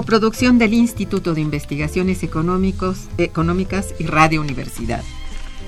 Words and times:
Coproducción 0.00 0.56
del 0.56 0.72
Instituto 0.72 1.34
de 1.34 1.42
Investigaciones 1.42 2.22
Económicos, 2.22 3.10
Económicas 3.18 3.94
y 3.98 4.04
Radio 4.04 4.40
Universidad. 4.40 5.04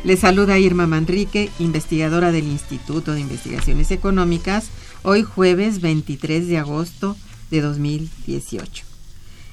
Les 0.05 0.20
saluda 0.20 0.58
Irma 0.58 0.86
Manrique, 0.86 1.50
investigadora 1.58 2.33
del 2.33 2.47
Instituto 2.47 3.12
de 3.12 3.20
Investigaciones 3.20 3.91
Económicas, 3.91 4.70
hoy 5.02 5.22
jueves 5.22 5.83
23 5.83 6.48
de 6.48 6.56
agosto 6.56 7.14
de 7.50 7.61
2018. 7.61 8.86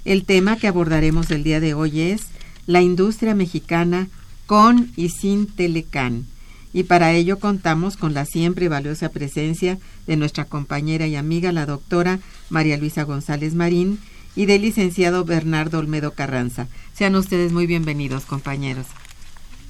El 0.06 0.24
tema 0.24 0.56
que 0.56 0.70
abordaremos 0.70 1.30
el 1.30 1.44
día 1.44 1.60
de 1.60 1.74
hoy 1.74 2.00
es 2.00 2.28
la 2.66 2.80
industria 2.80 3.36
mexicana 3.36 4.08
con 4.46 4.94
y 4.96 5.10
sin 5.10 5.48
Telecan 5.48 6.26
y 6.72 6.84
para 6.84 7.12
ello 7.12 7.40
contamos 7.40 7.98
con 7.98 8.14
la 8.14 8.26
siempre 8.26 8.70
valiosa 8.70 9.10
presencia 9.10 9.78
de 10.08 10.16
nuestra 10.16 10.46
compañera 10.46 11.08
y 11.08 11.16
amiga, 11.16 11.52
la 11.52 11.66
doctora 11.66 12.20
María 12.50 12.78
Luisa 12.78 13.04
González 13.04 13.56
Marín, 13.56 14.00
y 14.40 14.46
del 14.46 14.62
licenciado 14.62 15.26
Bernardo 15.26 15.80
Olmedo 15.80 16.14
Carranza. 16.14 16.70
Sean 16.94 17.16
ustedes 17.16 17.52
muy 17.52 17.68
bienvenidos, 17.68 18.24
compañeros. 18.24 18.86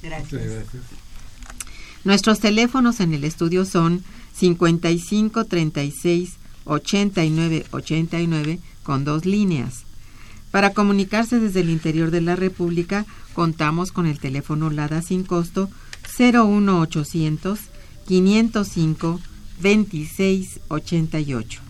Gracias. 0.00 0.64
Nuestros 2.04 2.38
teléfonos 2.38 3.00
en 3.00 3.12
el 3.12 3.24
estudio 3.24 3.64
son 3.64 4.04
55 4.36 5.46
36 5.46 6.34
89 6.66 7.66
89 7.72 8.60
con 8.84 9.04
dos 9.04 9.26
líneas. 9.26 9.82
Para 10.52 10.72
comunicarse 10.72 11.40
desde 11.40 11.62
el 11.62 11.70
interior 11.70 12.12
de 12.12 12.20
la 12.20 12.36
República, 12.36 13.06
contamos 13.34 13.90
con 13.90 14.06
el 14.06 14.20
teléfono 14.20 14.70
LADA 14.70 15.02
sin 15.02 15.24
costo 15.24 15.68
01800 16.16 17.58
505 18.06 19.20
2688. 19.60 21.69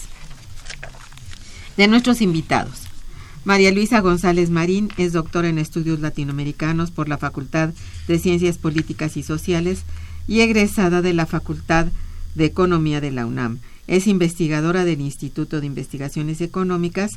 De 1.81 1.87
nuestros 1.87 2.21
invitados. 2.21 2.83
María 3.43 3.71
Luisa 3.71 4.01
González 4.01 4.51
Marín 4.51 4.89
es 4.97 5.13
doctora 5.13 5.49
en 5.49 5.57
estudios 5.57 5.99
latinoamericanos 5.99 6.91
por 6.91 7.09
la 7.09 7.17
Facultad 7.17 7.73
de 8.07 8.19
Ciencias 8.19 8.59
Políticas 8.59 9.17
y 9.17 9.23
Sociales 9.23 9.81
y 10.27 10.41
egresada 10.41 11.01
de 11.01 11.15
la 11.15 11.25
Facultad 11.25 11.87
de 12.35 12.45
Economía 12.45 13.01
de 13.01 13.09
la 13.09 13.25
UNAM. 13.25 13.57
Es 13.87 14.05
investigadora 14.05 14.85
del 14.85 15.01
Instituto 15.01 15.59
de 15.59 15.65
Investigaciones 15.65 16.39
Económicas 16.41 17.13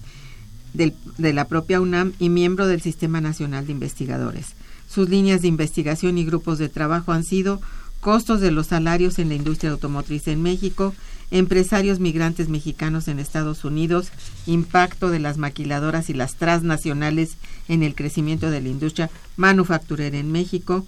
de 0.72 0.94
la 1.34 1.46
propia 1.46 1.82
UNAM 1.82 2.14
y 2.18 2.30
miembro 2.30 2.66
del 2.66 2.80
Sistema 2.80 3.20
Nacional 3.20 3.66
de 3.66 3.72
Investigadores. 3.72 4.54
Sus 4.88 5.10
líneas 5.10 5.42
de 5.42 5.48
investigación 5.48 6.16
y 6.16 6.24
grupos 6.24 6.56
de 6.56 6.70
trabajo 6.70 7.12
han 7.12 7.24
sido 7.24 7.60
costos 8.00 8.40
de 8.40 8.50
los 8.50 8.68
salarios 8.68 9.18
en 9.18 9.28
la 9.28 9.34
industria 9.34 9.72
automotriz 9.72 10.26
en 10.26 10.42
México, 10.42 10.94
empresarios 11.30 12.00
migrantes 12.00 12.48
mexicanos 12.48 13.08
en 13.08 13.18
Estados 13.18 13.64
Unidos, 13.64 14.10
impacto 14.46 15.10
de 15.10 15.18
las 15.18 15.36
maquiladoras 15.38 16.10
y 16.10 16.14
las 16.14 16.36
transnacionales 16.36 17.36
en 17.68 17.82
el 17.82 17.94
crecimiento 17.94 18.50
de 18.50 18.60
la 18.60 18.68
industria 18.68 19.10
manufacturera 19.36 20.18
en 20.18 20.30
México, 20.32 20.86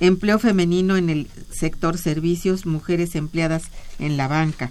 empleo 0.00 0.38
femenino 0.38 0.96
en 0.96 1.10
el 1.10 1.28
sector 1.50 1.98
servicios, 1.98 2.66
mujeres 2.66 3.14
empleadas 3.14 3.64
en 3.98 4.16
la 4.16 4.28
banca. 4.28 4.70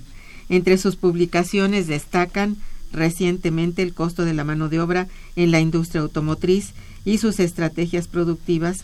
Entre 0.49 0.77
sus 0.77 0.95
publicaciones 0.95 1.87
destacan 1.87 2.57
recientemente 2.91 3.81
el 3.81 3.93
costo 3.93 4.25
de 4.25 4.33
la 4.33 4.43
mano 4.43 4.67
de 4.67 4.81
obra 4.81 5.07
en 5.35 5.51
la 5.51 5.61
industria 5.61 6.01
automotriz 6.01 6.73
y 7.05 7.19
sus 7.19 7.39
estrategias 7.39 8.07
productivas 8.07 8.83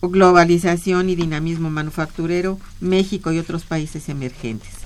globalización 0.00 1.10
y 1.10 1.16
dinamismo 1.16 1.70
manufacturero, 1.70 2.58
México 2.80 3.32
y 3.32 3.38
otros 3.38 3.64
países 3.64 4.08
emergentes. 4.08 4.77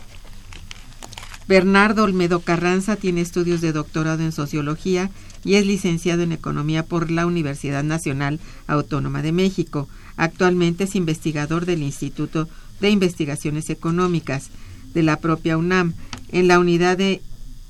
Bernardo 1.48 2.04
Olmedo 2.04 2.41
Carranza 2.41 2.97
tiene 2.97 3.20
estudios 3.20 3.60
de 3.60 3.72
doctorado 3.72 4.22
en 4.22 4.32
sociología 4.32 5.10
y 5.44 5.54
es 5.54 5.66
licenciado 5.66 6.22
en 6.22 6.32
economía 6.32 6.84
por 6.84 7.10
la 7.10 7.26
Universidad 7.26 7.82
Nacional 7.82 8.38
Autónoma 8.66 9.22
de 9.22 9.32
México. 9.32 9.88
Actualmente 10.16 10.84
es 10.84 10.94
investigador 10.94 11.66
del 11.66 11.82
Instituto 11.82 12.49
de 12.81 12.90
Investigaciones 12.90 13.70
Económicas 13.70 14.50
de 14.94 15.02
la 15.02 15.19
propia 15.19 15.56
UNAM 15.56 15.94
en 16.31 16.49
la 16.49 16.58
unidad 16.58 16.96
de 16.96 17.20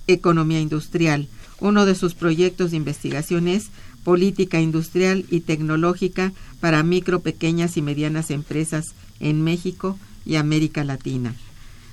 Economía 0.07 0.61
Industrial. 0.61 1.29
Uno 1.61 1.87
de 1.87 1.95
sus 1.95 2.15
proyectos 2.15 2.73
de 2.73 2.77
investigación 2.77 3.49
es 3.49 3.71
política 4.05 4.61
industrial 4.61 5.25
y 5.31 5.41
tecnológica 5.41 6.33
para 6.61 6.83
micro, 6.83 7.21
pequeñas 7.21 7.77
y 7.77 7.83
medianas 7.83 8.31
empresas 8.31 8.95
en 9.21 9.43
México 9.43 9.99
y 10.27 10.37
América 10.37 10.85
Latina. 10.85 11.35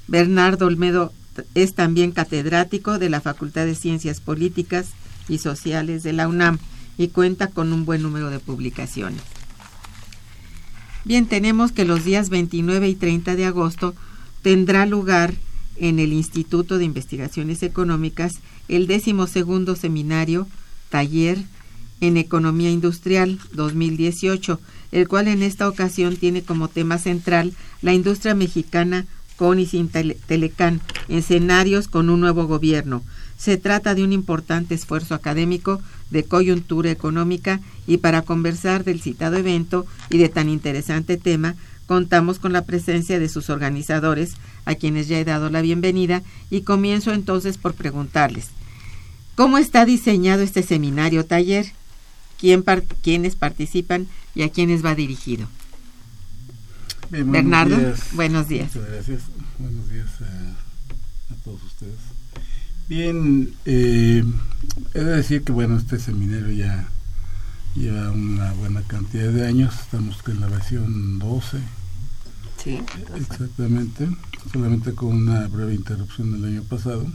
Bernardo 0.08 0.66
Olmedo 0.66 1.14
es 1.56 1.74
también 1.74 2.12
catedrático 2.12 3.00
de 3.00 3.10
la 3.10 3.22
Facultad 3.22 3.66
de 3.66 3.76
Ciencias 3.76 4.22
Políticas 4.22 4.88
y 5.28 5.38
Sociales 5.38 6.04
de 6.04 6.14
la 6.14 6.28
UNAM 6.28 6.60
y 6.98 7.10
cuenta 7.10 7.48
con 7.48 7.72
un 7.74 7.86
buen 7.86 8.02
número 8.02 8.30
de 8.30 8.40
publicaciones. 8.40 9.22
Bien, 11.06 11.28
tenemos 11.28 11.72
que 11.72 11.86
los 11.86 12.04
días 12.04 12.30
29 12.30 12.90
y 12.90 12.96
30 12.96 13.36
de 13.36 13.46
agosto 13.46 13.96
tendrá 14.42 14.86
lugar 14.86 15.34
en 15.78 16.00
el 16.00 16.14
Instituto 16.14 16.78
de 16.78 16.86
Investigaciones 16.86 17.64
Económicas 17.64 18.40
el 18.68 18.86
décimo 18.86 19.28
segundo 19.28 19.76
seminario, 19.76 20.48
taller 20.90 21.40
en 22.02 22.18
Economía 22.18 22.70
Industrial 22.70 23.40
2018, 23.54 24.60
el 24.92 25.08
cual 25.08 25.28
en 25.28 25.44
esta 25.44 25.68
ocasión 25.68 26.18
tiene 26.18 26.44
como 26.44 26.68
tema 26.68 26.98
central 26.98 27.54
la 27.82 27.94
industria 27.94 28.36
mexicana 28.36 29.06
con 29.40 29.58
y 29.58 29.66
sin 29.66 29.88
Telecán, 29.88 30.82
escenarios 31.08 31.88
con 31.88 32.10
un 32.10 32.20
nuevo 32.20 32.46
gobierno. 32.46 33.04
Se 33.38 33.56
trata 33.56 33.96
de 33.96 34.04
un 34.04 34.12
importante 34.12 34.76
esfuerzo 34.76 35.16
académico 35.16 35.82
de 36.10 36.26
coyuntura 36.26 36.92
económica 36.92 37.62
y 37.88 37.98
para 37.98 38.24
conversar 38.24 38.84
del 38.84 39.00
citado 39.00 39.38
evento 39.38 39.86
y 40.10 40.18
de 40.18 40.28
tan 40.28 40.50
interesante 40.50 41.16
tema, 41.16 41.56
contamos 41.88 42.38
con 42.38 42.52
la 42.52 42.66
presencia 42.66 43.18
de 43.18 43.30
sus 43.30 43.50
organizadores, 43.50 44.34
a 44.66 44.76
quienes 44.76 45.08
ya 45.08 45.18
he 45.18 45.24
dado 45.24 45.50
la 45.50 45.62
bienvenida, 45.62 46.22
y 46.50 46.64
comienzo 46.64 47.14
entonces 47.14 47.58
por 47.58 47.76
preguntarles, 47.76 48.48
¿cómo 49.36 49.58
está 49.58 49.86
diseñado 49.86 50.42
este 50.44 50.64
seminario 50.64 51.26
taller? 51.26 51.68
¿Quién 52.38 52.66
¿Quiénes 53.02 53.38
participan 53.38 54.08
y 54.36 54.42
a 54.42 54.50
quiénes 54.50 54.84
va 54.84 54.96
dirigido? 54.96 55.48
Bernardo, 57.10 57.76
buenos 58.14 58.48
días. 58.48 58.76
Muchas 58.76 58.92
gracias. 58.92 59.22
Buenos 59.58 59.90
días 59.90 60.08
a, 60.22 61.36
todos 61.44 61.64
ustedes. 61.64 61.98
Bien, 62.88 63.54
eh, 63.66 64.24
he 64.94 65.00
de 65.00 65.16
decir 65.16 65.44
que 65.44 65.52
bueno, 65.52 65.78
este 65.78 66.00
seminario 66.00 66.52
ya 66.52 66.88
lleva 67.76 68.12
una 68.12 68.54
buena 68.54 68.82
cantidad 68.84 69.32
de 69.32 69.48
años, 69.48 69.74
estamos 69.80 70.18
en 70.28 70.40
la 70.40 70.48
versión 70.48 71.20
12. 71.20 71.58
Sí. 72.64 72.80
Exactamente, 73.16 74.10
solamente 74.52 74.94
con 74.94 75.16
una 75.16 75.48
breve 75.48 75.74
interrupción 75.74 76.32
del 76.34 76.46
año 76.46 76.64
pasado. 76.64 77.08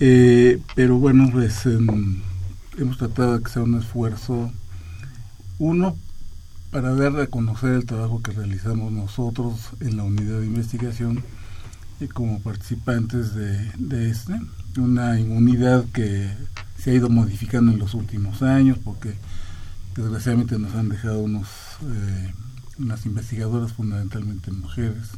Eh, 0.00 0.60
pero 0.74 0.98
bueno, 0.98 1.30
pues 1.32 1.64
hemos 1.64 2.98
tratado 2.98 3.38
de 3.38 3.44
que 3.44 3.50
sea 3.50 3.62
un 3.62 3.78
esfuerzo, 3.78 4.52
uno, 5.58 5.96
para 6.70 6.94
dar 6.94 7.18
a 7.20 7.26
conocer 7.26 7.74
el 7.74 7.86
trabajo 7.86 8.22
que 8.22 8.32
realizamos 8.32 8.92
nosotros 8.92 9.70
en 9.80 9.96
la 9.96 10.02
unidad 10.02 10.40
de 10.40 10.46
investigación 10.46 11.22
y 12.00 12.08
como 12.08 12.40
participantes 12.40 13.34
de, 13.34 13.70
de 13.78 14.10
este, 14.10 14.34
una 14.76 15.12
unidad 15.12 15.84
que 15.92 16.30
se 16.78 16.90
ha 16.90 16.94
ido 16.94 17.08
modificando 17.08 17.72
en 17.72 17.78
los 17.78 17.94
últimos 17.94 18.42
años 18.42 18.78
porque 18.82 19.14
desgraciadamente 19.96 20.58
nos 20.58 20.74
han 20.74 20.88
dejado 20.88 21.20
unos 21.20 21.48
eh, 21.82 22.32
unas 22.78 23.06
investigadoras 23.06 23.72
fundamentalmente 23.72 24.52
mujeres 24.52 25.08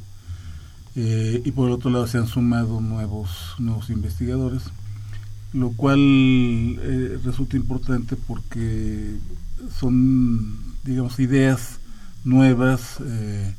eh, 0.95 1.43
y 1.45 1.51
por 1.51 1.71
otro 1.71 1.91
lado 1.91 2.07
se 2.07 2.19
han 2.19 2.29
sumado 2.29 2.81
nuevos 2.81 3.57
nuevos 3.59 3.91
investigadores 3.91 4.63
lo 5.53 5.73
cual 5.73 5.99
eh, 5.99 7.19
resulta 7.25 7.57
importante 7.57 8.17
porque 8.17 9.17
son 9.79 10.69
digamos, 10.85 11.19
ideas 11.19 11.79
nuevas 12.25 12.97
eh, 13.05 13.55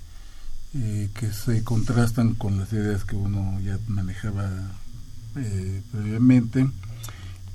eh, 0.74 1.10
que 1.14 1.32
se 1.32 1.64
contrastan 1.64 2.34
con 2.36 2.58
las 2.58 2.72
ideas 2.74 3.04
que 3.04 3.16
uno 3.16 3.60
ya 3.62 3.78
manejaba 3.88 4.50
eh, 5.36 5.82
previamente. 5.92 6.70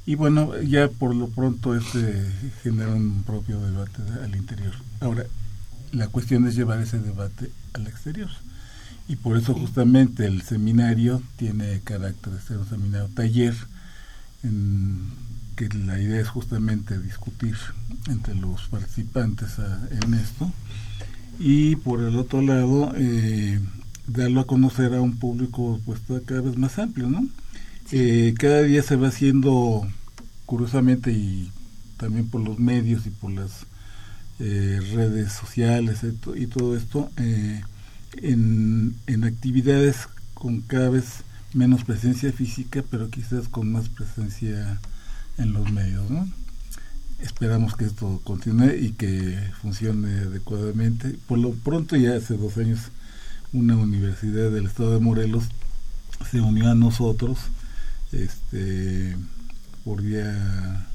Y 0.07 0.17
bueno, 0.17 0.61
ya 0.61 0.89
por 0.89 1.15
lo 1.15 1.29
pronto 1.29 1.75
este 1.75 2.25
genera 2.63 2.95
un 2.95 3.23
propio 3.25 3.61
debate 3.61 4.03
al 4.23 4.37
interior. 4.37 4.75
Ahora, 5.01 5.25
la 5.93 6.09
cuestión 6.09 6.47
es 6.47 6.55
llevar 6.55 6.81
ese 6.81 6.99
debate 6.99 7.51
al 7.73 7.87
exterior. 7.87 8.31
Y 9.09 9.17
por 9.17 9.37
eso 9.37 9.55
justamente 9.55 10.27
el 10.27 10.43
seminario 10.43 11.23
tiene 11.37 11.81
carácter 11.85 12.33
de 12.33 12.41
ser 12.41 12.59
un 12.59 12.69
seminario 12.69 13.09
taller 13.15 13.55
en 14.43 15.11
que 15.55 15.69
la 15.69 16.01
idea 16.01 16.21
es 16.21 16.29
justamente 16.29 16.99
discutir 16.99 17.57
entre 18.09 18.35
los 18.35 18.63
participantes 18.69 19.57
en 19.91 20.15
esto. 20.15 20.53
Y 21.39 21.77
por 21.77 22.01
el 22.01 22.17
otro 22.17 22.43
lado 22.43 22.93
eh, 22.97 23.61
darlo 24.07 24.41
a 24.41 24.47
conocer 24.47 24.95
a 24.95 25.01
un 25.01 25.17
público 25.17 25.81
pues 25.85 26.01
cada 26.27 26.41
vez 26.43 26.57
más 26.57 26.79
amplio 26.79 27.09
no 27.09 27.27
eh, 27.91 28.35
cada 28.39 28.63
día 28.63 28.83
se 28.83 28.97
va 28.97 29.09
haciendo 29.09 29.87
curiosamente 30.47 31.11
y 31.11 31.51
también 31.97 32.29
por 32.29 32.41
los 32.43 32.59
medios 32.59 33.07
y 33.07 33.11
por 33.11 33.33
las 33.33 33.67
eh, 34.39 34.81
redes 34.95 35.33
sociales 35.33 36.01
y 36.37 36.47
todo 36.47 36.77
esto 36.77 37.11
en, 37.17 38.95
en 39.07 39.25
actividades 39.25 40.09
con 40.35 40.61
cada 40.61 40.91
vez 40.91 41.25
menos 41.53 41.85
presencia 41.85 42.33
física 42.33 42.85
pero 42.91 43.11
quizás 43.11 43.49
con 43.49 43.73
más 43.73 43.89
presencia 43.89 44.81
en 45.39 45.53
los 45.53 45.71
medios. 45.73 46.09
¿no? 46.11 46.29
Esperamos 47.21 47.77
que 47.77 47.87
esto 47.87 48.21
continúe 48.25 48.75
y 48.79 48.93
que 48.93 49.39
funcione 49.61 50.21
adecuadamente. 50.21 51.17
Por 51.27 51.39
lo 51.39 51.53
pronto, 51.53 51.97
ya 51.97 52.17
hace 52.17 52.37
dos 52.37 52.57
años, 52.59 52.81
una 53.53 53.77
universidad 53.77 54.51
del 54.51 54.67
estado 54.67 54.95
de 54.95 55.01
Morelos 55.01 55.45
se 56.31 56.41
unió 56.41 56.71
a 56.71 56.75
nosotros 56.75 57.39
este, 58.13 59.17
por 59.85 60.03
vía 60.03 60.87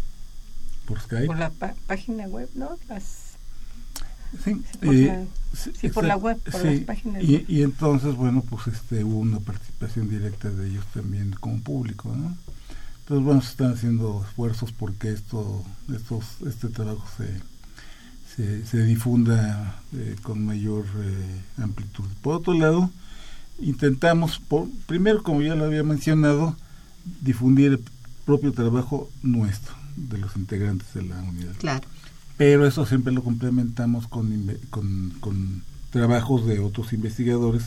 por 0.86 1.00
Skype. 1.00 1.28
Por 1.28 1.38
la 1.38 1.52
página 1.88 2.28
web, 2.28 2.50
¿no? 2.56 2.78
Sí, 4.44 4.62
por, 4.80 4.96
eh, 4.96 5.06
la, 5.08 5.26
sí, 5.74 5.90
por 5.90 6.04
la 6.04 6.16
web, 6.16 6.38
por 6.40 6.64
las 6.64 6.80
páginas 6.82 7.24
y, 7.24 7.46
y, 7.48 7.64
entonces, 7.64 8.16
bueno, 8.16 8.44
pues 8.48 8.68
este 8.68 9.04
hubo 9.04 9.18
una 9.18 9.40
participación 9.40 10.08
directa 10.08 10.52
de 10.52 10.70
ellos 10.70 10.86
también 10.94 11.32
como 11.40 11.60
público, 11.62 12.16
¿no? 12.16 12.38
Entonces, 13.10 13.26
bueno, 13.26 13.42
se 13.42 13.50
están 13.50 13.74
haciendo 13.74 14.24
esfuerzos 14.24 14.72
porque 14.72 15.12
esto, 15.12 15.64
estos, 15.92 16.26
este 16.46 16.68
trabajo 16.68 17.08
se, 17.18 18.64
se, 18.64 18.84
difunda 18.84 19.82
eh, 19.96 20.16
con 20.22 20.46
mayor 20.46 20.86
eh, 21.02 21.42
amplitud. 21.58 22.06
Por 22.22 22.36
otro 22.36 22.54
lado, 22.54 22.92
intentamos, 23.58 24.38
por, 24.38 24.68
primero, 24.86 25.24
como 25.24 25.42
ya 25.42 25.56
lo 25.56 25.66
había 25.66 25.82
mencionado, 25.82 26.56
difundir 27.22 27.72
el 27.72 27.84
propio 28.26 28.52
trabajo 28.52 29.10
nuestro, 29.24 29.74
de 29.96 30.20
los 30.20 30.36
integrantes 30.36 30.94
de 30.94 31.02
la 31.02 31.20
unidad. 31.24 31.56
Claro. 31.58 31.88
Pero 32.38 32.68
eso 32.68 32.86
siempre 32.86 33.12
lo 33.12 33.24
complementamos 33.24 34.08
con, 34.08 34.56
con, 34.70 35.14
con 35.20 35.64
trabajos 35.90 36.46
de 36.46 36.60
otros 36.60 36.94
investigadores 36.94 37.64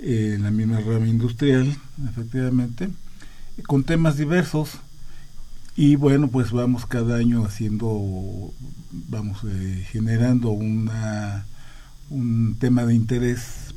eh, 0.00 0.34
en 0.34 0.42
la 0.42 0.50
misma 0.50 0.80
rama 0.80 1.08
industrial, 1.08 1.74
efectivamente 2.10 2.90
con 3.66 3.84
temas 3.84 4.16
diversos. 4.16 4.78
Y 5.76 5.96
bueno 5.96 6.28
pues 6.28 6.50
vamos 6.50 6.84
cada 6.86 7.16
año 7.16 7.44
haciendo 7.44 8.52
vamos 8.90 9.38
eh, 9.48 9.86
generando 9.90 10.50
una 10.50 11.46
un 12.10 12.56
tema 12.58 12.84
de 12.84 12.94
interés 12.94 13.72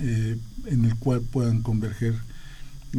eh, 0.00 0.38
en 0.64 0.84
el 0.86 0.96
cual 0.96 1.20
puedan 1.20 1.62
converger 1.62 2.14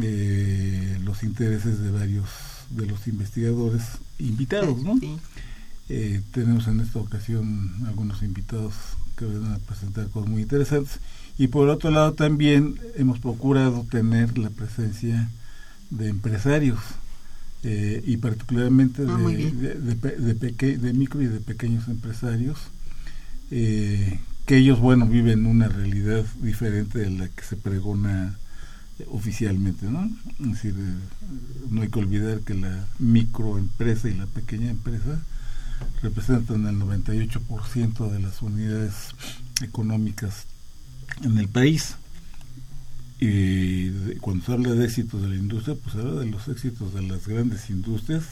eh, 0.00 0.98
los 1.02 1.24
intereses 1.24 1.80
de 1.80 1.90
varios 1.90 2.28
de 2.70 2.86
los 2.86 3.08
investigadores 3.08 3.82
invitados 4.18 4.82
no 4.82 4.98
tenemos 6.32 6.68
en 6.68 6.80
esta 6.80 6.98
ocasión 7.00 7.72
algunos 7.86 8.22
invitados 8.22 8.74
que 9.18 9.24
van 9.24 9.52
a 9.52 9.58
presentar 9.58 10.08
cosas 10.08 10.30
muy 10.30 10.42
interesantes. 10.42 11.00
Y 11.36 11.48
por 11.48 11.68
otro 11.68 11.90
lado 11.90 12.14
también 12.14 12.78
hemos 12.96 13.18
procurado 13.18 13.84
tener 13.90 14.38
la 14.38 14.50
presencia 14.50 15.28
de 15.90 16.08
empresarios 16.08 16.78
eh, 17.64 18.02
y 18.06 18.18
particularmente 18.18 19.02
ah, 19.08 19.16
de, 19.16 20.76
de, 20.76 20.92
micro 20.92 21.20
y 21.22 21.26
de 21.26 21.40
pequeños 21.40 21.88
empresarios 21.88 22.58
eh, 23.50 24.20
que 24.46 24.58
ellos 24.58 24.78
bueno 24.78 25.06
viven 25.06 25.46
una 25.46 25.68
realidad 25.68 26.24
diferente 26.40 27.00
de 27.00 27.10
la 27.10 27.28
que 27.28 27.42
se 27.42 27.56
pregona 27.56 28.38
oficialmente 29.08 29.86
no 29.86 30.08
es 30.40 30.52
decir 30.52 30.74
eh, 30.78 30.94
no 31.70 31.82
hay 31.82 31.88
que 31.88 31.98
olvidar 31.98 32.40
que 32.40 32.54
la 32.54 32.86
microempresa 32.98 34.08
y 34.08 34.14
la 34.14 34.26
pequeña 34.26 34.70
empresa 34.70 35.20
representan 36.02 36.66
el 36.66 36.76
98% 36.76 38.10
de 38.10 38.20
las 38.20 38.40
unidades 38.42 39.14
económicas 39.62 40.46
en 41.22 41.38
el 41.38 41.48
país 41.48 41.96
y 43.20 43.90
cuando 44.20 44.44
se 44.44 44.52
habla 44.52 44.70
de 44.72 44.84
éxitos 44.84 45.22
de 45.22 45.28
la 45.28 45.34
industria, 45.34 45.76
pues 45.82 45.94
se 45.94 46.00
habla 46.00 46.20
de 46.20 46.26
los 46.26 46.46
éxitos 46.48 46.94
de 46.94 47.02
las 47.02 47.26
grandes 47.26 47.68
industrias 47.68 48.24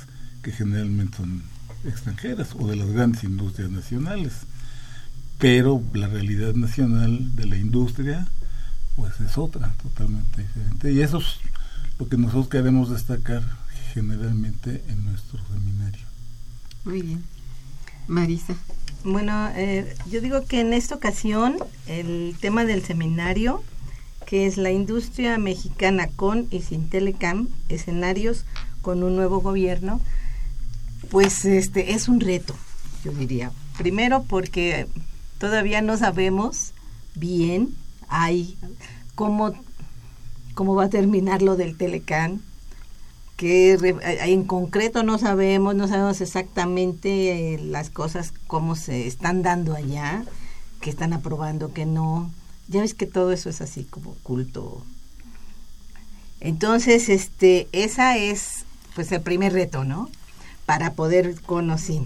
que 0.42 0.52
generalmente 0.52 1.16
son 1.16 1.42
extranjeras 1.84 2.50
o 2.56 2.68
de 2.68 2.76
las 2.76 2.88
grandes 2.90 3.24
industrias 3.24 3.70
nacionales. 3.70 4.32
Pero 5.38 5.82
la 5.92 6.06
realidad 6.06 6.54
nacional 6.54 7.34
de 7.34 7.46
la 7.46 7.56
industria, 7.56 8.28
pues 8.94 9.20
es 9.20 9.36
otra, 9.36 9.74
totalmente 9.82 10.42
diferente. 10.42 10.92
Y 10.92 11.00
eso 11.00 11.18
es 11.18 11.40
lo 11.98 12.08
que 12.08 12.16
nosotros 12.16 12.48
queremos 12.48 12.90
destacar 12.90 13.42
generalmente 13.92 14.84
en 14.88 15.04
nuestro 15.04 15.40
seminario. 15.52 16.06
Muy 16.84 17.02
bien. 17.02 17.24
Marisa. 18.06 18.54
Bueno, 19.04 19.50
eh, 19.56 19.96
yo 20.10 20.20
digo 20.20 20.44
que 20.46 20.60
en 20.60 20.72
esta 20.72 20.94
ocasión 20.94 21.56
el 21.86 22.36
tema 22.40 22.64
del 22.64 22.84
seminario 22.84 23.62
que 24.26 24.46
es 24.46 24.56
la 24.56 24.70
industria 24.70 25.38
mexicana 25.38 26.08
con 26.08 26.48
y 26.50 26.62
sin 26.62 26.88
Telecam, 26.90 27.48
escenarios 27.68 28.44
con 28.82 29.02
un 29.02 29.16
nuevo 29.16 29.40
gobierno, 29.40 30.00
pues 31.10 31.44
este 31.44 31.92
es 31.92 32.08
un 32.08 32.20
reto, 32.20 32.54
yo 33.04 33.12
diría. 33.12 33.52
Primero 33.78 34.24
porque 34.28 34.86
todavía 35.38 35.80
no 35.80 35.96
sabemos 35.96 36.72
bien, 37.14 37.74
hay 38.08 38.56
cómo, 39.14 39.54
cómo 40.54 40.74
va 40.74 40.84
a 40.84 40.90
terminar 40.90 41.42
lo 41.42 41.56
del 41.56 41.76
Telecán, 41.76 42.42
que 43.36 43.74
en 44.02 44.44
concreto 44.44 45.02
no 45.02 45.18
sabemos, 45.18 45.74
no 45.74 45.88
sabemos 45.88 46.20
exactamente 46.20 47.54
eh, 47.54 47.58
las 47.58 47.90
cosas 47.90 48.32
cómo 48.46 48.76
se 48.76 49.06
están 49.06 49.42
dando 49.42 49.74
allá, 49.74 50.24
que 50.80 50.90
están 50.90 51.12
aprobando, 51.12 51.72
que 51.72 51.84
no. 51.84 52.30
Ya 52.68 52.80
ves 52.80 52.94
que 52.94 53.06
todo 53.06 53.32
eso 53.32 53.48
es 53.48 53.60
así 53.60 53.84
como 53.84 54.14
culto. 54.22 54.82
Entonces, 56.40 57.08
este, 57.08 57.68
esa 57.72 58.16
es 58.16 58.64
pues 58.94 59.12
el 59.12 59.20
primer 59.20 59.52
reto, 59.52 59.84
¿no? 59.84 60.10
Para 60.64 60.94
poder 60.94 61.40
conocer. 61.42 62.02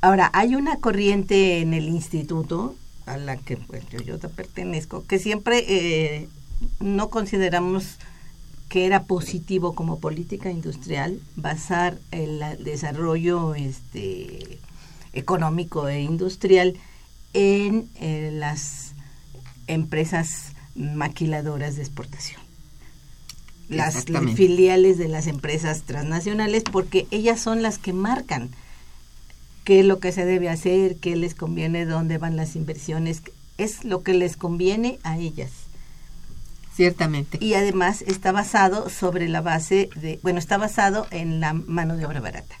Ahora, 0.00 0.30
hay 0.34 0.54
una 0.54 0.76
corriente 0.76 1.60
en 1.60 1.74
el 1.74 1.88
instituto 1.88 2.76
a 3.06 3.16
la 3.16 3.36
que 3.36 3.56
pues, 3.56 3.88
yo, 3.88 4.00
yo 4.00 4.18
pertenezco, 4.18 5.04
que 5.06 5.18
siempre 5.18 5.64
eh, 5.68 6.28
no 6.80 7.08
consideramos 7.08 7.98
que 8.68 8.84
era 8.84 9.04
positivo 9.04 9.74
como 9.74 10.00
política 10.00 10.50
industrial 10.50 11.20
basar 11.36 11.98
el 12.10 12.40
desarrollo 12.64 13.54
este, 13.54 14.58
económico 15.12 15.88
e 15.88 16.02
industrial 16.02 16.74
en 17.32 17.88
eh, 18.00 18.30
las 18.32 18.85
empresas 19.66 20.52
maquiladoras 20.74 21.76
de 21.76 21.82
exportación. 21.82 22.40
Las 23.68 24.04
filiales 24.36 24.96
de 24.96 25.08
las 25.08 25.26
empresas 25.26 25.82
transnacionales, 25.82 26.62
porque 26.62 27.08
ellas 27.10 27.40
son 27.40 27.62
las 27.62 27.78
que 27.78 27.92
marcan 27.92 28.50
qué 29.64 29.80
es 29.80 29.86
lo 29.86 29.98
que 29.98 30.12
se 30.12 30.24
debe 30.24 30.48
hacer, 30.48 30.96
qué 30.96 31.16
les 31.16 31.34
conviene, 31.34 31.84
dónde 31.84 32.18
van 32.18 32.36
las 32.36 32.54
inversiones, 32.54 33.22
es 33.58 33.84
lo 33.84 34.04
que 34.04 34.14
les 34.14 34.36
conviene 34.36 35.00
a 35.02 35.18
ellas. 35.18 35.50
Ciertamente. 36.76 37.38
Y 37.40 37.54
además 37.54 38.02
está 38.02 38.30
basado 38.30 38.90
sobre 38.90 39.28
la 39.28 39.40
base 39.40 39.88
de, 39.96 40.20
bueno, 40.22 40.38
está 40.38 40.58
basado 40.58 41.06
en 41.10 41.40
la 41.40 41.54
mano 41.54 41.96
de 41.96 42.06
obra 42.06 42.20
barata. 42.20 42.54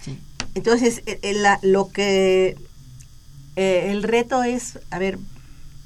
Sí. 0.00 0.18
Entonces, 0.54 1.02
eh, 1.06 1.20
eh, 1.22 1.34
lo 1.62 1.90
que, 1.90 2.56
eh, 3.56 3.88
el 3.90 4.02
reto 4.02 4.42
es, 4.42 4.78
a 4.90 4.98
ver, 4.98 5.18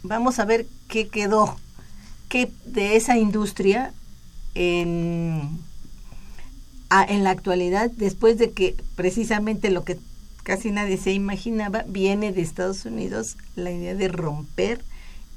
vamos 0.07 0.39
a 0.39 0.45
ver 0.45 0.67
qué 0.89 1.09
quedó, 1.09 1.57
qué 2.29 2.51
de 2.65 2.97
esa 2.97 3.17
industria 3.17 3.93
en, 4.55 5.59
en 7.09 7.25
la 7.25 7.31
actualidad, 7.31 7.91
después 7.97 8.39
de 8.39 8.53
que 8.53 8.77
precisamente 8.95 9.71
lo 9.71 9.85
que 9.85 9.99
casi 10.43 10.71
nadie 10.71 10.97
se 10.97 11.13
imaginaba, 11.13 11.85
viene 11.89 12.33
de 12.33 12.41
Estados 12.41 12.85
Unidos 12.85 13.37
la 13.57 13.73
idea 13.73 13.95
de 13.95 14.09
romper 14.09 14.81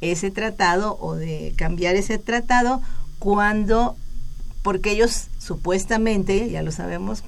ese 0.01 0.31
tratado 0.31 0.97
o 1.01 1.15
de 1.15 1.53
cambiar 1.57 1.95
ese 1.95 2.19
tratado 2.19 2.81
cuando, 3.17 3.97
porque 4.61 4.91
ellos 4.91 5.27
supuestamente, 5.39 6.49
ya 6.49 6.61
lo 6.61 6.71
sabemos, 6.71 7.23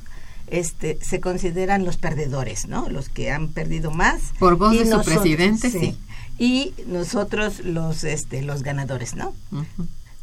este, 0.47 0.99
se 1.01 1.19
consideran 1.19 1.85
los 1.85 1.97
perdedores, 1.97 2.67
¿no? 2.67 2.89
Los 2.89 3.09
que 3.09 3.31
han 3.31 3.47
perdido 3.49 3.89
más. 3.91 4.21
Por 4.37 4.57
voz 4.57 4.77
de 4.77 4.85
su 4.85 5.01
presidente, 5.01 5.69
sí. 5.69 5.97
Y 6.41 6.73
nosotros 6.87 7.59
los, 7.59 8.03
este, 8.03 8.41
los 8.41 8.63
ganadores, 8.63 9.13
¿no? 9.13 9.35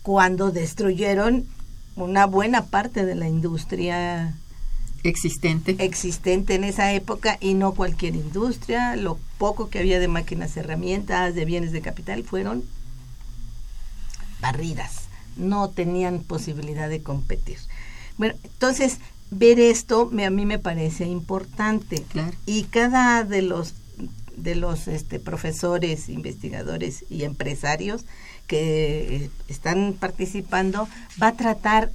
Cuando 0.02 0.50
destruyeron 0.50 1.46
una 1.94 2.26
buena 2.26 2.66
parte 2.66 3.06
de 3.06 3.14
la 3.14 3.28
industria 3.28 4.34
existente. 5.04 5.76
Existente 5.78 6.56
en 6.56 6.64
esa 6.64 6.92
época 6.92 7.38
y 7.40 7.54
no 7.54 7.72
cualquier 7.72 8.16
industria. 8.16 8.96
Lo 8.96 9.16
poco 9.38 9.68
que 9.68 9.78
había 9.78 10.00
de 10.00 10.08
máquinas, 10.08 10.56
herramientas, 10.56 11.36
de 11.36 11.44
bienes 11.44 11.70
de 11.70 11.82
capital 11.82 12.24
fueron 12.24 12.64
barridas. 14.40 15.02
No 15.36 15.70
tenían 15.70 16.24
posibilidad 16.24 16.88
de 16.88 17.00
competir. 17.00 17.58
Bueno, 18.16 18.34
entonces 18.42 18.98
ver 19.30 19.60
esto 19.60 20.08
me, 20.10 20.26
a 20.26 20.30
mí 20.30 20.46
me 20.46 20.58
parece 20.58 21.06
importante. 21.06 22.04
Y 22.44 22.64
cada 22.64 23.22
de 23.22 23.42
los 23.42 23.74
de 24.42 24.54
los 24.54 24.88
este, 24.88 25.18
profesores, 25.18 26.08
investigadores 26.08 27.04
y 27.10 27.24
empresarios 27.24 28.04
que 28.46 29.30
están 29.48 29.94
participando 29.98 30.88
va 31.20 31.28
a 31.28 31.36
tratar 31.36 31.92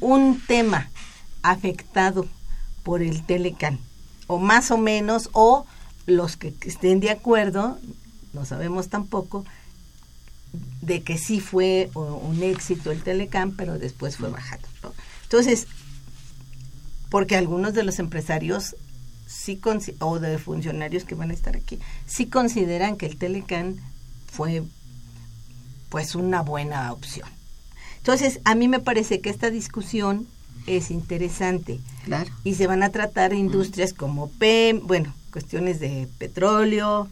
un 0.00 0.40
tema 0.46 0.90
afectado 1.42 2.26
por 2.82 3.02
el 3.02 3.24
Telecan, 3.24 3.78
o 4.26 4.38
más 4.38 4.70
o 4.70 4.78
menos, 4.78 5.30
o 5.32 5.66
los 6.06 6.36
que 6.36 6.54
estén 6.66 7.00
de 7.00 7.10
acuerdo, 7.10 7.78
no 8.32 8.44
sabemos 8.44 8.88
tampoco, 8.88 9.44
de 10.82 11.02
que 11.02 11.16
sí 11.16 11.40
fue 11.40 11.90
un 11.94 12.42
éxito 12.42 12.90
el 12.90 13.02
Telecan, 13.02 13.52
pero 13.52 13.78
después 13.78 14.16
fue 14.16 14.28
bajado. 14.28 14.62
Entonces, 15.22 15.66
porque 17.08 17.36
algunos 17.36 17.74
de 17.74 17.84
los 17.84 17.98
empresarios 17.98 18.76
sí 19.32 19.60
o 20.00 20.18
de 20.18 20.38
funcionarios 20.38 21.04
que 21.04 21.14
van 21.14 21.30
a 21.30 21.34
estar 21.34 21.56
aquí 21.56 21.78
sí 22.06 22.26
consideran 22.26 22.96
que 22.96 23.06
el 23.06 23.16
Telecan 23.16 23.76
fue 24.30 24.62
pues 25.88 26.14
una 26.14 26.40
buena 26.40 26.90
opción. 26.90 27.28
Entonces, 27.98 28.40
a 28.44 28.54
mí 28.54 28.66
me 28.66 28.80
parece 28.80 29.20
que 29.20 29.28
esta 29.28 29.50
discusión 29.50 30.26
es 30.66 30.90
interesante. 30.90 31.80
Claro. 32.04 32.30
Y 32.44 32.54
se 32.54 32.66
van 32.66 32.82
a 32.82 32.88
tratar 32.88 33.34
industrias 33.34 33.92
como 33.92 34.30
PEM, 34.30 34.86
bueno, 34.86 35.14
cuestiones 35.30 35.80
de 35.80 36.08
petróleo, 36.18 37.08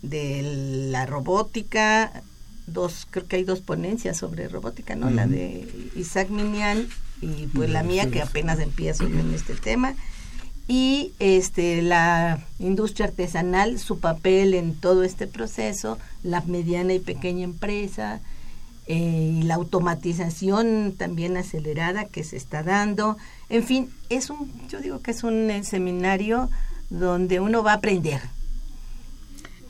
de 0.00 0.88
la 0.90 1.04
robótica, 1.04 2.22
dos, 2.66 3.06
creo 3.10 3.26
que 3.26 3.36
hay 3.36 3.44
dos 3.44 3.60
ponencias 3.60 4.16
sobre 4.16 4.48
robótica, 4.48 4.96
¿no? 4.96 5.10
La 5.10 5.26
de 5.26 5.68
Isaac 5.94 6.30
Minian 6.30 6.88
y 7.20 7.48
pues 7.48 7.68
la 7.68 7.82
mía 7.82 8.10
que 8.10 8.22
apenas 8.22 8.58
empiezo 8.60 9.06
yo 9.06 9.20
en 9.20 9.34
este 9.34 9.54
tema. 9.54 9.94
Y 10.66 11.12
este 11.18 11.82
la 11.82 12.42
industria 12.58 13.06
artesanal, 13.06 13.78
su 13.78 14.00
papel 14.00 14.54
en 14.54 14.74
todo 14.74 15.04
este 15.04 15.26
proceso, 15.26 15.98
la 16.22 16.40
mediana 16.42 16.94
y 16.94 17.00
pequeña 17.00 17.44
empresa, 17.44 18.20
eh, 18.86 19.38
y 19.40 19.42
la 19.44 19.54
automatización 19.54 20.94
también 20.96 21.38
acelerada 21.38 22.04
que 22.04 22.22
se 22.22 22.36
está 22.36 22.62
dando. 22.62 23.16
En 23.48 23.62
fin, 23.62 23.88
es 24.10 24.28
un, 24.28 24.50
yo 24.68 24.80
digo 24.80 25.00
que 25.00 25.10
es 25.10 25.24
un 25.24 25.50
eh, 25.50 25.64
seminario 25.64 26.50
donde 26.90 27.40
uno 27.40 27.62
va 27.62 27.72
a 27.72 27.76
aprender. 27.76 28.20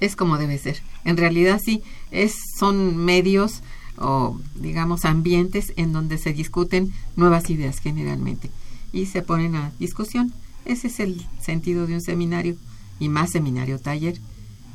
Es 0.00 0.16
como 0.16 0.36
debe 0.36 0.58
ser. 0.58 0.82
En 1.04 1.16
realidad 1.16 1.60
sí, 1.64 1.82
es, 2.10 2.34
son 2.58 2.96
medios 2.96 3.62
o 3.96 4.36
digamos 4.56 5.04
ambientes 5.04 5.72
en 5.76 5.92
donde 5.92 6.18
se 6.18 6.32
discuten 6.32 6.92
nuevas 7.14 7.48
ideas 7.50 7.78
generalmente 7.78 8.50
y 8.92 9.06
se 9.06 9.22
ponen 9.22 9.54
a 9.54 9.70
discusión. 9.78 10.32
Ese 10.64 10.88
es 10.88 11.00
el 11.00 11.26
sentido 11.40 11.86
de 11.86 11.94
un 11.94 12.00
seminario 12.00 12.56
y 12.98 13.08
más 13.08 13.30
seminario 13.30 13.78
taller. 13.78 14.18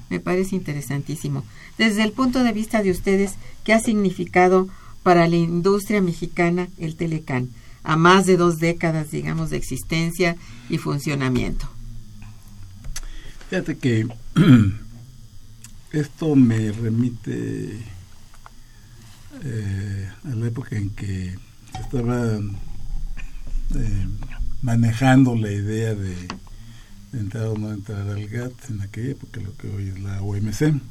Me 0.10 0.20
parece 0.20 0.56
interesantísimo. 0.56 1.44
Desde 1.78 2.04
el 2.04 2.12
punto 2.12 2.44
de 2.44 2.52
vista 2.52 2.82
de 2.82 2.92
ustedes, 2.92 3.34
¿qué 3.64 3.74
ha 3.74 3.80
significado 3.80 4.68
para 5.04 5.28
la 5.28 5.36
industria 5.36 6.02
mexicana 6.02 6.68
el 6.78 6.96
Telecán? 6.96 7.50
A 7.84 7.96
más 7.96 8.26
de 8.26 8.38
dos 8.38 8.60
décadas, 8.60 9.12
digamos, 9.12 9.50
de 9.50 9.58
existencia 9.58 10.36
y 10.70 10.78
funcionamiento. 10.78 11.68
Fíjate 13.50 13.78
que 13.78 14.08
esto 15.92 16.36
me 16.36 16.72
remite 16.72 17.80
eh, 19.44 20.10
a 20.24 20.36
la 20.36 20.48
época 20.48 20.76
en 20.76 20.90
que 20.92 21.36
estaba 21.80 22.40
eh, 23.76 24.08
manejando 24.62 25.36
la 25.36 25.52
idea 25.52 25.96
de 25.96 26.16
entrar 27.14 27.48
o 27.48 27.58
no 27.58 27.72
entrar 27.72 28.08
al 28.08 28.28
GATT 28.28 28.70
en 28.70 28.82
aquella 28.82 29.12
época, 29.12 29.42
lo 29.42 29.56
que 29.58 29.70
hoy 29.70 29.90
es 29.90 30.00
la 30.00 30.22
OMC. 30.22 30.82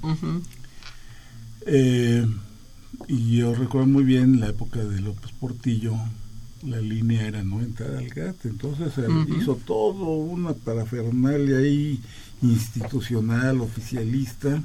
Eh, 1.67 2.27
y 3.07 3.37
yo 3.37 3.55
recuerdo 3.55 3.87
muy 3.87 4.05
bien 4.05 4.41
la 4.41 4.49
época 4.49 4.81
de 4.81 5.01
López 5.01 5.33
Portillo, 5.33 5.95
la 6.63 6.81
línea 6.81 7.27
era 7.27 7.45
no 7.45 7.61
entrar 7.61 7.95
al 7.97 8.09
GATT, 8.09 8.47
entonces 8.47 8.95
se 8.95 9.07
hizo 9.39 9.55
todo 9.57 10.17
una 10.17 10.55
parafernalia 10.55 11.59
ahí 11.59 12.01
institucional, 12.43 13.61
oficialista, 13.61 14.63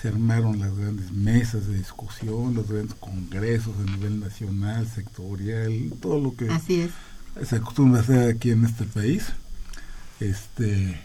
se 0.00 0.08
armaron 0.08 0.58
las 0.58 0.76
grandes 0.76 1.12
mesas 1.12 1.68
de 1.68 1.76
discusión, 1.76 2.54
los 2.54 2.68
grandes 2.68 2.94
congresos 2.94 3.74
a 3.78 3.90
nivel 3.90 4.18
nacional, 4.18 4.88
sectorial, 4.88 5.92
todo 6.00 6.20
lo 6.20 6.34
que 6.34 6.48
se 7.44 7.56
acostumbra 7.56 8.00
a 8.00 8.02
hacer 8.02 8.34
aquí 8.34 8.50
en 8.50 8.64
este 8.64 8.84
país 8.84 9.32
este, 10.22 11.00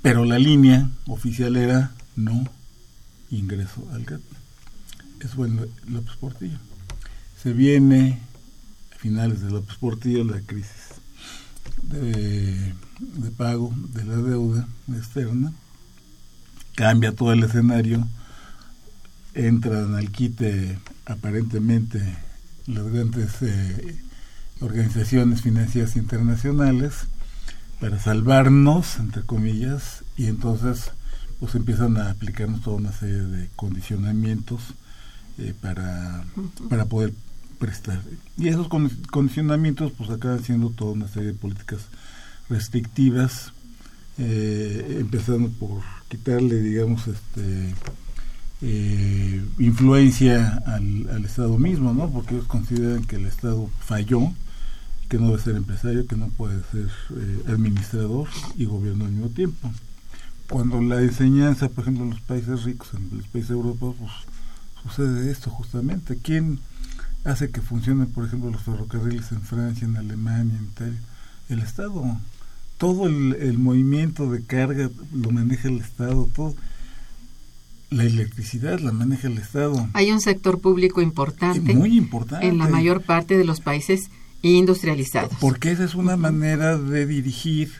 pero 0.00 0.24
la 0.24 0.38
línea 0.38 0.88
oficial 1.06 1.56
era 1.56 1.92
no 2.14 2.44
ingreso 3.30 3.84
al 3.92 4.04
GATT. 4.04 4.22
Eso 5.20 5.34
fue 5.34 5.48
López 5.48 6.16
Portillo. 6.20 6.58
Se 7.42 7.52
viene 7.52 8.20
a 8.94 8.98
finales 8.98 9.40
de 9.40 9.50
López 9.50 9.76
Portillo 9.76 10.22
la 10.22 10.40
crisis 10.40 10.94
de, 11.82 12.74
de 13.00 13.30
pago 13.36 13.74
de 13.92 14.04
la 14.04 14.16
deuda 14.16 14.68
externa, 14.92 15.52
cambia 16.76 17.12
todo 17.12 17.32
el 17.32 17.42
escenario. 17.42 18.06
entran 19.34 19.96
al 19.96 20.10
quite 20.10 20.78
aparentemente 21.06 22.16
las 22.66 22.84
grandes 22.84 23.42
eh, 23.42 23.98
organizaciones 24.60 25.42
financieras 25.42 25.96
internacionales 25.96 27.06
para 27.80 27.98
salvarnos, 27.98 28.98
entre 28.98 29.22
comillas, 29.22 30.04
y 30.16 30.26
entonces 30.26 30.90
pues 31.40 31.54
empiezan 31.54 31.96
a 31.96 32.10
aplicarnos 32.10 32.62
toda 32.62 32.76
una 32.76 32.92
serie 32.92 33.22
de 33.22 33.48
condicionamientos 33.54 34.60
eh, 35.38 35.54
para, 35.60 36.24
para 36.68 36.86
poder 36.86 37.12
prestar. 37.58 38.00
Y 38.36 38.48
esos 38.48 38.68
condicionamientos 38.68 39.92
pues 39.96 40.10
acaban 40.10 40.42
siendo 40.42 40.70
toda 40.70 40.92
una 40.92 41.08
serie 41.08 41.28
de 41.28 41.34
políticas 41.34 41.82
restrictivas, 42.48 43.52
eh, 44.18 44.96
empezando 44.98 45.48
por 45.50 45.82
quitarle, 46.08 46.60
digamos, 46.60 47.06
este 47.06 47.74
eh, 48.62 49.44
influencia 49.58 50.60
al, 50.66 51.08
al, 51.10 51.24
Estado 51.24 51.56
mismo, 51.58 51.94
¿no? 51.94 52.10
Porque 52.10 52.34
ellos 52.34 52.48
consideran 52.48 53.04
que 53.04 53.16
el 53.16 53.26
Estado 53.26 53.70
falló, 53.78 54.32
que 55.08 55.18
no 55.18 55.28
debe 55.28 55.42
ser 55.42 55.56
empresario, 55.56 56.06
que 56.06 56.16
no 56.16 56.28
puede 56.28 56.60
ser 56.70 56.88
administrador 57.48 58.28
y 58.56 58.64
gobierno 58.66 59.04
al 59.04 59.12
mismo 59.12 59.28
tiempo 59.28 59.70
cuando 60.48 60.80
la 60.80 61.00
enseñanza, 61.02 61.68
por 61.68 61.84
ejemplo, 61.84 62.04
en 62.04 62.10
los 62.10 62.20
países 62.20 62.64
ricos, 62.64 62.88
en 62.94 63.18
los 63.18 63.26
países 63.26 63.50
europeos, 63.50 63.94
pues 63.98 64.10
sucede 64.82 65.30
esto 65.30 65.50
justamente. 65.50 66.16
¿Quién 66.22 66.58
hace 67.24 67.50
que 67.50 67.60
funcionen, 67.60 68.06
por 68.06 68.24
ejemplo, 68.26 68.50
los 68.50 68.62
ferrocarriles 68.62 69.30
en 69.32 69.42
Francia, 69.42 69.86
en 69.86 69.96
Alemania, 69.96 70.56
en 70.58 70.64
Italia? 70.64 70.98
El 71.48 71.60
Estado. 71.60 72.02
Todo 72.78 73.06
el, 73.06 73.58
movimiento 73.58 74.30
de 74.30 74.42
carga 74.42 74.88
lo 75.12 75.30
maneja 75.30 75.68
el 75.68 75.78
Estado, 75.78 76.28
todo. 76.34 76.54
La 77.90 78.04
electricidad 78.04 78.80
la 78.80 78.92
maneja 78.92 79.28
el 79.28 79.38
Estado. 79.38 79.88
Hay 79.94 80.10
un 80.12 80.20
sector 80.20 80.60
público 80.60 81.00
importante. 81.00 81.74
Muy 81.74 81.96
importante. 81.96 82.46
En 82.46 82.58
la 82.58 82.68
mayor 82.68 83.02
parte 83.02 83.36
de 83.36 83.44
los 83.44 83.60
países 83.60 84.10
industrializados. 84.42 85.32
Porque 85.40 85.72
esa 85.72 85.84
es 85.84 85.94
una 85.94 86.16
manera 86.16 86.78
de 86.78 87.06
dirigir 87.06 87.72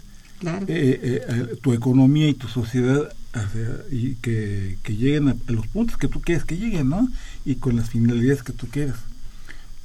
eh, 0.42 0.66
eh, 0.68 1.56
tu 1.60 1.72
economía 1.72 2.28
y 2.28 2.34
tu 2.34 2.48
sociedad 2.48 3.12
y 3.90 4.14
que, 4.16 4.78
lleguen 4.86 5.28
a, 5.28 5.36
los 5.48 5.66
puntos 5.66 5.96
que 5.96 6.08
tú 6.08 6.20
quieres 6.20 6.44
que 6.44 6.56
lleguen, 6.56 6.88
¿no? 6.88 7.08
Y 7.44 7.56
con 7.56 7.76
las 7.76 7.90
finalidades 7.90 8.42
que 8.42 8.52
tú 8.52 8.66
quieras. 8.68 8.96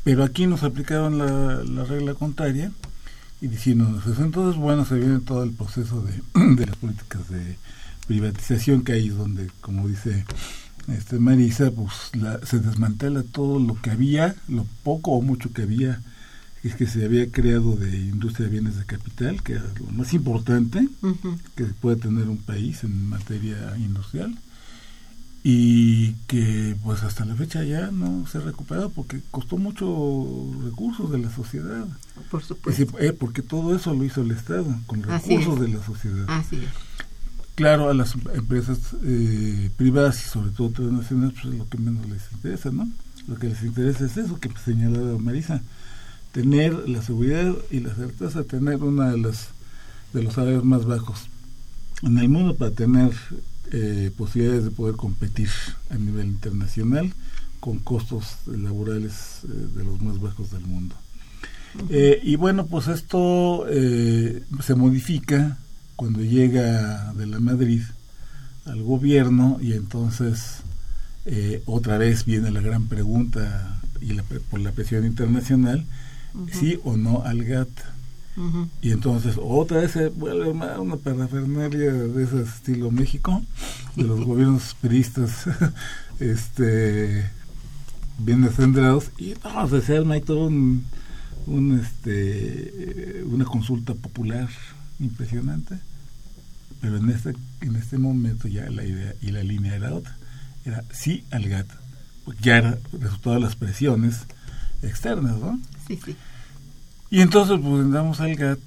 Pero 0.04 0.24
aquí 0.24 0.48
nos 0.48 0.64
aplicaron 0.64 1.18
la, 1.18 1.84
regla 1.86 2.14
contraria 2.14 2.72
y 3.42 3.48
diciéndonos 3.48 4.06
eso. 4.06 4.24
Entonces, 4.24 4.60
bueno, 4.60 4.86
se 4.86 4.96
viene 4.96 5.20
todo 5.20 5.44
el 5.44 5.52
proceso 5.52 6.02
de, 6.02 6.14
de 6.56 6.66
las 6.66 6.76
políticas 6.78 7.30
de 7.30 7.58
privatización 8.08 8.84
que 8.84 8.94
hay 8.94 9.10
donde, 9.10 9.50
como 9.62 9.88
dice 9.88 10.26
este 10.88 11.18
Marisa, 11.18 11.72
pues 11.72 12.12
se 12.46 12.60
desmantela 12.60 13.24
todo 13.24 13.60
lo 13.60 13.80
que 13.82 13.92
había, 13.92 14.36
lo 14.50 14.66
poco 14.84 15.12
o 15.12 15.22
mucho 15.22 15.54
que 15.54 15.62
había 15.62 16.02
es 16.64 16.76
que 16.76 16.88
se 16.88 17.04
había 17.04 17.30
creado 17.30 17.76
de 17.76 17.96
industria 17.98 18.46
de 18.46 18.52
bienes 18.52 18.78
de 18.78 18.86
capital, 18.86 19.44
que 19.44 19.54
es 19.54 19.62
lo 19.80 19.88
más 19.92 20.14
importante 20.14 20.88
que 21.56 21.66
puede 21.66 21.98
tener 21.98 22.30
un 22.30 22.38
país 22.38 22.84
en 22.84 23.10
materia 23.10 23.76
industrial, 23.78 24.38
y 25.44 26.14
que 26.28 26.78
pues 26.84 27.04
hasta 27.04 27.26
la 27.26 27.36
fecha 27.36 27.64
ya 27.66 27.92
no 27.92 28.26
se 28.28 28.38
ha 28.38 28.42
recuperado 28.42 28.90
porque 28.92 29.20
costó 29.30 29.58
mucho 29.58 29.86
recursos 30.64 31.12
de 31.12 31.18
la 31.18 31.30
sociedad. 31.30 31.86
Por 32.32 32.42
supuesto. 32.42 32.98
Eh, 33.00 33.12
porque 33.12 33.42
todo 33.42 33.76
eso 33.76 33.94
lo 33.94 34.06
hizo 34.06 34.22
el 34.22 34.32
Estado, 34.32 34.66
con 34.88 35.04
recursos 35.04 35.60
de 35.60 35.68
la 35.68 35.84
sociedad. 35.84 36.26
Así 36.30 36.56
es. 36.56 36.70
Claro, 37.56 37.90
a 37.90 37.94
las 37.94 38.16
empresas 38.16 38.80
eh, 39.04 39.70
privadas 39.76 40.26
y 40.26 40.30
sobre 40.30 40.52
todo 40.52 40.70
transnacionales, 40.70 41.34
pues 41.34 41.54
es 41.54 41.60
lo 41.60 41.68
que 41.68 41.78
menos 41.78 42.10
les 42.10 42.24
interesa, 42.32 42.72
¿no? 42.72 42.90
Lo 43.28 43.36
que 43.36 43.50
les 43.50 43.62
interesa 43.64 44.06
es 44.06 44.18
eso 44.18 44.40
que 44.40 44.50
señalaba 44.64 45.20
Marisa, 45.20 45.62
tener 46.34 46.90
la 46.90 47.02
seguridad 47.02 47.54
y 47.72 47.80
la 47.80 47.94
certeza 47.96 48.40
de 48.40 48.46
tener 48.46 48.84
una 48.84 49.12
de 49.12 49.20
las 49.20 49.50
de 50.14 50.22
los 50.22 50.34
salarios 50.34 50.64
más 50.64 50.86
bajos 50.86 51.28
en 52.04 52.18
el 52.18 52.30
mundo 52.30 52.56
para 52.56 52.72
tener 52.72 53.12
eh, 53.72 54.12
posibilidades 54.16 54.66
de 54.66 54.72
poder 54.72 54.96
competir 54.96 55.50
a 55.90 55.96
nivel 55.96 56.28
internacional 56.28 57.12
con 57.60 57.80
costos 57.80 58.38
laborales 58.46 59.40
eh, 59.46 59.48
de 59.76 59.84
los 59.84 60.02
más 60.02 60.20
bajos 60.20 60.52
del 60.52 60.62
mundo. 60.62 60.96
Eh, 61.90 62.20
y 62.22 62.36
bueno, 62.36 62.68
pues 62.68 62.88
esto 62.88 63.66
se 63.68 64.76
modifica 64.76 65.58
cuando 65.96 66.22
llega 66.22 67.14
de 67.14 67.26
la 67.26 67.40
Madrid 67.40 67.82
al 68.66 68.84
gobierno 68.84 69.58
y 69.60 69.74
entonces 69.74 70.58
otra 71.66 71.98
vez 71.98 72.26
viene 72.26 72.52
la 72.52 72.62
gran 72.62 72.88
pregunta 72.88 73.82
y 74.02 74.14
la, 74.14 74.24
por 74.24 74.60
la 74.60 74.72
presión 74.72 75.06
internacional 75.06 75.86
sí 76.52 76.80
o 76.84 76.98
no 76.98 77.24
al 77.24 77.44
GATT. 77.44 77.70
Y 78.82 78.92
entonces 78.92 79.36
otra 79.40 79.82
vez 79.82 79.92
se 79.92 80.10
vuelve 80.10 80.50
una, 80.50 80.98
parafernalia 80.98 81.94
de 81.94 82.24
ese 82.24 82.42
estilo 82.42 82.90
México, 82.90 83.44
de 83.96 84.04
los 84.04 84.22
gobiernos 84.26 84.76
peristas 84.82 85.46
este, 86.20 87.30
bien 88.18 88.42
descentrados, 88.42 89.12
y 89.20 89.36
no, 89.44 89.82
se 89.82 89.98
arma 89.98 90.20
todo 90.20 90.48
un, 90.48 90.84
un, 91.46 91.80
este, 91.80 93.24
una 93.26 93.46
consulta 93.46 93.94
popular 93.94 94.50
impresionante. 95.00 95.78
Pero 96.82 96.98
en 96.98 97.10
este, 97.12 97.34
en 97.62 97.76
este 97.76 97.98
momento 97.98 98.48
ya 98.48 98.70
la 98.70 98.84
idea 98.84 99.14
y 99.22 99.32
la 99.32 99.44
línea 99.44 99.76
era 99.76 99.94
otra. 99.94 100.18
Era 100.66 100.84
sí 100.92 101.24
al 101.32 101.48
GATT. 101.48 101.70
Ya 102.42 102.58
era 102.58 102.78
resultado 102.92 103.36
de 103.36 103.42
las 103.42 103.56
presiones 103.56 104.22
externas, 104.82 105.38
¿no? 105.38 105.60
Y 107.10 107.22
entonces 107.22 107.60
pues 107.62 107.84
andamos 107.84 108.20
al 108.22 108.36
GATT, 108.36 108.60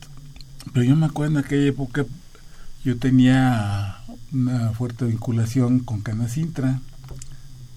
pero 0.72 0.84
yo 0.84 0.96
me 0.96 1.06
acuerdo 1.06 1.38
en 1.38 1.44
aquella 1.44 1.66
época 1.68 2.04
yo 2.84 2.96
tenía 2.98 3.96
una 4.32 4.70
fuerte 4.70 5.06
vinculación 5.06 5.80
con 5.80 6.02
Canacintra 6.02 6.80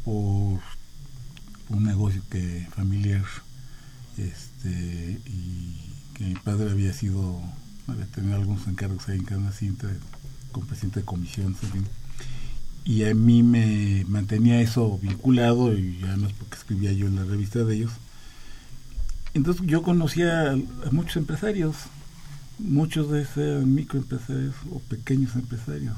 por 0.05 0.59
un 1.69 1.83
negocio 1.83 2.21
que 2.29 2.67
familiar 2.75 3.25
este 4.17 5.19
y 5.25 5.75
que 6.13 6.25
mi 6.25 6.35
padre 6.35 6.69
había 6.69 6.93
sido 6.93 7.41
había 7.87 8.05
tenido 8.05 8.35
algunos 8.35 8.67
encargos 8.67 9.09
ahí 9.09 9.17
en 9.17 9.25
Canacintra 9.25 9.89
con 10.51 10.67
presidente 10.67 10.99
de 10.99 11.05
comisión 11.07 11.55
y 12.85 13.05
a 13.05 13.15
mí 13.15 13.41
me 13.41 14.05
mantenía 14.07 14.61
eso 14.61 14.99
vinculado 15.01 15.75
y 15.75 16.01
además 16.03 16.33
porque 16.37 16.55
escribía 16.55 16.91
yo 16.91 17.07
en 17.07 17.15
la 17.15 17.23
revista 17.23 17.63
de 17.63 17.77
ellos 17.77 17.93
entonces 19.33 19.65
yo 19.65 19.81
conocía 19.81 20.51
a, 20.51 20.57
muchos 20.91 21.17
empresarios, 21.17 21.75
muchos 22.57 23.11
de 23.11 23.21
esos 23.21 23.65
microempresarios 23.65 24.55
o 24.71 24.79
pequeños 24.79 25.35
empresarios, 25.35 25.95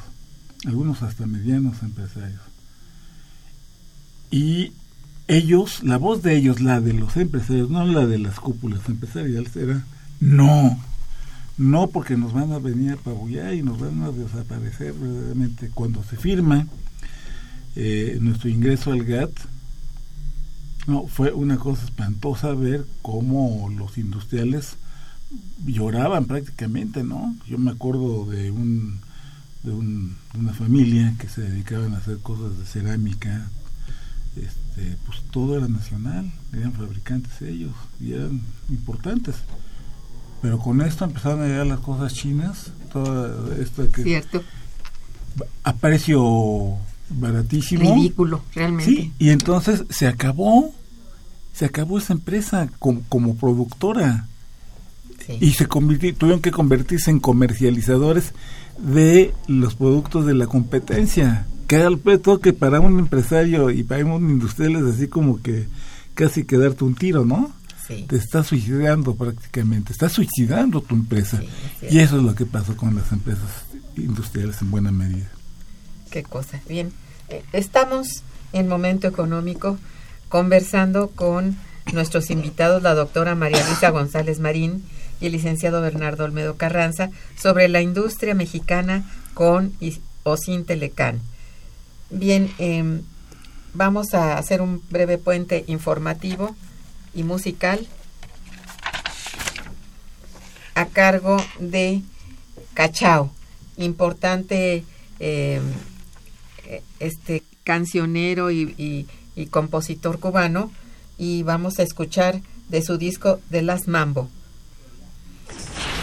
algunos 0.66 1.02
hasta 1.02 1.26
medianos 1.26 1.82
empresarios. 1.82 2.42
Y 4.30 4.74
ellos, 5.28 5.84
la 5.84 5.98
voz 5.98 6.24
de 6.24 6.36
ellos, 6.36 6.62
la 6.62 6.82
de 6.82 6.94
los 6.94 7.18
empresarios, 7.18 7.70
no 7.70 7.86
la 7.86 8.06
de 8.06 8.20
las 8.20 8.40
cúpulas 8.40 8.88
empresariales, 8.88 9.56
era 9.56 9.84
no, 10.20 10.80
no 11.58 11.88
porque 11.88 12.16
nos 12.16 12.34
van 12.34 12.52
a 12.52 12.60
venir 12.60 12.94
a 12.94 12.98
pabullar 12.98 13.54
y 13.54 13.64
nos 13.64 13.80
van 13.80 14.04
a 14.04 14.12
desaparecer 14.12 14.94
verdaderamente. 14.94 15.72
Cuando 15.74 16.04
se 16.04 16.16
firma 16.16 16.68
eh, 17.76 18.18
nuestro 18.22 18.50
ingreso 18.50 18.92
al 18.92 19.04
GATT, 19.04 19.32
no, 20.88 21.08
fue 21.08 21.32
una 21.32 21.58
cosa 21.58 21.84
espantosa 21.86 22.54
ver 22.54 22.86
cómo 23.02 23.70
los 23.70 23.98
industriales 23.98 24.78
lloraban 25.66 26.26
prácticamente, 26.26 27.04
¿no? 27.04 27.36
Yo 27.48 27.58
me 27.58 27.72
acuerdo 27.72 28.26
de 28.26 28.52
un 28.52 29.00
de 29.64 29.72
una 29.72 30.54
familia 30.54 31.14
que 31.20 31.30
se 31.30 31.42
dedicaban 31.42 31.94
a 31.94 31.98
hacer 31.98 32.18
cosas 32.18 32.58
de 32.58 32.66
cerámica, 32.66 33.48
este, 34.36 34.98
pues 35.06 35.22
todo 35.30 35.58
era 35.58 35.68
nacional, 35.68 36.32
eran 36.54 36.74
fabricantes 36.74 37.42
ellos 37.42 37.74
y 38.00 38.14
eran 38.14 38.42
importantes. 38.70 39.36
Pero 40.42 40.58
con 40.58 40.82
esto 40.82 41.06
empezaron 41.06 41.44
a 41.44 41.48
llegar 41.48 41.68
las 41.68 41.82
cosas 41.82 42.14
chinas, 42.14 42.72
toda 42.92 43.56
esta 43.58 43.88
que 43.88 44.02
Cierto. 44.04 44.44
a 45.64 45.76
precio 45.76 46.78
baratísimo. 47.14 47.96
Ridículo, 47.96 48.42
realmente. 48.54 48.92
Sí, 48.92 49.14
y 49.20 49.30
entonces 49.30 49.84
se 49.90 50.08
acabó, 50.08 50.74
se 51.54 51.66
acabó 51.66 51.98
esa 51.98 52.14
empresa 52.14 52.70
como, 52.80 53.02
como 53.10 53.36
productora. 53.36 54.28
Y 55.40 55.52
se 55.52 55.66
tuvieron 55.66 56.42
que 56.42 56.52
convertirse 56.52 57.10
en 57.10 57.20
comercializadores 57.20 58.34
de 58.80 59.34
los 59.48 59.76
productos 59.76 60.26
de 60.26 60.34
la 60.34 60.48
competencia. 60.48 61.46
Que 61.68 61.78
era 61.78 61.88
el 61.88 62.00
que 62.42 62.52
para 62.54 62.82
un 62.82 63.00
empresario 63.00 63.70
y 63.70 63.84
para 63.84 64.06
un 64.06 64.30
industrial 64.30 64.76
es 64.76 64.96
así 64.96 65.08
como 65.08 65.42
que 65.42 65.68
casi 66.16 66.44
que 66.44 66.58
darte 66.58 66.84
un 66.84 66.96
tiro, 66.96 67.24
¿no? 67.24 67.52
Te 68.08 68.16
está 68.16 68.44
suicidando 68.44 69.16
prácticamente, 69.16 69.92
está 69.92 70.08
suicidando 70.08 70.82
tu 70.82 70.96
empresa. 70.96 71.42
y 71.90 72.00
eso 72.00 72.18
es 72.18 72.24
lo 72.24 72.34
que 72.36 72.46
pasó 72.46 72.76
con 72.78 72.96
las 72.96 73.12
empresas 73.12 73.66
industriales 73.98 74.62
en 74.62 74.72
buena 74.72 74.92
medida. 74.92 75.30
Qué 76.12 76.24
cosa. 76.24 76.62
Bien. 76.68 76.92
eh, 77.30 77.44
estamos 77.54 78.24
en 78.54 78.68
Momento 78.68 79.08
Económico 79.08 79.78
conversando 80.30 81.10
con 81.10 81.58
nuestros 81.94 82.30
invitados, 82.30 82.84
la 82.84 82.94
doctora 82.94 83.34
María 83.36 83.66
Luisa 83.66 83.90
González 83.90 84.40
Marín 84.40 84.84
y 85.20 85.28
el 85.28 85.32
licenciado 85.32 85.82
Bernardo 85.82 86.26
Olmedo 86.26 86.58
Carranza, 86.58 87.10
sobre 87.38 87.68
la 87.70 87.82
industria 87.82 88.36
mexicana 88.36 89.04
con 89.34 89.74
o 90.24 90.38
sin 90.38 90.66
Telecán. 90.66 91.22
Bien, 92.10 92.52
em, 92.58 93.02
vamos 93.74 94.14
a 94.14 94.38
hacer 94.38 94.62
un 94.62 94.82
breve 94.90 95.18
puente 95.18 95.64
informativo 95.68 96.56
y 97.14 97.24
musical 97.24 97.88
a 100.76 100.86
cargo 100.88 101.38
de 101.60 102.02
Cachao, 102.74 103.32
importante 103.78 104.84
em, 105.20 105.62
este 107.00 107.44
cancionero 107.64 108.52
y, 108.52 109.08
compositor 109.50 110.20
cubano, 110.20 110.72
y 111.18 111.44
vamos 111.44 111.80
a 111.80 111.84
escuchar 111.84 112.42
de 112.70 112.82
su 112.82 112.98
disco 112.98 113.40
de 113.50 113.62
Las 113.62 113.88
Mambo. 113.88 114.30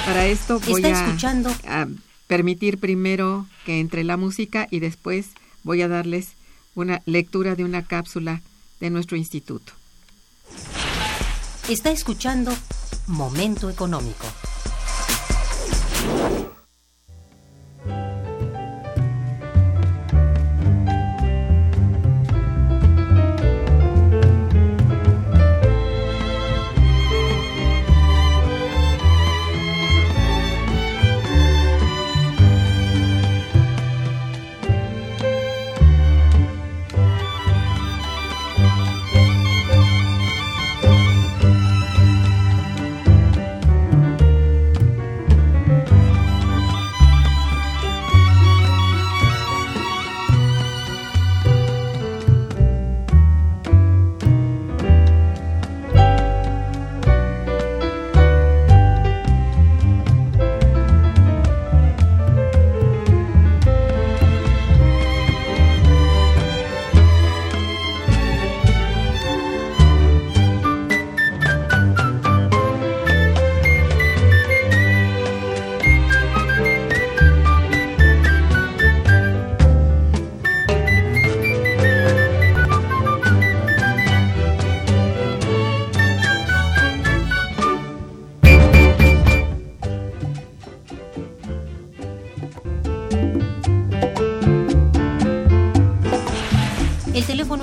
Para 0.05 0.27
esto 0.27 0.61
voy 0.61 0.85
a 0.85 1.89
permitir 2.27 2.79
primero 2.79 3.47
que 3.65 3.81
entre 3.81 4.05
la 4.05 4.17
música 4.17 4.69
y 4.71 4.81
después 4.81 5.27
voy 5.65 5.83
a 5.83 5.89
darles 5.89 6.29
una 6.75 7.03
lectura 7.07 7.55
de 7.55 7.65
una 7.65 7.85
cápsula 7.85 8.43
de 8.81 8.91
nuestro 8.91 9.17
instituto. 9.17 9.73
Está 11.69 11.91
escuchando 11.91 12.53
Momento 13.07 13.69
Económico. 13.69 14.27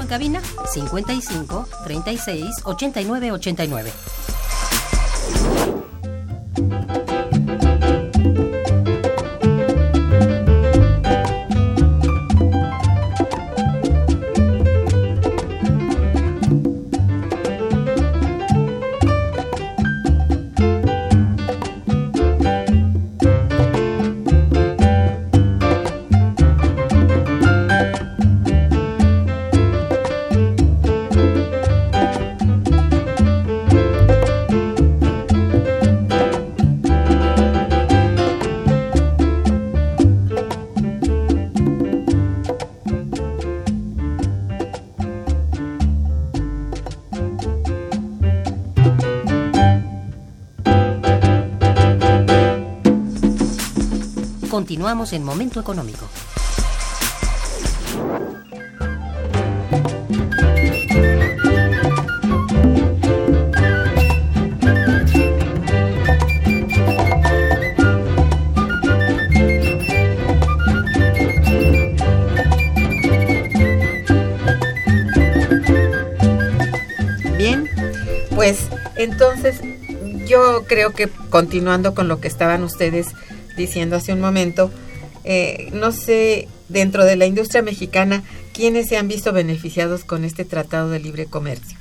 Cabina 0.07 0.41
55 0.73 1.65
36 1.85 2.61
89 2.63 3.31
89. 3.31 4.24
Continuamos 54.65 55.13
en 55.13 55.23
Momento 55.23 55.59
Económico. 55.59 56.09
Bien, 77.37 77.69
pues 78.33 78.67
entonces 78.95 79.61
yo 80.27 80.63
creo 80.67 80.91
que 80.93 81.07
continuando 81.29 81.93
con 81.93 82.07
lo 82.07 82.19
que 82.19 82.27
estaban 82.27 82.63
ustedes 82.63 83.09
diciendo 83.57 83.95
hace 83.95 84.13
un 84.13 84.21
momento, 84.21 84.71
eh, 85.23 85.69
no 85.73 85.91
sé, 85.91 86.47
dentro 86.69 87.05
de 87.05 87.15
la 87.15 87.25
industria 87.25 87.61
mexicana, 87.61 88.23
¿quiénes 88.53 88.87
se 88.87 88.97
han 88.97 89.07
visto 89.07 89.33
beneficiados 89.33 90.03
con 90.03 90.23
este 90.23 90.45
Tratado 90.45 90.89
de 90.89 90.99
Libre 90.99 91.25
Comercio? 91.25 91.77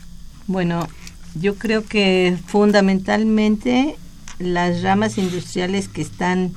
Bueno, 0.47 0.89
yo 1.35 1.57
creo 1.57 1.85
que 1.85 2.37
fundamentalmente 2.47 3.97
las 4.39 4.83
ramas 4.83 5.19
industriales 5.19 5.89
que 5.89 6.03
están 6.03 6.53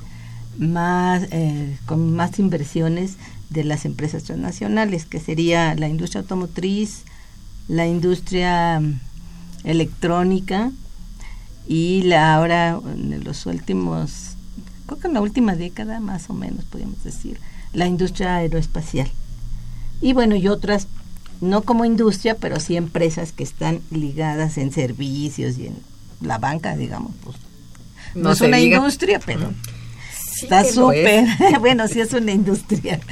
más 0.58 1.26
eh, 1.30 1.76
con 1.86 2.14
más 2.14 2.38
inversiones 2.38 3.16
de 3.50 3.64
las 3.64 3.84
empresas 3.84 4.24
transnacionales, 4.24 5.06
que 5.06 5.20
sería 5.20 5.74
la 5.74 5.88
industria 5.88 6.22
automotriz, 6.22 7.04
la 7.68 7.86
industria 7.86 8.80
mm, 8.80 9.00
electrónica 9.64 10.72
y 11.66 12.02
la 12.02 12.34
ahora 12.34 12.80
en 12.84 13.22
los 13.24 13.46
últimos 13.46 14.37
creo 14.88 14.98
que 15.00 15.06
en 15.06 15.14
la 15.14 15.20
última 15.20 15.54
década 15.54 16.00
más 16.00 16.30
o 16.30 16.32
menos 16.32 16.64
podríamos 16.64 17.04
decir, 17.04 17.38
la 17.74 17.86
industria 17.86 18.36
aeroespacial. 18.36 19.10
Y 20.00 20.14
bueno, 20.14 20.34
y 20.34 20.48
otras, 20.48 20.88
no 21.42 21.62
como 21.62 21.84
industria, 21.84 22.36
pero 22.36 22.58
sí 22.58 22.76
empresas 22.76 23.32
que 23.32 23.44
están 23.44 23.82
ligadas 23.90 24.56
en 24.56 24.72
servicios 24.72 25.58
y 25.58 25.66
en 25.66 25.76
la 26.22 26.38
banca, 26.38 26.74
digamos, 26.74 27.12
pues. 27.22 27.36
No, 28.14 28.32
es 28.32 28.40
una 28.40 28.58
industria, 28.58 29.20
pero 29.24 29.52
está 30.40 30.64
súper. 30.64 31.26
bueno, 31.60 31.86
sí 31.86 32.00
es 32.00 32.14
una 32.14 32.32
industria. 32.32 32.98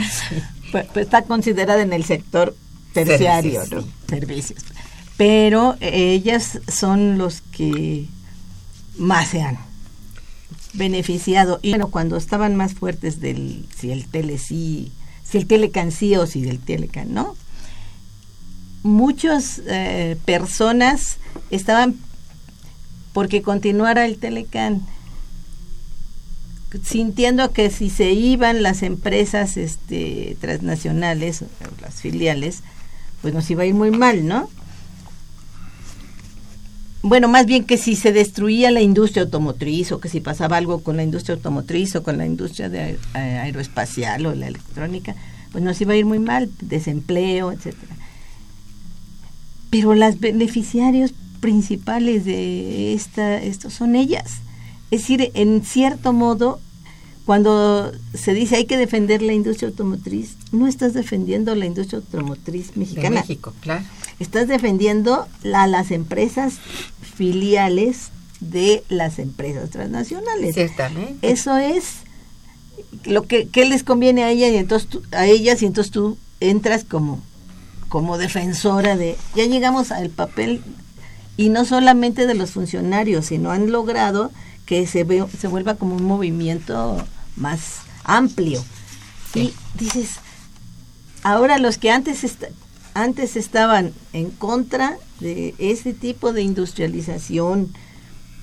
Está 0.96 1.22
considerada 1.22 1.80
en 1.80 1.92
el 1.92 2.04
sector 2.04 2.54
terciario, 2.92 3.62
servicios. 4.08 4.64
Pero 5.16 5.76
ellas 5.80 6.58
son 6.66 7.18
los 7.18 7.40
que 7.40 8.06
más 8.98 9.28
se 9.28 9.42
han 9.42 9.58
beneficiado. 10.74 11.58
Y 11.62 11.70
bueno, 11.70 11.88
cuando 11.88 12.16
estaban 12.16 12.56
más 12.56 12.74
fuertes 12.74 13.20
del, 13.20 13.66
si 13.76 13.90
el 13.92 14.06
tele 14.06 14.38
sí, 14.38 14.92
si 15.24 15.38
el 15.38 15.46
telecan 15.46 15.92
sí 15.92 16.16
o 16.16 16.26
si 16.26 16.42
del 16.42 16.58
telecan 16.58 17.12
no, 17.12 17.36
muchas 18.82 19.60
eh, 19.66 20.16
personas 20.24 21.18
estaban 21.50 21.96
porque 23.12 23.42
continuara 23.42 24.04
el 24.04 24.18
telecan 24.18 24.82
sintiendo 26.84 27.52
que 27.52 27.70
si 27.70 27.90
se 27.90 28.12
iban 28.12 28.62
las 28.62 28.82
empresas 28.82 29.56
este, 29.56 30.36
transnacionales, 30.40 31.44
las 31.80 31.94
filiales, 31.94 32.62
pues 33.22 33.32
nos 33.32 33.50
iba 33.50 33.62
a 33.62 33.66
ir 33.66 33.74
muy 33.74 33.90
mal, 33.90 34.26
¿no? 34.26 34.50
Bueno, 37.08 37.28
más 37.28 37.46
bien 37.46 37.62
que 37.62 37.76
si 37.76 37.94
se 37.94 38.12
destruía 38.12 38.72
la 38.72 38.80
industria 38.80 39.22
automotriz 39.22 39.92
o 39.92 40.00
que 40.00 40.08
si 40.08 40.18
pasaba 40.20 40.56
algo 40.56 40.82
con 40.82 40.96
la 40.96 41.04
industria 41.04 41.36
automotriz 41.36 41.94
o 41.94 42.02
con 42.02 42.18
la 42.18 42.26
industria 42.26 42.68
de 42.68 42.98
aeroespacial 43.14 44.26
o 44.26 44.34
la 44.34 44.48
electrónica, 44.48 45.14
pues 45.52 45.62
nos 45.62 45.80
iba 45.80 45.92
a 45.92 45.96
ir 45.96 46.04
muy 46.04 46.18
mal, 46.18 46.50
desempleo, 46.60 47.52
etcétera. 47.52 47.94
Pero 49.70 49.94
las 49.94 50.18
beneficiarios 50.18 51.14
principales 51.38 52.24
de 52.24 52.94
esta, 52.94 53.40
esto 53.40 53.70
son 53.70 53.94
ellas. 53.94 54.40
Es 54.90 55.02
decir, 55.02 55.30
en 55.34 55.64
cierto 55.64 56.12
modo, 56.12 56.58
cuando 57.24 57.92
se 58.14 58.34
dice 58.34 58.56
hay 58.56 58.64
que 58.64 58.76
defender 58.76 59.22
la 59.22 59.32
industria 59.32 59.68
automotriz, 59.68 60.36
no 60.50 60.66
estás 60.66 60.92
defendiendo 60.92 61.54
la 61.54 61.66
industria 61.66 62.00
automotriz 62.00 62.76
mexicana. 62.76 63.10
De 63.10 63.20
México, 63.20 63.54
claro. 63.60 63.84
Estás 64.18 64.48
defendiendo 64.48 65.26
a 65.54 65.66
las 65.66 65.90
empresas 65.90 66.54
filiales 67.16 68.10
de 68.40 68.84
las 68.88 69.18
empresas 69.18 69.70
transnacionales. 69.70 70.54
Ciertamente. 70.54 71.30
Eso 71.30 71.56
es 71.56 71.98
lo 73.04 73.26
que, 73.26 73.48
les 73.54 73.82
conviene 73.82 74.24
a 74.24 74.30
ellas 74.30 74.52
y 74.52 74.56
entonces 74.56 75.00
a 75.12 75.26
ellas 75.26 75.62
y 75.62 75.66
entonces 75.66 75.92
tú 75.92 76.16
entras 76.40 76.84
como 76.84 77.20
como 77.88 78.18
defensora 78.18 78.96
de 78.96 79.16
ya 79.36 79.44
llegamos 79.44 79.92
al 79.92 80.10
papel 80.10 80.60
y 81.36 81.50
no 81.50 81.64
solamente 81.64 82.26
de 82.26 82.34
los 82.34 82.50
funcionarios, 82.50 83.26
sino 83.26 83.50
han 83.50 83.70
logrado 83.70 84.32
que 84.64 84.86
se, 84.86 85.06
se 85.38 85.48
vuelva 85.48 85.76
como 85.76 85.94
un 85.94 86.04
movimiento 86.04 87.06
más 87.36 87.80
amplio. 88.04 88.64
Y 89.34 89.52
dices, 89.78 90.16
ahora 91.22 91.58
los 91.58 91.78
que 91.78 91.90
antes, 91.90 92.24
antes 92.96 93.36
estaban 93.36 93.92
en 94.14 94.30
contra 94.30 94.96
de 95.20 95.54
ese 95.58 95.92
tipo 95.92 96.32
de 96.32 96.42
industrialización 96.42 97.72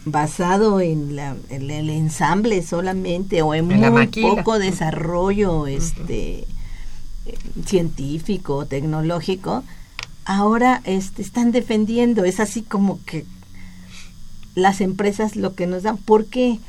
basado 0.06 0.80
en, 0.80 1.16
la, 1.16 1.36
el 1.50 1.90
ensamble 1.90 2.62
solamente 2.62 3.42
o 3.42 3.56
en, 3.56 3.68
muy 3.68 4.08
poco 4.08 4.60
desarrollo 4.60 5.66
este 5.66 6.46
científico, 7.66 8.66
tecnológico, 8.66 9.64
ahora 10.24 10.82
este, 10.84 11.24
están 11.24 11.52
defendiendo. 11.52 12.24
Es 12.24 12.40
así 12.40 12.62
como 12.62 13.04
que 13.06 13.26
las 14.54 14.82
empresas 14.82 15.36
lo 15.36 15.56
que 15.56 15.66
nos 15.66 15.82
dan. 15.82 15.98
¿Por 15.98 16.26
qué? 16.26 16.60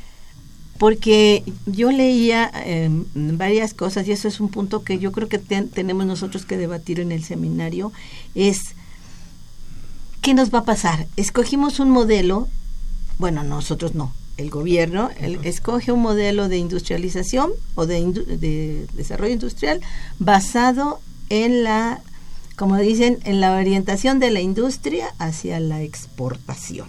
Porque 0.77 1.43
yo 1.65 1.91
leía 1.91 2.51
em, 2.65 3.05
varias 3.13 3.73
cosas 3.73 4.07
y 4.07 4.11
eso 4.11 4.27
es 4.27 4.39
un 4.39 4.49
punto 4.49 4.83
que 4.83 4.99
yo 4.99 5.11
creo 5.11 5.29
que 5.29 5.39
tenemos 5.39 6.05
nosotros 6.05 6.45
que 6.45 6.57
debatir 6.57 6.99
en 6.99 7.11
el 7.11 7.23
seminario, 7.23 7.93
es 8.33 8.59
¿qué 10.21 10.33
nos 10.33 10.53
va 10.53 10.59
a 10.59 10.65
pasar? 10.65 11.07
Escogimos 11.15 11.79
un 11.79 11.91
modelo, 11.91 12.49
bueno, 13.19 13.43
nosotros 13.43 13.95
no, 13.95 14.13
el 14.35 14.49
gobierno 14.49 15.09
escoge 15.43 15.93
un 15.93 16.01
modelo 16.01 16.49
de 16.49 16.57
industrialización 16.57 17.51
o 17.75 17.85
de, 17.85 18.03
de 18.11 18.87
desarrollo 18.93 19.33
industrial 19.33 19.79
basado 20.19 20.99
en 21.29 21.63
la 21.63 22.01
como 22.55 22.77
dicen, 22.77 23.19
en 23.23 23.41
la 23.41 23.53
orientación 23.53 24.19
de 24.19 24.31
la 24.31 24.41
industria 24.41 25.13
hacia 25.19 25.59
la 25.59 25.81
exportación. 25.81 26.87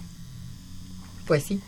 Pues 1.25 1.43
sí. 1.43 1.59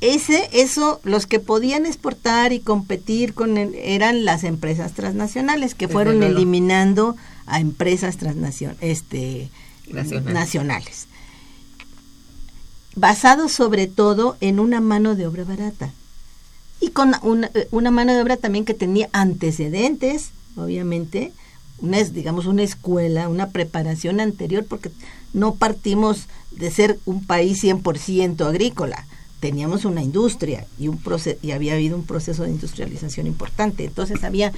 Ese, 0.00 0.50
eso, 0.52 1.00
los 1.04 1.26
que 1.26 1.40
podían 1.40 1.86
exportar 1.86 2.52
y 2.52 2.60
competir 2.60 3.32
con 3.32 3.56
eran 3.56 4.24
las 4.24 4.44
empresas 4.44 4.92
transnacionales 4.92 5.74
que 5.74 5.88
fueron 5.88 6.22
eliminando 6.22 7.16
a 7.46 7.60
empresas 7.60 8.16
transnacionales, 8.16 8.82
este, 8.82 9.50
nacionales. 9.90 11.06
Basado 12.96 13.48
sobre 13.48 13.86
todo 13.86 14.36
en 14.40 14.60
una 14.60 14.80
mano 14.80 15.14
de 15.14 15.26
obra 15.26 15.44
barata 15.44 15.92
y 16.80 16.90
con 16.90 17.14
una, 17.22 17.50
una 17.70 17.90
mano 17.90 18.14
de 18.14 18.22
obra 18.22 18.36
también 18.36 18.64
que 18.64 18.74
tenía 18.74 19.08
antecedentes, 19.12 20.30
obviamente, 20.56 21.32
una, 21.78 22.02
digamos, 22.02 22.46
una 22.46 22.62
escuela, 22.62 23.28
una 23.28 23.48
preparación 23.50 24.20
anterior, 24.20 24.64
porque 24.68 24.90
no 25.32 25.54
partimos 25.54 26.26
de 26.50 26.70
ser 26.70 26.98
un 27.04 27.24
país 27.24 27.62
100% 27.62 28.46
agrícola. 28.46 29.06
Teníamos 29.44 29.84
una 29.84 30.02
industria 30.02 30.66
y, 30.78 30.88
un 30.88 30.98
y 31.42 31.50
había 31.50 31.74
habido 31.74 31.98
un 31.98 32.06
proceso 32.06 32.44
de 32.44 32.48
industrialización 32.48 33.26
importante. 33.26 33.84
Entonces 33.84 34.24
había 34.24 34.52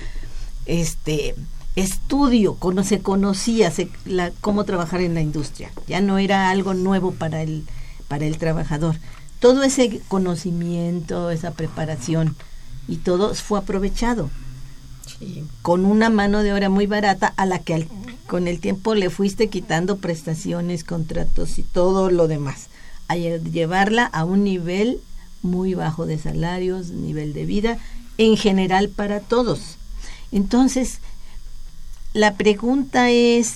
este 0.64 1.34
estudio, 1.74 2.56
se 2.84 3.00
conocía 3.00 3.72
la, 4.04 4.30
cómo 4.40 4.62
trabajar 4.62 5.00
en 5.00 5.14
la 5.14 5.22
industria. 5.22 5.72
Ya 5.88 6.00
no 6.00 6.18
era 6.18 6.50
algo 6.50 6.72
nuevo 6.72 7.10
para 7.10 7.42
el, 7.42 7.64
para 8.06 8.26
el 8.26 8.38
trabajador. 8.38 8.94
Todo 9.40 9.64
ese 9.64 10.00
conocimiento, 10.06 11.32
esa 11.32 11.50
preparación 11.50 12.36
y 12.86 12.98
todo 12.98 13.34
fue 13.34 13.58
aprovechado 13.58 14.30
con 15.62 15.84
una 15.84 16.10
mano 16.10 16.44
de 16.44 16.52
obra 16.52 16.68
muy 16.68 16.86
barata 16.86 17.34
a 17.36 17.44
la 17.44 17.58
que 17.58 17.88
con 18.28 18.46
el 18.46 18.60
tiempo 18.60 18.94
le 18.94 19.10
fuiste 19.10 19.48
quitando 19.48 19.96
prestaciones, 19.96 20.84
contratos 20.84 21.58
y 21.58 21.64
todo 21.64 22.08
lo 22.08 22.28
demás, 22.28 22.68
a 23.08 23.16
llevarla 23.16 24.04
a 24.04 24.24
un 24.24 24.44
nivel 24.44 25.00
muy 25.42 25.74
bajo 25.74 26.06
de 26.06 26.18
salarios, 26.18 26.88
nivel 26.88 27.32
de 27.32 27.44
vida, 27.44 27.78
en 28.18 28.36
general 28.36 28.88
para 28.88 29.20
todos. 29.20 29.76
Entonces, 30.32 30.98
la 32.12 32.34
pregunta 32.34 33.10
es, 33.10 33.54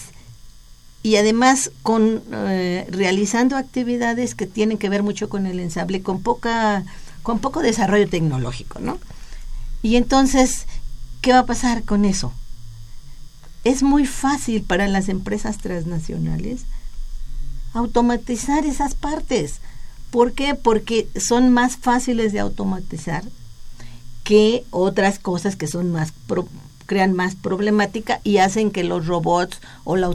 y 1.02 1.16
además 1.16 1.70
con 1.82 2.22
eh, 2.32 2.86
realizando 2.90 3.56
actividades 3.56 4.34
que 4.34 4.46
tienen 4.46 4.78
que 4.78 4.88
ver 4.88 5.02
mucho 5.02 5.28
con 5.28 5.46
el 5.46 5.60
ensamble, 5.60 6.02
con 6.02 6.22
poca, 6.22 6.84
con 7.22 7.38
poco 7.38 7.60
desarrollo 7.60 8.08
tecnológico, 8.08 8.78
¿no? 8.80 8.98
Y 9.82 9.96
entonces 9.96 10.66
¿Qué 11.20 11.32
va 11.32 11.40
a 11.40 11.46
pasar 11.46 11.84
con 11.84 12.04
eso? 12.06 12.32
Es 13.62 13.82
muy 13.82 14.06
fácil 14.06 14.62
para 14.62 14.88
las 14.88 15.10
empresas 15.10 15.58
transnacionales 15.58 16.62
automatizar 17.72 18.64
esas 18.64 18.94
partes. 18.94 19.60
¿Por 20.10 20.32
qué? 20.32 20.54
Porque 20.54 21.08
son 21.18 21.50
más 21.52 21.76
fáciles 21.76 22.32
de 22.32 22.40
automatizar 22.40 23.24
que 24.24 24.64
otras 24.70 25.18
cosas 25.18 25.56
que 25.56 25.66
son 25.66 25.92
más 25.92 26.12
crean 26.86 27.12
más 27.12 27.36
problemática 27.36 28.20
y 28.24 28.38
hacen 28.38 28.72
que 28.72 28.82
los 28.82 29.06
robots 29.06 29.60
o 29.84 29.96
la 29.96 30.10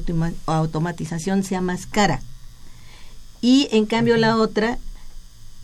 automatización 0.46 1.46
sea 1.46 1.62
más 1.62 1.86
cara. 1.86 2.22
Y 3.40 3.70
en 3.72 3.86
cambio 3.86 4.18
la 4.18 4.36
otra 4.36 4.78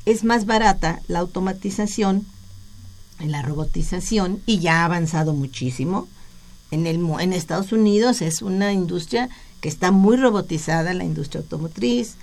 es 0.06 0.23
más 0.23 0.45
barata, 0.45 1.01
la 1.08 1.19
automatización, 1.19 2.25
la 3.19 3.41
robotización 3.41 4.41
y 4.45 4.60
ya 4.60 4.82
ha 4.82 4.86
avanzado 4.86 5.34
muchísimo. 5.34 6.08
En, 6.71 6.88
el, 6.88 7.06
en 7.19 7.34
Estados 7.34 7.73
Unidos 7.73 8.21
es 8.21 8.41
una 8.41 8.71
industria 8.71 9.30
que 9.62 9.69
está 9.69 9.91
muy 9.91 10.17
robotizada, 10.17 10.93
la 10.93 11.04
industria 11.04 11.41
automotriz, 11.41 12.15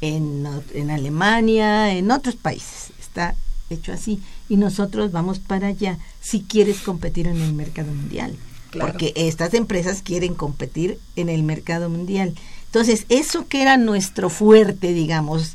en, 0.00 0.46
en 0.72 0.90
Alemania, 0.90 1.92
en 1.92 2.10
otros 2.10 2.36
países. 2.36 2.92
Está 3.00 3.34
hecho 3.70 3.92
así. 3.92 4.20
Y 4.48 4.56
nosotros 4.56 5.12
vamos 5.12 5.38
para 5.38 5.68
allá 5.68 5.98
si 6.20 6.42
quieres 6.42 6.78
competir 6.78 7.26
en 7.26 7.40
el 7.40 7.52
mercado 7.52 7.92
mundial. 7.92 8.36
Porque 8.78 9.12
estas 9.14 9.54
empresas 9.54 10.02
quieren 10.02 10.34
competir 10.34 10.98
en 11.14 11.28
el 11.28 11.44
mercado 11.44 11.88
mundial. 11.88 12.34
Entonces, 12.66 13.06
eso 13.08 13.46
que 13.46 13.62
era 13.62 13.76
nuestro 13.76 14.30
fuerte, 14.30 14.92
digamos, 14.92 15.54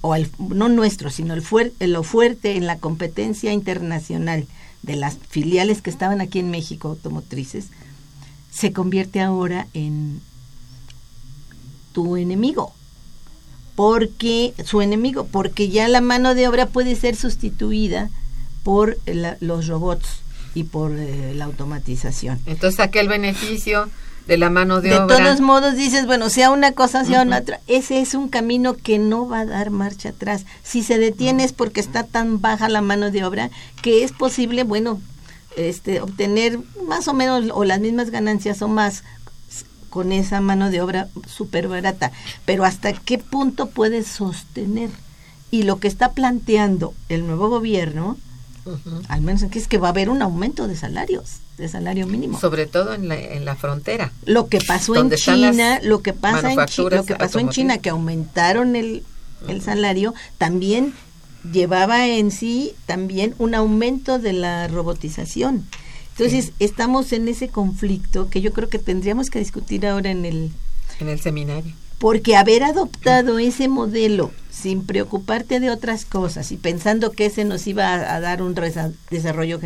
o 0.00 0.14
no 0.38 0.68
nuestro, 0.68 1.10
sino 1.10 1.34
el 1.34 1.42
lo 1.92 2.02
fuerte 2.02 2.56
en 2.56 2.66
la 2.66 2.78
competencia 2.78 3.52
internacional 3.52 4.46
de 4.82 4.96
las 4.96 5.16
filiales 5.28 5.82
que 5.82 5.90
estaban 5.90 6.20
aquí 6.20 6.38
en 6.38 6.50
México 6.50 6.88
automotrices, 6.88 7.66
se 8.52 8.72
convierte 8.72 9.20
ahora 9.20 9.66
en 9.74 10.20
tu 11.92 12.16
enemigo. 12.16 12.74
Porque 13.74 14.54
su 14.64 14.82
enemigo, 14.82 15.26
porque 15.30 15.68
ya 15.68 15.88
la 15.88 16.00
mano 16.00 16.34
de 16.34 16.46
obra 16.46 16.66
puede 16.66 16.94
ser 16.94 17.16
sustituida 17.16 18.10
por 18.62 18.98
los 19.40 19.66
robots 19.66 20.20
y 20.54 20.64
por 20.64 20.92
eh, 20.92 21.32
la 21.34 21.46
automatización. 21.46 22.40
Entonces 22.46 22.80
aquel 22.80 23.08
beneficio 23.08 23.88
de 24.26 24.36
la 24.36 24.50
mano 24.50 24.80
de, 24.80 24.94
obra. 24.94 25.16
De 25.16 25.22
todos 25.22 25.40
modos 25.40 25.74
dices, 25.74 26.06
bueno, 26.06 26.28
sea 26.28 26.50
una 26.50 26.72
cosa, 26.72 27.04
sea 27.04 27.22
una 27.22 27.38
otra, 27.38 27.60
ese 27.66 28.00
es 28.00 28.14
un 28.14 28.28
camino 28.28 28.76
que 28.76 28.98
no 28.98 29.28
va 29.28 29.40
a 29.40 29.46
dar 29.46 29.70
marcha 29.70 30.10
atrás. 30.10 30.44
Si 30.62 30.82
se 30.82 30.98
detiene 30.98 31.44
es 31.44 31.52
porque 31.52 31.80
está 31.80 32.04
tan 32.04 32.40
baja 32.40 32.68
la 32.68 32.82
mano 32.82 33.10
de 33.10 33.24
obra 33.24 33.50
que 33.82 34.04
es 34.04 34.12
posible, 34.12 34.64
bueno, 34.64 35.00
este 35.56 36.00
obtener 36.00 36.58
más 36.86 37.08
o 37.08 37.14
menos 37.14 37.44
o 37.52 37.64
las 37.64 37.80
mismas 37.80 38.10
ganancias 38.10 38.62
o 38.62 38.68
más 38.68 39.02
con 39.92 40.10
esa 40.10 40.40
mano 40.40 40.70
de 40.70 40.80
obra 40.80 41.08
súper 41.26 41.68
barata. 41.68 42.12
Pero 42.46 42.64
hasta 42.64 42.94
qué 42.94 43.18
punto 43.18 43.66
puedes 43.68 44.06
sostener. 44.06 44.88
Y 45.50 45.64
lo 45.64 45.78
que 45.78 45.86
está 45.86 46.12
planteando 46.12 46.94
el 47.10 47.26
nuevo 47.26 47.50
gobierno 47.50 48.16
Al 49.08 49.20
menos 49.20 49.42
aquí 49.42 49.58
es 49.58 49.68
que 49.68 49.76
va 49.76 49.88
a 49.88 49.90
haber 49.90 50.08
un 50.08 50.22
aumento 50.22 50.66
de 50.66 50.76
salarios, 50.76 51.40
de 51.58 51.68
salario 51.68 52.06
mínimo. 52.06 52.40
Sobre 52.40 52.66
todo 52.66 52.94
en 52.94 53.08
la, 53.08 53.16
en 53.16 53.44
la 53.44 53.54
frontera. 53.54 54.12
Lo 54.24 54.48
que 54.48 54.60
pasó 54.60 54.94
en 54.96 55.10
China, 55.10 55.80
lo 55.82 56.00
que 56.00 56.14
pasa 56.14 56.52
en 56.52 56.58
lo 56.58 57.04
que 57.04 57.16
pasó 57.16 57.38
en 57.38 57.50
China 57.50 57.78
que 57.78 57.90
aumentaron 57.90 58.76
el, 58.76 59.02
el 59.48 59.60
salario, 59.60 60.14
también 60.38 60.94
llevaba 61.52 62.06
en 62.06 62.30
sí 62.30 62.74
también 62.86 63.34
un 63.38 63.54
aumento 63.54 64.18
de 64.18 64.32
la 64.32 64.68
robotización. 64.68 65.66
Entonces, 66.16 66.52
estamos 66.58 67.12
en 67.12 67.28
ese 67.28 67.48
conflicto 67.48 68.28
que 68.28 68.40
yo 68.40 68.52
creo 68.52 68.68
que 68.68 68.78
tendríamos 68.78 69.30
que 69.30 69.38
discutir 69.38 69.86
ahora 69.86 70.10
en 70.10 70.24
el 70.24 70.52
en 71.00 71.08
el 71.08 71.20
seminario. 71.20 71.72
Porque 71.98 72.36
haber 72.36 72.64
adoptado 72.64 73.38
ese 73.38 73.68
modelo 73.68 74.32
sin 74.50 74.84
preocuparte 74.84 75.60
de 75.60 75.70
otras 75.70 76.04
cosas 76.04 76.50
y 76.50 76.56
pensando 76.56 77.12
que 77.12 77.26
ese 77.26 77.44
nos 77.44 77.66
iba 77.66 77.92
a, 77.92 78.20
dar 78.20 78.42
un 78.42 78.54
desarrollo 79.10 79.60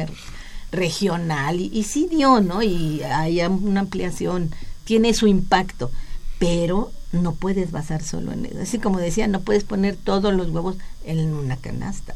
regional, 0.70 1.60
y, 1.60 1.70
y, 1.72 1.84
sí 1.84 2.08
dio, 2.10 2.40
¿no? 2.40 2.62
Y 2.62 3.02
hay 3.02 3.40
una 3.40 3.80
ampliación, 3.80 4.50
tiene 4.84 5.14
su 5.14 5.26
impacto, 5.26 5.90
pero 6.38 6.92
no 7.12 7.34
puedes 7.34 7.70
basar 7.70 8.02
solo 8.02 8.32
en 8.32 8.46
eso. 8.46 8.60
Así 8.60 8.78
como 8.78 8.98
decía, 8.98 9.26
no 9.28 9.40
puedes 9.40 9.64
poner 9.64 9.96
todos 9.96 10.34
los 10.34 10.50
huevos 10.50 10.76
en 11.04 11.32
una 11.32 11.56
canasta. 11.56 12.14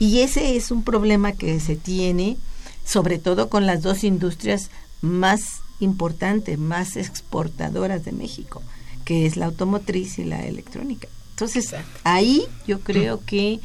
Y 0.00 0.20
ese 0.20 0.56
es 0.56 0.70
un 0.70 0.82
problema 0.82 1.32
que 1.32 1.60
se 1.60 1.76
tiene, 1.76 2.36
sobre 2.84 3.18
todo 3.18 3.48
con 3.48 3.66
las 3.66 3.82
dos 3.82 4.04
industrias 4.04 4.70
más 5.00 5.60
importantes, 5.80 6.58
más 6.58 6.96
exportadoras 6.96 8.04
de 8.04 8.12
México, 8.12 8.62
que 9.04 9.26
es 9.26 9.36
la 9.36 9.46
automotriz 9.46 10.18
y 10.18 10.24
la 10.24 10.46
electrónica. 10.46 11.08
Entonces, 11.30 11.74
ahí 12.04 12.44
yo 12.66 12.80
creo 12.80 13.24
que 13.24 13.60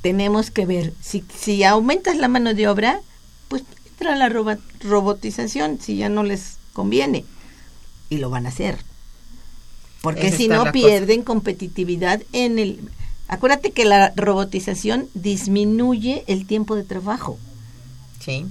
tenemos 0.00 0.50
que 0.50 0.64
ver, 0.64 0.94
si, 1.00 1.24
si 1.36 1.64
aumentas 1.64 2.16
la 2.16 2.28
mano 2.28 2.54
de 2.54 2.68
obra, 2.68 3.00
pues 3.48 3.64
entra 3.90 4.14
la 4.14 4.28
robotización, 4.28 5.80
si 5.80 5.96
ya 5.96 6.08
no 6.08 6.22
les 6.22 6.58
conviene, 6.72 7.24
y 8.08 8.18
lo 8.18 8.30
van 8.30 8.46
a 8.46 8.50
hacer. 8.50 8.78
Porque 10.02 10.30
si 10.30 10.48
no 10.48 10.70
pierden 10.70 11.22
competitividad 11.22 12.22
en 12.32 12.58
el... 12.58 12.88
Acuérdate 13.26 13.72
que 13.72 13.84
la 13.84 14.12
robotización 14.14 15.08
disminuye 15.14 16.24
el 16.28 16.46
tiempo 16.46 16.76
de 16.76 16.84
trabajo. 16.84 17.38
Sí. 18.28 18.46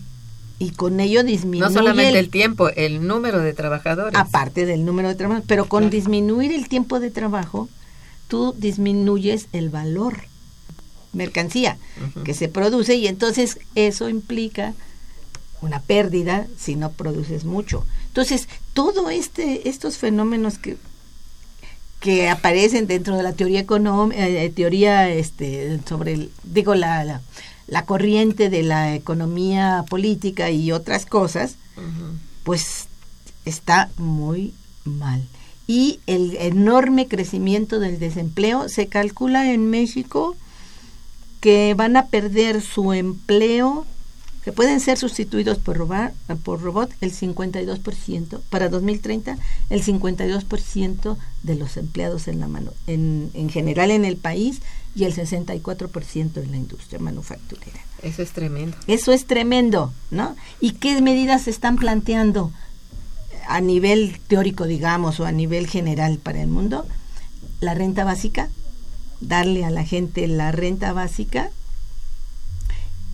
Y 0.60 0.72
con 0.72 1.00
ello 1.00 1.24
disminuye... 1.24 1.62
No 1.62 1.72
solamente 1.72 2.18
el, 2.18 2.30
tiempo, 2.30 2.70
el 2.70 3.06
número 3.06 3.40
de 3.40 3.54
trabajadores. 3.54 4.20
Aparte 4.20 4.66
del 4.66 4.86
número 4.86 5.08
de 5.10 5.16
trabajadores, 5.16 5.48
pero 5.48 5.66
con 5.66 5.92
disminuir 5.92 6.52
el 6.52 6.68
tiempo 6.68 7.00
de 7.00 7.12
trabajo, 7.12 7.70
tú 8.28 8.56
disminuyes 8.58 9.48
el 9.54 9.70
valor 9.70 10.24
mercancía 11.14 11.78
que 12.24 12.34
se 12.34 12.48
produce 12.48 12.96
y 12.96 13.08
entonces 13.08 13.60
eso 13.76 14.10
implica 14.10 14.74
una 15.62 15.82
pérdida 15.82 16.48
si 16.58 16.76
no 16.76 16.92
produces 16.92 17.44
mucho. 17.44 17.86
Entonces, 18.08 18.48
todo 18.74 19.10
este 19.10 19.68
estos 19.70 19.98
fenómenos 19.98 20.58
que 20.58 20.78
que 22.00 22.30
aparecen 22.30 22.86
dentro 22.86 23.18
de 23.18 23.24
la 23.24 23.34
teoría 23.34 23.60
económica, 23.60 24.28
eh, 24.28 24.52
teoría 24.52 25.10
este 25.10 25.80
sobre 25.88 26.14
el, 26.14 26.32
digo 26.44 26.76
la, 26.76 27.04
la, 27.04 27.22
corriente 27.86 28.50
de 28.50 28.64
la 28.64 28.96
economía 28.96 29.86
política 29.90 30.50
y 30.52 30.72
otras 30.72 31.06
cosas, 31.06 31.56
pues 32.44 32.88
está 33.46 33.90
muy 33.98 34.54
mal 34.86 35.24
y 35.68 36.00
el 36.08 36.38
enorme 36.38 37.08
crecimiento 37.08 37.80
del 37.80 38.00
desempleo. 38.00 38.70
Se 38.70 38.88
calcula 38.88 39.52
en 39.52 39.70
México 39.70 40.36
que 41.42 41.74
van 41.76 41.98
a 41.98 42.08
perder 42.08 42.62
su 42.62 42.94
empleo, 42.94 43.86
que 44.44 44.54
pueden 44.54 44.80
ser 44.80 44.98
sustituidos 44.98 45.58
por, 45.58 45.78
robar, 45.78 46.14
por 46.44 46.62
robot, 46.62 46.90
el 47.02 47.12
52%, 47.12 48.40
para 48.50 48.70
2030 48.70 49.38
el 49.70 49.84
52% 49.84 51.18
de 51.44 51.56
los 51.56 51.76
empleados 51.76 52.30
en 52.30 52.40
la 52.40 52.48
mano, 52.48 52.72
en, 52.88 53.30
en 53.34 53.50
general 53.50 53.92
en 53.92 54.06
el 54.06 54.16
país 54.16 54.62
y 54.98 55.06
el 55.06 55.14
64% 55.14 56.44
en 56.44 56.52
la 56.52 56.58
industria 56.58 57.00
manufacturera. 57.00 57.80
Eso 58.02 58.24
es 58.24 58.32
tremendo. 58.32 58.76
Eso 58.88 59.14
es 59.14 59.26
tremendo, 59.26 59.94
¿no? 60.10 60.36
¿Y 60.60 60.72
qué 60.72 61.00
medidas 61.02 61.44
se 61.44 61.52
están 61.52 61.78
planteando? 61.78 62.52
a 63.48 63.62
nivel 63.62 64.20
teórico, 64.28 64.66
digamos, 64.66 65.20
o 65.20 65.26
a 65.26 65.32
nivel 65.32 65.68
general 65.68 66.20
para 66.20 66.42
el 66.42 66.48
mundo, 66.48 66.86
la 67.62 67.74
renta 67.74 68.04
básica, 68.04 68.50
darle 69.22 69.66
a 69.66 69.70
la 69.70 69.84
gente 69.84 70.28
la 70.28 70.52
renta 70.52 70.94
básica 70.94 71.50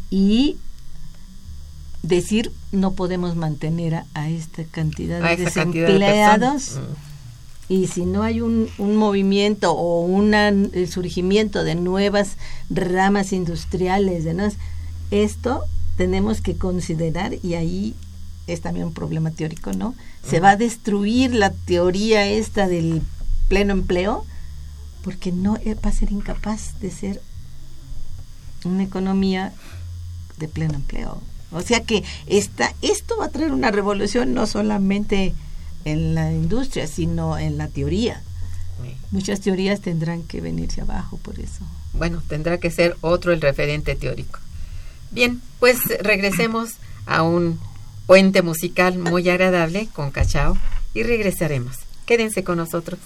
y 0.09 0.57
decir 2.01 2.51
no 2.71 2.93
podemos 2.93 3.35
mantener 3.35 4.03
a, 4.13 4.29
esta 4.29 4.63
cantidad 4.65 5.21
de 5.21 5.37
desempleados 5.37 6.79
y 7.69 7.87
si 7.87 8.05
no 8.05 8.23
hay 8.23 8.41
un, 8.41 8.69
un 8.77 8.95
movimiento 8.97 9.73
o 9.73 10.01
un 10.05 10.71
surgimiento 10.89 11.63
de 11.63 11.75
nuevas 11.75 12.37
ramas 12.69 13.33
industriales, 13.33 14.23
de 14.23 14.51
esto 15.11 15.63
tenemos 15.97 16.41
que 16.41 16.57
considerar 16.57 17.33
y 17.43 17.53
ahí 17.53 17.95
es 18.47 18.61
también 18.61 18.87
un 18.87 18.93
problema 18.93 19.31
teórico, 19.31 19.71
¿no? 19.73 19.95
Se 20.27 20.39
va 20.39 20.51
a 20.51 20.57
destruir 20.57 21.33
la 21.33 21.51
teoría 21.51 22.25
esta 22.27 22.67
del 22.67 23.01
pleno 23.47 23.73
empleo 23.73 24.25
porque 25.03 25.31
no 25.31 25.57
eh, 25.57 25.75
va 25.75 25.89
a 25.89 25.93
ser 25.93 26.11
incapaz 26.11 26.79
de 26.79 26.91
ser 26.91 27.21
una 28.65 28.83
economía 28.83 29.53
de 30.37 30.47
pleno 30.47 30.75
empleo. 30.75 31.21
O 31.51 31.61
sea 31.61 31.81
que 31.81 32.03
esta, 32.25 32.73
esto 32.81 33.15
va 33.17 33.25
a 33.25 33.29
traer 33.29 33.51
una 33.51 33.71
revolución 33.71 34.33
no 34.33 34.47
solamente 34.47 35.33
en 35.85 36.15
la 36.15 36.31
industria, 36.31 36.87
sino 36.87 37.37
en 37.37 37.57
la 37.57 37.67
teoría. 37.67 38.21
Muchas 39.11 39.41
teorías 39.41 39.81
tendrán 39.81 40.23
que 40.23 40.41
venirse 40.41 40.81
abajo 40.81 41.17
por 41.17 41.39
eso. 41.39 41.65
Bueno, 41.93 42.21
tendrá 42.27 42.57
que 42.57 42.71
ser 42.71 42.97
otro 43.01 43.31
el 43.31 43.41
referente 43.41 43.95
teórico. 43.95 44.39
Bien, 45.11 45.41
pues 45.59 45.77
regresemos 46.01 46.71
a 47.05 47.21
un 47.21 47.59
puente 48.07 48.41
musical 48.41 48.97
muy 48.97 49.29
agradable 49.29 49.87
con 49.93 50.11
Cachao 50.11 50.57
y 50.93 51.03
regresaremos. 51.03 51.77
Quédense 52.05 52.43
con 52.43 52.57
nosotros. 52.57 52.99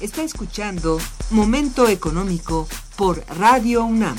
Está 0.00 0.22
escuchando 0.22 0.98
Momento 1.30 1.88
Económico 1.88 2.68
por 2.96 3.24
Radio 3.38 3.84
UNAM. 3.84 4.16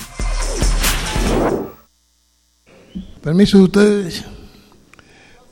Permiso 3.22 3.58
de 3.58 3.64
ustedes, 3.66 4.26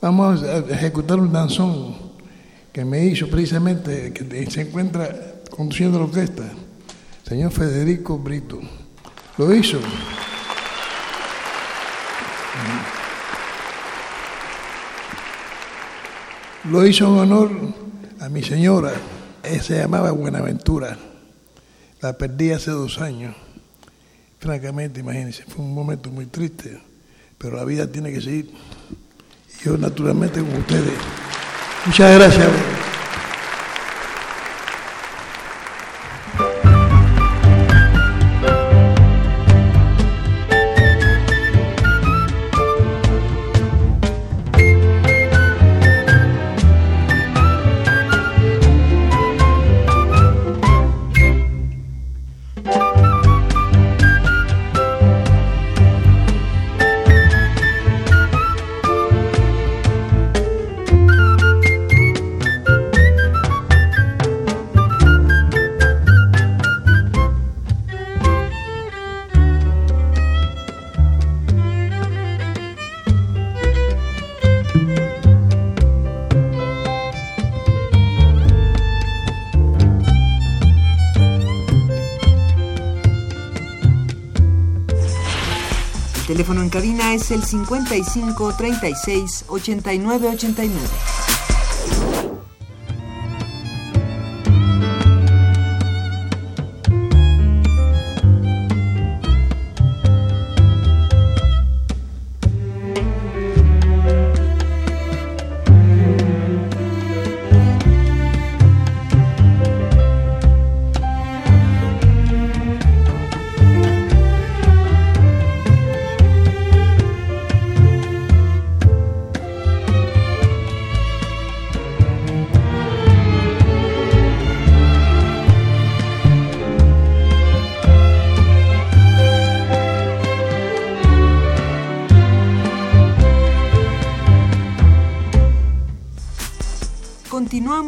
vamos 0.06 0.40
a 0.44 0.58
ejecutar 0.58 1.18
un 1.18 1.32
danzón 1.32 1.96
que 2.72 2.84
me 2.84 3.04
hizo 3.04 3.28
precisamente, 3.28 4.12
que 4.12 4.48
se 4.48 4.60
encuentra 4.60 5.42
conduciendo 5.50 5.98
la 5.98 6.04
orquesta, 6.04 6.44
señor 7.26 7.50
Federico 7.50 8.16
Brito. 8.16 8.60
Lo 9.36 9.52
hizo. 9.52 9.80
Lo 16.70 16.86
hizo 16.86 17.06
en 17.06 17.18
honor 17.18 17.50
a 18.20 18.28
mi 18.28 18.44
señora. 18.44 18.92
Se 19.60 19.78
llamaba 19.78 20.12
Buenaventura. 20.12 20.96
La 22.00 22.16
perdí 22.16 22.52
hace 22.52 22.70
dos 22.70 23.00
años. 23.00 23.34
Francamente, 24.38 25.00
imagínense, 25.00 25.42
fue 25.44 25.64
un 25.64 25.74
momento 25.74 26.10
muy 26.10 26.26
triste, 26.26 26.80
pero 27.38 27.56
la 27.56 27.64
vida 27.64 27.90
tiene 27.90 28.12
que 28.12 28.20
seguir. 28.20 28.52
Yo, 29.66 29.76
naturalmente, 29.76 30.38
con 30.38 30.58
ustedes. 30.60 30.92
Muchas 31.86 32.14
gracias. 32.14 32.85
Es 87.16 87.30
el 87.30 87.42
55 87.42 88.54
36 88.56 89.44
89 89.48 90.28
89. 90.28 91.25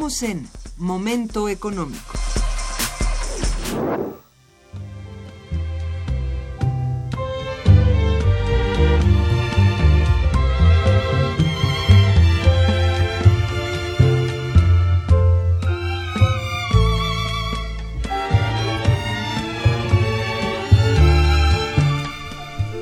Continuamos 0.08 0.22
en 0.22 0.48
Momento 0.78 1.48
Económico. 1.50 2.18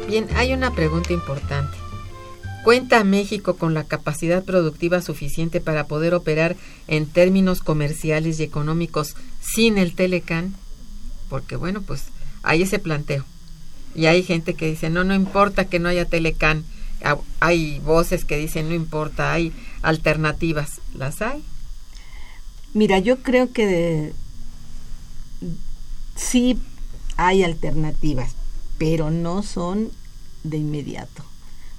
Bien, 0.06 0.28
hay 0.36 0.52
una 0.52 0.72
pregunta 0.72 1.12
importante. 1.12 1.75
¿Cuenta 2.66 3.04
México 3.04 3.54
con 3.54 3.74
la 3.74 3.84
capacidad 3.84 4.42
productiva 4.42 5.00
suficiente 5.00 5.60
para 5.60 5.86
poder 5.86 6.14
operar 6.14 6.56
en 6.88 7.06
términos 7.06 7.60
comerciales 7.60 8.40
y 8.40 8.42
económicos 8.42 9.14
sin 9.40 9.78
el 9.78 9.94
Telecan? 9.94 10.52
Porque 11.30 11.54
bueno, 11.54 11.82
pues 11.82 12.06
hay 12.42 12.62
ese 12.62 12.80
planteo. 12.80 13.24
Y 13.94 14.06
hay 14.06 14.24
gente 14.24 14.54
que 14.54 14.68
dice, 14.68 14.90
no, 14.90 15.04
no 15.04 15.14
importa 15.14 15.66
que 15.66 15.78
no 15.78 15.88
haya 15.88 16.06
Telecan. 16.06 16.64
Hay 17.38 17.78
voces 17.84 18.24
que 18.24 18.36
dicen, 18.36 18.68
no 18.68 18.74
importa, 18.74 19.32
hay 19.32 19.52
alternativas. 19.82 20.80
¿Las 20.92 21.22
hay? 21.22 21.44
Mira, 22.74 22.98
yo 22.98 23.22
creo 23.22 23.52
que 23.52 24.12
sí 26.16 26.58
hay 27.16 27.44
alternativas, 27.44 28.34
pero 28.76 29.12
no 29.12 29.44
son 29.44 29.92
de 30.42 30.56
inmediato 30.56 31.22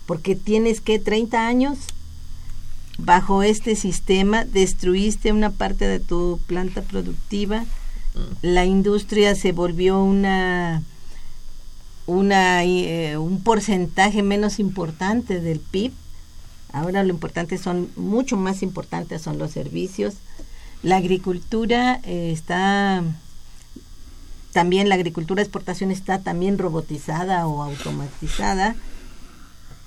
porque 0.07 0.35
tienes 0.35 0.81
que 0.81 0.97
30 0.97 1.47
años 1.47 1.77
bajo 2.97 3.43
este 3.43 3.75
sistema, 3.75 4.43
destruiste 4.43 5.31
una 5.31 5.51
parte 5.51 5.85
de 5.85 5.99
tu 5.99 6.39
planta 6.47 6.81
productiva, 6.81 7.65
la 8.41 8.65
industria 8.65 9.35
se 9.35 9.51
volvió 9.51 10.01
una, 10.01 10.81
una 12.07 12.63
eh, 12.63 13.17
un 13.17 13.41
porcentaje 13.41 14.23
menos 14.23 14.59
importante 14.59 15.39
del 15.39 15.59
PIB. 15.59 15.91
Ahora 16.71 17.03
lo 17.03 17.09
importante 17.09 17.59
son, 17.59 17.89
mucho 17.95 18.35
más 18.35 18.63
importantes 18.63 19.21
son 19.21 19.37
los 19.37 19.51
servicios. 19.51 20.15
La 20.81 20.97
agricultura 20.97 21.99
eh, 22.03 22.31
está, 22.31 23.03
también 24.51 24.89
la 24.89 24.95
agricultura 24.95 25.41
de 25.41 25.43
exportación 25.43 25.91
está 25.91 26.19
también 26.19 26.57
robotizada 26.57 27.47
o 27.47 27.61
automatizada 27.61 28.75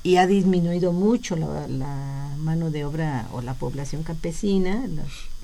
y 0.03 0.17
ha 0.17 0.27
disminuido 0.27 0.93
mucho 0.93 1.37
la, 1.37 1.67
mano 2.39 2.71
de 2.71 2.85
obra 2.87 3.29
o 3.33 3.43
la 3.43 3.55
población 3.55 4.03
campesina, 4.03 4.87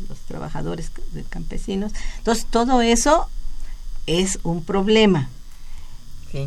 los, 0.08 0.18
trabajadores 0.20 0.90
campesinos. 1.28 1.92
Entonces, 2.18 2.46
todo 2.48 2.80
eso 2.80 3.28
es 4.06 4.38
un 4.42 4.64
problema. 4.64 5.28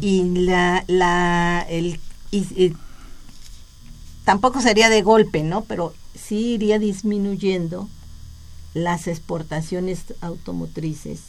Y 0.02 0.24
la, 0.46 0.84
la 0.88 1.66
el, 1.68 2.00
tampoco 4.24 4.62
sería 4.62 4.90
de 4.90 5.02
golpe, 5.02 5.42
¿no? 5.42 5.64
Pero 5.64 5.96
sí 6.14 6.54
iría 6.54 6.78
disminuyendo 6.78 7.90
las 8.76 9.08
exportaciones 9.08 10.02
automotrices 10.22 11.22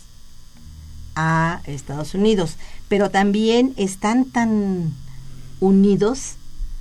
a 1.15 1.63
Estados 1.65 2.15
Unidos. 2.15 2.57
Pero 2.89 3.11
también 3.11 3.73
están 3.77 4.27
tan 4.27 4.93
unidos 5.61 6.35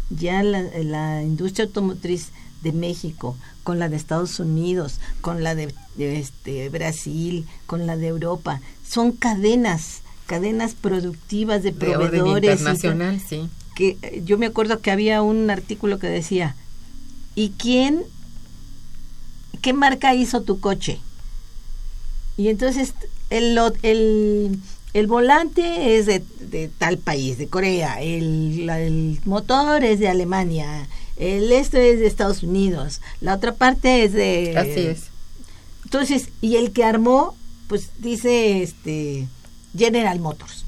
ya 0.10 0.43
la, 0.43 1.24
industria 1.24 1.66
automotriz 1.66 2.30
de 2.62 2.72
México, 2.72 3.38
con 3.64 3.80
la 3.80 3.89
de 3.89 3.95
Estados 3.95 4.39
Unidos, 4.39 4.99
con 5.22 5.43
la 5.43 5.55
de, 5.55 5.74
este, 5.97 6.70
Brasil, 6.70 7.45
con 7.66 7.88
la 7.88 7.95
de 7.95 8.07
Europa, 8.07 8.62
son 8.88 9.12
cadenas, 9.12 10.01
cadenas 10.26 10.74
productivas 10.74 11.64
de 11.64 11.72
proveedores. 11.72 12.60
internacional, 12.60 13.22
sí. 13.22 13.49
Que 13.76 13.97
eh, 14.01 14.22
yo 14.26 14.38
me 14.38 14.47
acuerdo 14.47 14.82
que 14.82 14.91
había 14.91 15.22
un 15.22 15.49
artículo 15.49 15.99
que 15.99 16.07
decía, 16.07 16.55
¿y 17.36 17.51
quién, 17.51 18.03
qué 19.62 19.74
marca 19.74 20.14
hizo 20.16 20.41
tu 20.41 20.60
coche? 20.60 20.99
Y 22.36 22.49
entonces 22.49 22.93
el, 23.30 23.57
el 23.84 24.60
el 24.94 25.08
volante 25.08 25.98
es 25.98 26.06
de, 26.06 26.72
tal 26.78 26.98
país, 26.98 27.38
de 27.38 27.48
Corea, 27.48 28.02
el, 28.02 29.20
motor 29.26 29.84
es 29.84 30.00
de 30.00 30.10
Alemania, 30.10 30.88
el 31.18 31.52
esto 31.52 31.78
es 31.78 32.00
de 32.00 32.08
Estados 32.08 32.44
Unidos, 32.44 33.02
la 33.22 33.36
otra 33.36 33.54
parte 33.54 34.04
es 34.04 34.14
de... 34.14 34.58
Así 34.58 34.80
es. 34.82 35.04
Entonces, 35.84 36.30
y 36.42 36.56
el 36.56 36.72
que 36.72 36.84
armó, 36.84 37.36
pues 37.68 37.90
dice 37.98 38.64
este 38.64 39.28
General 39.76 40.20
Motors. 40.20 40.66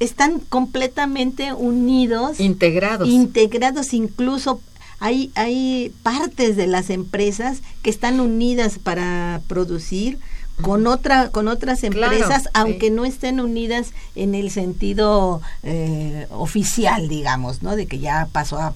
Están 0.00 0.40
completamente 0.40 1.52
unidos. 1.52 2.40
Integrados. 2.40 3.08
Integrados 3.08 3.94
incluso 3.94 4.60
hay, 4.98 5.30
hay 5.34 5.92
partes 6.02 6.56
de 6.56 6.66
las 6.66 6.90
empresas 6.90 7.60
que 7.82 7.90
están 7.90 8.20
unidas 8.20 8.78
para 8.78 9.42
producir 9.48 10.18
con 10.60 10.86
otra 10.86 11.30
con 11.30 11.48
otras 11.48 11.82
empresas 11.82 12.48
aunque 12.52 12.90
no 12.90 13.04
estén 13.04 13.40
unidas 13.40 13.92
en 14.14 14.34
el 14.34 14.50
sentido 14.50 15.40
eh, 15.62 16.26
oficial 16.30 17.08
digamos 17.08 17.62
no 17.62 17.74
de 17.74 17.86
que 17.86 17.98
ya 17.98 18.28
pasó 18.30 18.58
a, 18.58 18.74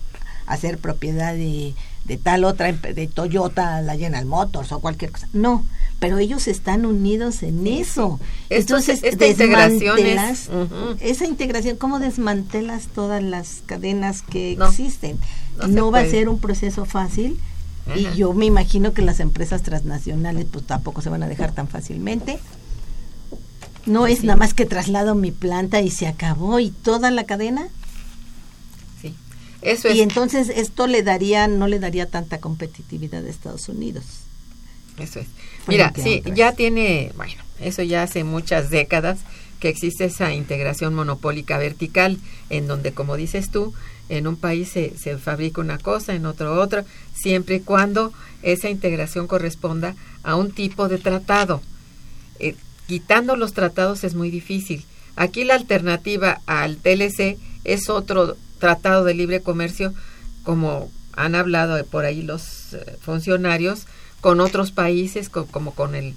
ser 0.59 0.79
propiedad 0.79 1.35
de, 1.35 1.74
de, 2.05 2.16
tal 2.16 2.45
otra 2.45 2.72
de 2.72 3.07
Toyota 3.09 3.83
la 3.83 3.97
General 3.97 4.24
Motors 4.27 4.70
o 4.72 4.81
cualquier 4.81 5.11
cosa. 5.11 5.29
No 5.33 5.64
pero 5.99 6.18
ellos 6.18 6.47
están 6.47 6.85
unidos 6.85 7.43
en 7.43 7.66
eso. 7.66 8.20
Entonces 8.51 9.03
esta 9.03 9.27
integración 9.27 9.99
esa 11.01 11.27
integración 11.27 11.77
cómo 11.77 11.99
desmantelas 11.99 12.89
todas 12.89 13.22
las 13.22 13.62
cadenas 13.66 14.22
que 14.22 14.53
existen 14.53 15.18
no 15.68 15.91
va 15.91 16.01
a 16.01 16.07
ser 16.07 16.29
un 16.29 16.39
proceso 16.39 16.85
fácil 16.85 17.39
y 17.95 18.16
yo 18.16 18.32
me 18.32 18.47
imagino 18.47 18.93
que 18.93 19.03
las 19.03 19.20
empresas 19.20 19.62
transnacionales 19.62 20.47
pues 20.51 20.66
tampoco 20.66 21.03
se 21.03 21.11
van 21.11 21.22
a 21.22 21.28
dejar 21.28 21.53
tan 21.53 21.68
fácilmente. 21.68 22.39
No 23.84 24.01
pues 24.01 24.18
es 24.18 24.24
nada 24.24 24.37
más 24.37 24.55
que 24.55 24.66
traslado 24.66 25.14
mi 25.14 25.30
planta 25.30 25.80
y 25.80 25.91
se 25.91 26.09
acabó 26.09 26.59
y 26.59 26.70
toda 26.70 27.11
la 27.11 27.24
cadena. 27.24 27.68
Sí. 29.01 29.14
Eso 29.62 29.89
es. 29.89 29.97
Y 29.97 30.01
entonces 30.01 30.49
esto 30.49 30.89
le 30.89 31.03
daría 31.03 31.47
no 31.47 31.68
le 31.68 31.78
daría 31.78 32.11
tanta 32.11 32.39
competitividad 32.39 33.24
a 33.24 33.28
Estados 33.28 33.68
Unidos. 33.68 34.05
Eso 34.99 35.20
es. 35.20 35.26
Mira, 35.68 35.93
sí, 35.97 36.22
ya 36.34 36.53
tiene, 36.53 37.12
bueno, 37.16 37.34
eso 37.61 37.82
ya 37.82 38.03
hace 38.03 38.24
muchas 38.24 38.70
décadas 38.70 39.18
que 39.61 39.68
existe 39.68 40.05
esa 40.05 40.32
integración 40.32 40.95
monopólica 40.95 41.59
vertical 41.59 42.18
en 42.51 42.66
donde 42.66 42.93
como 42.93 43.16
dices 43.16 43.51
tú, 43.51 43.74
en 44.09 44.26
un 44.26 44.36
país 44.36 44.70
se, 44.70 44.96
se 44.96 45.18
fabrica 45.18 45.61
una 45.61 45.78
cosa, 45.78 46.14
en 46.14 46.26
otro 46.26 46.61
otra, 46.61 46.84
siempre 47.14 47.57
y 47.57 47.61
cuando 47.61 48.12
esa 48.42 48.70
integración 48.70 49.26
corresponda 49.26 49.94
a 50.22 50.36
un 50.36 50.52
tipo 50.52 50.88
de 50.88 50.98
tratado. 50.98 51.62
Eh, 52.38 52.54
quitando 52.86 53.36
los 53.36 53.52
tratados 53.52 54.04
es 54.04 54.14
muy 54.14 54.30
difícil. 54.30 54.84
Aquí 55.16 55.44
la 55.44 55.54
alternativa 55.54 56.40
al 56.46 56.76
TLC 56.76 57.38
es 57.64 57.88
otro 57.88 58.36
tratado 58.59 59.04
de 59.04 59.14
libre 59.14 59.40
comercio, 59.42 59.94
como 60.44 60.90
han 61.14 61.34
hablado 61.34 61.82
por 61.86 62.04
ahí 62.04 62.22
los 62.22 62.74
eh, 62.74 62.96
funcionarios, 63.00 63.86
con 64.20 64.40
otros 64.40 64.72
países, 64.72 65.28
como 65.28 65.74
con 65.74 65.94
el 65.94 66.14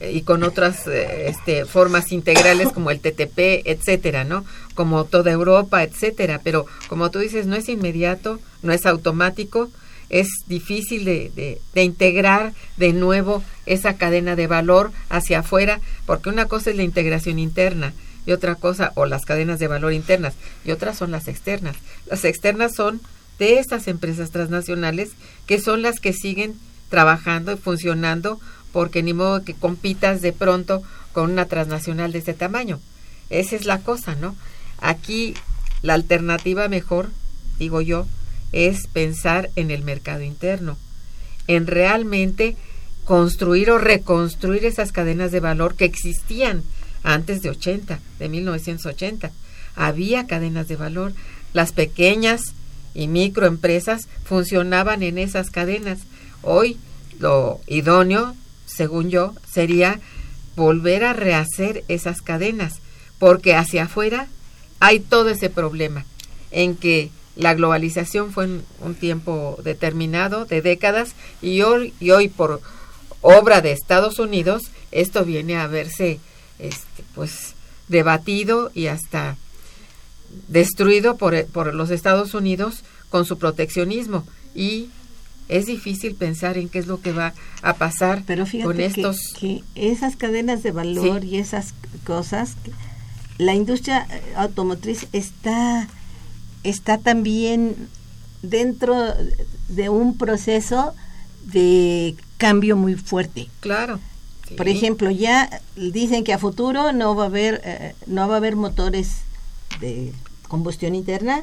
y 0.00 0.22
con 0.22 0.42
otras 0.42 0.86
eh, 0.86 1.28
este, 1.28 1.64
formas 1.64 2.12
integrales 2.12 2.72
como 2.72 2.90
el 2.90 3.00
TTP, 3.00 3.66
etcétera, 3.66 4.24
¿no? 4.24 4.44
Como 4.74 5.04
toda 5.04 5.32
Europa, 5.32 5.82
etcétera. 5.82 6.40
Pero 6.42 6.66
como 6.88 7.10
tú 7.10 7.18
dices, 7.18 7.46
no 7.46 7.56
es 7.56 7.68
inmediato, 7.68 8.38
no 8.62 8.72
es 8.72 8.86
automático, 8.86 9.70
es 10.08 10.28
difícil 10.46 11.04
de, 11.04 11.58
de, 11.74 11.82
integrar 11.82 12.52
de 12.76 12.92
nuevo 12.92 13.42
esa 13.66 13.96
cadena 13.96 14.36
de 14.36 14.46
valor 14.46 14.92
hacia 15.08 15.40
afuera, 15.40 15.80
porque 16.06 16.28
una 16.28 16.46
cosa 16.46 16.70
es 16.70 16.76
la 16.76 16.82
integración 16.82 17.38
interna 17.38 17.94
y 18.26 18.32
otra 18.32 18.54
cosa, 18.54 18.92
o 18.94 19.06
las 19.06 19.24
cadenas 19.24 19.58
de 19.58 19.66
valor 19.66 19.92
internas, 19.92 20.34
y 20.64 20.70
otras 20.70 20.96
son 20.96 21.10
las 21.10 21.26
externas. 21.26 21.76
Las 22.06 22.24
externas 22.24 22.74
son 22.76 23.00
de 23.38 23.58
estas 23.58 23.88
empresas 23.88 24.30
transnacionales 24.30 25.10
que 25.46 25.60
son 25.60 25.82
las 25.82 25.98
que 25.98 26.12
siguen 26.12 26.54
trabajando 26.90 27.52
y 27.52 27.56
funcionando 27.56 28.38
porque 28.72 29.02
ni 29.02 29.12
modo 29.12 29.44
que 29.44 29.54
compitas 29.54 30.22
de 30.22 30.32
pronto 30.32 30.82
con 31.12 31.30
una 31.30 31.46
transnacional 31.46 32.12
de 32.12 32.18
este 32.18 32.34
tamaño. 32.34 32.80
Esa 33.30 33.56
es 33.56 33.64
la 33.64 33.78
cosa, 33.78 34.14
¿no? 34.14 34.34
Aquí 34.78 35.34
la 35.82 35.94
alternativa 35.94 36.68
mejor, 36.68 37.10
digo 37.58 37.80
yo, 37.80 38.06
es 38.52 38.86
pensar 38.86 39.50
en 39.56 39.70
el 39.70 39.82
mercado 39.82 40.22
interno, 40.22 40.76
en 41.46 41.66
realmente 41.66 42.56
construir 43.04 43.70
o 43.70 43.78
reconstruir 43.78 44.64
esas 44.64 44.92
cadenas 44.92 45.32
de 45.32 45.40
valor 45.40 45.74
que 45.74 45.84
existían 45.84 46.62
antes 47.02 47.42
de 47.42 47.50
80, 47.50 48.00
de 48.18 48.28
1980. 48.28 49.32
Había 49.74 50.26
cadenas 50.26 50.68
de 50.68 50.76
valor, 50.76 51.12
las 51.52 51.72
pequeñas 51.72 52.40
y 52.94 53.08
microempresas 53.08 54.08
funcionaban 54.24 55.02
en 55.02 55.18
esas 55.18 55.50
cadenas. 55.50 56.00
Hoy 56.42 56.76
lo 57.18 57.60
idóneo 57.66 58.36
según 58.74 59.10
yo, 59.10 59.34
sería 59.50 60.00
volver 60.56 61.04
a 61.04 61.12
rehacer 61.12 61.84
esas 61.88 62.20
cadenas, 62.20 62.74
porque 63.18 63.54
hacia 63.54 63.84
afuera 63.84 64.28
hay 64.80 65.00
todo 65.00 65.28
ese 65.28 65.50
problema 65.50 66.04
en 66.50 66.76
que 66.76 67.10
la 67.36 67.54
globalización 67.54 68.32
fue 68.32 68.44
en 68.44 68.64
un 68.80 68.94
tiempo 68.94 69.58
determinado, 69.64 70.44
de 70.44 70.60
décadas, 70.60 71.14
y 71.40 71.62
hoy, 71.62 71.94
y 71.98 72.10
hoy 72.10 72.28
por 72.28 72.60
obra 73.22 73.60
de 73.60 73.72
Estados 73.72 74.18
Unidos, 74.18 74.64
esto 74.90 75.24
viene 75.24 75.56
a 75.56 75.66
verse 75.66 76.20
este, 76.58 77.04
pues 77.14 77.54
debatido 77.88 78.70
y 78.74 78.86
hasta 78.86 79.36
destruido 80.48 81.16
por, 81.16 81.46
por 81.46 81.74
los 81.74 81.90
Estados 81.90 82.34
Unidos 82.34 82.82
con 83.10 83.24
su 83.24 83.38
proteccionismo 83.38 84.26
y 84.54 84.90
es 85.48 85.66
difícil 85.66 86.14
pensar 86.14 86.58
en 86.58 86.68
qué 86.68 86.78
es 86.78 86.86
lo 86.86 87.00
que 87.00 87.12
va 87.12 87.34
a 87.62 87.74
pasar 87.74 88.22
Pero 88.26 88.44
con 88.62 88.80
estos 88.80 89.18
que, 89.38 89.62
esas 89.74 90.16
cadenas 90.16 90.62
de 90.62 90.70
valor 90.72 91.24
y 91.24 91.38
esas 91.38 91.74
cosas 92.04 92.56
la 93.38 93.54
industria 93.54 94.06
eh, 94.10 94.22
automotriz 94.36 95.08
está 95.12 95.88
está 96.62 96.98
también 96.98 97.88
dentro 98.42 98.94
de 99.68 99.88
un 99.88 100.16
proceso 100.16 100.94
de 101.44 102.16
cambio 102.36 102.76
muy 102.76 102.94
fuerte. 102.94 103.48
Claro. 103.60 104.00
Por 104.56 104.68
ejemplo, 104.68 105.10
ya 105.10 105.62
dicen 105.76 106.24
que 106.24 106.32
a 106.32 106.38
futuro 106.38 106.92
no 106.92 107.14
va 107.14 107.24
a 107.24 107.26
haber 107.26 107.62
eh, 107.64 107.94
no 108.06 108.28
va 108.28 108.34
a 108.34 108.36
haber 108.36 108.54
motores 108.54 109.22
de 109.80 110.12
combustión 110.46 110.94
interna, 110.94 111.42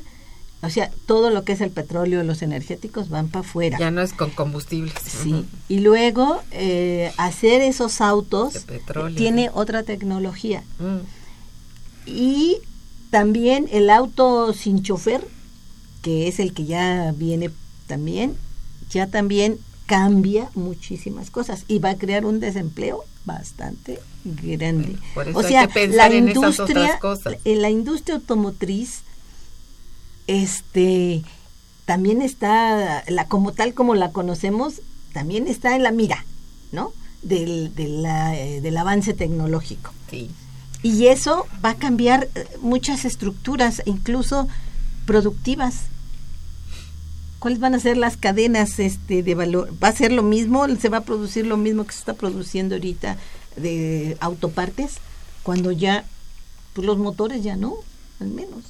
o 0.61 0.69
sea, 0.69 0.91
todo 1.05 1.29
lo 1.29 1.43
que 1.43 1.53
es 1.53 1.61
el 1.61 1.71
petróleo, 1.71 2.23
los 2.23 2.41
energéticos 2.41 3.09
van 3.09 3.29
para 3.29 3.45
afuera. 3.45 3.77
Ya 3.79 3.91
no 3.91 4.01
es 4.01 4.11
con 4.11 4.29
combustibles. 4.31 4.93
Sí. 5.05 5.45
Y 5.69 5.79
luego 5.79 6.41
eh, 6.51 7.13
hacer 7.17 7.61
esos 7.61 8.01
autos 8.01 8.65
tiene 9.15 9.49
otra 9.53 9.83
tecnología. 9.83 10.63
Mm. 10.79 10.97
Y 12.07 12.57
también 13.09 13.69
el 13.71 13.89
auto 13.89 14.53
sin 14.53 14.83
chofer, 14.83 15.25
que 16.01 16.27
es 16.27 16.39
el 16.39 16.53
que 16.53 16.65
ya 16.65 17.13
viene 17.15 17.51
también, 17.87 18.35
ya 18.89 19.07
también 19.07 19.59
cambia 19.85 20.49
muchísimas 20.55 21.31
cosas 21.31 21.63
y 21.67 21.79
va 21.79 21.91
a 21.91 21.97
crear 21.97 22.25
un 22.25 22.39
desempleo 22.41 23.05
bastante 23.25 23.99
grande. 24.23 24.97
o 25.33 25.41
sea, 25.41 25.69
la 25.89 26.13
industria, 26.13 26.99
la 27.45 27.69
industria 27.69 28.15
automotriz 28.15 29.03
este 30.29 31.23
también 31.85 32.21
está 32.21 33.03
la 33.07 33.27
como 33.27 33.51
tal 33.51 33.73
como 33.73 33.95
la 33.95 34.11
conocemos 34.11 34.81
también 35.11 35.47
está 35.47 35.75
en 35.75 35.81
la 35.81 35.91
mira 35.91 36.23
no 36.71 36.93
del, 37.23 37.73
eh, 37.75 38.59
del 38.61 38.77
avance 38.77 39.13
tecnológico. 39.13 39.91
Sí. 40.09 40.29
y 40.81 41.07
eso 41.07 41.45
va 41.63 41.71
a 41.71 41.75
cambiar 41.75 42.29
eh, 42.35 42.47
muchas 42.61 43.05
estructuras 43.05 43.81
incluso 43.85 44.47
productivas. 45.05 45.75
Cuáles 47.39 47.59
van 47.59 47.75
a 47.75 47.79
ser 47.79 47.97
las 47.97 48.15
cadenas 48.15 48.79
este 48.79 49.23
de 49.23 49.35
valor 49.35 49.73
va 49.81 49.87
a 49.87 49.95
ser 49.95 50.11
lo 50.11 50.23
mismo 50.23 50.67
se 50.77 50.89
va 50.89 50.97
a 50.97 51.03
producir 51.03 51.45
lo 51.45 51.57
mismo 51.57 51.85
que 51.85 51.93
se 51.93 51.99
está 51.99 52.13
produciendo 52.13 52.75
ahorita 52.75 53.17
de 53.55 54.17
autopartes 54.19 54.97
cuando 55.41 55.71
ya 55.71 56.05
pues 56.73 56.85
los 56.85 56.97
motores 56.97 57.43
ya 57.43 57.55
no 57.55 57.75
al 58.19 58.27
menos 58.27 58.63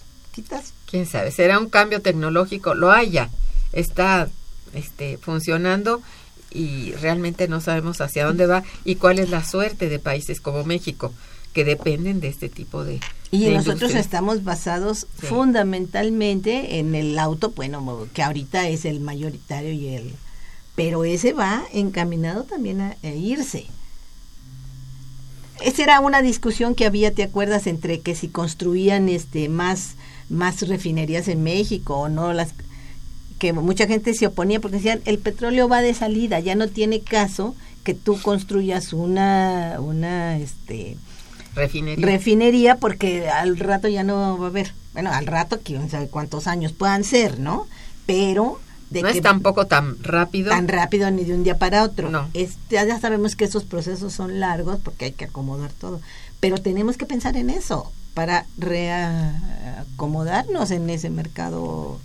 Quién 0.90 1.06
sabe, 1.06 1.32
será 1.32 1.60
un 1.60 1.70
cambio 1.70 2.02
tecnológico, 2.02 2.74
lo 2.74 2.92
haya, 2.92 3.30
está 3.74 4.30
este, 4.74 5.18
funcionando 5.18 6.02
y 6.52 6.94
realmente 6.94 7.48
no 7.48 7.62
sabemos 7.62 8.02
hacia 8.02 8.26
dónde 8.26 8.48
va 8.48 8.64
y 8.84 8.96
cuál 8.96 9.20
es 9.20 9.30
la 9.30 9.44
suerte 9.44 9.90
de 9.90 10.00
países 10.00 10.42
como 10.42 10.64
México 10.64 11.14
que 11.54 11.64
dependen 11.64 12.20
de 12.20 12.28
este 12.28 12.50
tipo 12.50 12.84
de 12.84 13.00
y 13.32 13.50
nosotros 13.50 13.94
estamos 13.94 14.44
basados 14.44 15.06
fundamentalmente 15.16 16.80
en 16.80 16.96
el 16.96 17.20
auto 17.20 17.52
bueno 17.52 18.08
que 18.14 18.24
ahorita 18.24 18.68
es 18.68 18.86
el 18.86 19.00
mayoritario 19.00 19.72
y 19.72 19.90
el 19.90 20.16
pero 20.76 21.04
ese 21.04 21.34
va 21.34 21.64
encaminado 21.74 22.46
también 22.46 22.80
a 22.80 22.96
irse. 23.04 23.66
Esa 25.62 25.84
era 25.84 26.00
una 26.00 26.22
discusión 26.22 26.74
que 26.74 26.86
había 26.86 27.14
te 27.14 27.24
acuerdas 27.24 27.68
entre 27.68 28.00
que 28.00 28.16
si 28.16 28.30
construían 28.30 29.10
este 29.10 29.50
más 29.50 29.96
más 30.30 30.68
refinerías 30.68 31.28
en 31.28 31.44
México 31.44 31.98
o 31.98 32.10
no 32.10 32.34
las 32.34 32.54
que 33.40 33.54
mucha 33.54 33.88
gente 33.88 34.14
se 34.14 34.28
oponía 34.28 34.60
porque 34.60 34.78
decían 34.78 35.02
el 35.06 35.18
petróleo 35.18 35.70
va 35.70 35.82
de 35.82 35.94
salida, 35.94 36.40
ya 36.40 36.56
no 36.56 36.68
tiene 36.68 37.02
caso 37.02 37.56
que 37.84 37.94
tú 37.94 38.22
construyas 38.22 38.94
una 38.94 39.78
una 39.80 40.38
este 40.38 40.98
refinería, 41.56 42.06
refinería 42.06 42.76
porque 42.76 43.30
al 43.30 43.58
rato 43.58 43.88
ya 43.88 44.04
no 44.04 44.38
va 44.38 44.46
a 44.46 44.50
haber, 44.50 44.74
bueno, 44.94 45.12
al 45.12 45.26
rato 45.26 45.60
quién 45.64 45.90
sabe 45.90 46.08
cuántos 46.08 46.48
años 46.48 46.74
puedan 46.74 47.04
ser, 47.04 47.40
¿no? 47.40 47.68
Pero 48.06 48.60
no 48.92 49.08
es 49.08 49.22
tampoco 49.22 49.68
tan 49.68 50.02
rápido. 50.04 50.50
Tan 50.50 50.68
rápido 50.68 51.10
ni 51.12 51.24
de 51.24 51.36
un 51.36 51.44
día 51.44 51.58
para 51.58 51.84
otro. 51.84 52.10
No. 52.10 52.28
ya 52.70 53.00
sabemos 53.00 53.36
que 53.36 53.46
esos 53.46 53.64
procesos 53.64 54.14
son 54.14 54.40
largos 54.40 54.80
porque 54.84 55.06
hay 55.06 55.12
que 55.12 55.26
acomodar 55.26 55.72
todo. 55.74 56.02
Pero 56.40 56.58
tenemos 56.58 56.98
que 56.98 57.06
pensar 57.06 57.38
en 57.38 57.52
eso 57.52 57.92
para 58.20 58.45
reacomodarnos 58.57 60.72
en 60.72 60.89
ese 60.89 61.09
mercado 61.09 62.01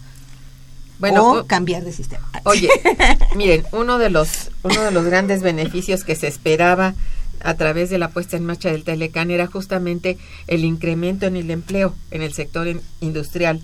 bueno, 1.01 1.41
o 1.41 1.45
cambiar 1.45 1.83
de 1.83 1.93
sistema. 1.93 2.25
Oye, 2.45 2.69
miren, 3.35 3.65
uno 3.73 3.99
de 3.99 4.11
los 4.11 4.53
uno 4.63 4.81
de 4.81 4.93
los 4.93 5.05
grandes 5.07 5.43
beneficios 5.43 6.05
que 6.05 6.15
se 6.15 6.29
esperaba 6.29 6.95
a 7.41 7.55
través 7.55 7.91
de 7.91 7.99
la 7.99 8.11
puesta 8.11 8.37
en 8.37 8.47
marcha 8.47 8.71
del 8.71 8.85
Telecan 8.85 9.33
era 9.33 9.49
justamente 9.49 10.17
el 10.47 10.65
incremento 10.65 11.27
en 11.27 11.35
el 11.35 11.51
empleo 11.51 11.97
en 12.13 12.23
el 12.23 12.33
sector 12.33 12.81
industrial. 13.01 13.61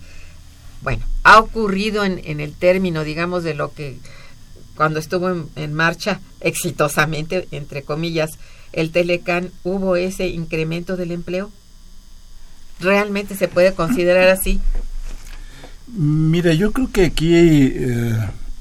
Bueno, 0.83 1.07
ha 1.23 1.39
ocurrido 1.39 2.05
en, 2.05 2.21
en 2.25 2.41
el 2.41 2.53
término, 2.53 3.05
digamos, 3.05 3.45
de 3.45 3.55
lo 3.55 3.73
que 3.73 3.97
cuando 4.75 4.99
estuvo 4.99 5.31
en, 5.31 5.49
en 5.55 5.73
marcha 5.73 6.21
exitosamente, 6.41 7.47
entre 7.53 7.85
comillas, 7.85 8.31
el 8.73 8.91
Telecan, 8.91 9.53
hubo 9.63 9.95
ese 9.95 10.27
incremento 10.27 10.97
del 10.97 11.13
empleo 11.13 11.53
realmente 12.81 13.35
se 13.37 13.49
puede 13.49 13.75
considerar 13.75 14.29
así? 14.29 14.61
Mira, 15.89 16.53
yo 16.55 16.73
creo 16.73 16.91
que 16.91 17.05
aquí 17.05 17.35
eh, 17.35 18.17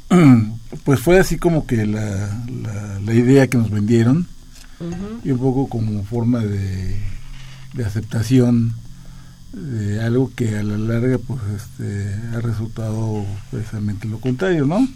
pues 0.84 0.99
fue 0.99 1.20
así 1.20 1.38
como 1.38 1.67
que 1.67 1.86
la, 1.86 2.43
la, 3.03 3.13
idea 3.13 3.47
que 3.47 3.57
nos 3.57 3.70
vendieron 3.70 4.28
y 5.24 5.32
un 5.32 5.39
poco 5.39 5.67
como 5.67 6.03
forma 6.03 6.39
de, 6.39 6.97
de, 7.74 7.86
aceptación 7.86 8.74
de 9.51 10.01
algo 10.01 10.32
que 10.36 10.57
a 10.57 10.63
la 10.63 10.78
larga 10.78 11.17
pues 11.17 11.39
este, 11.55 12.15
ha 12.36 12.39
resultado 12.39 13.26
precisamente 13.51 14.07
lo 14.07 14.20
contrario, 14.20 14.65
¿no? 14.65 14.88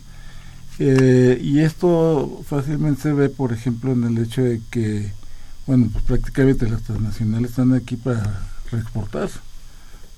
Eh, 0.79 1.39
y 1.41 1.59
esto 1.59 2.41
fácilmente 2.47 3.01
se 3.01 3.13
ve, 3.13 3.29
por 3.29 3.53
ejemplo, 3.53 3.91
en 3.91 4.05
el 4.05 4.17
hecho 4.17 4.41
de 4.41 4.61
que, 4.71 5.11
bueno, 5.67 5.89
pues 5.91 6.03
prácticamente 6.03 6.69
las 6.69 6.81
transnacionales 6.81 7.51
están 7.51 7.73
aquí 7.73 7.95
para 7.95 8.52
exportar. 8.79 9.29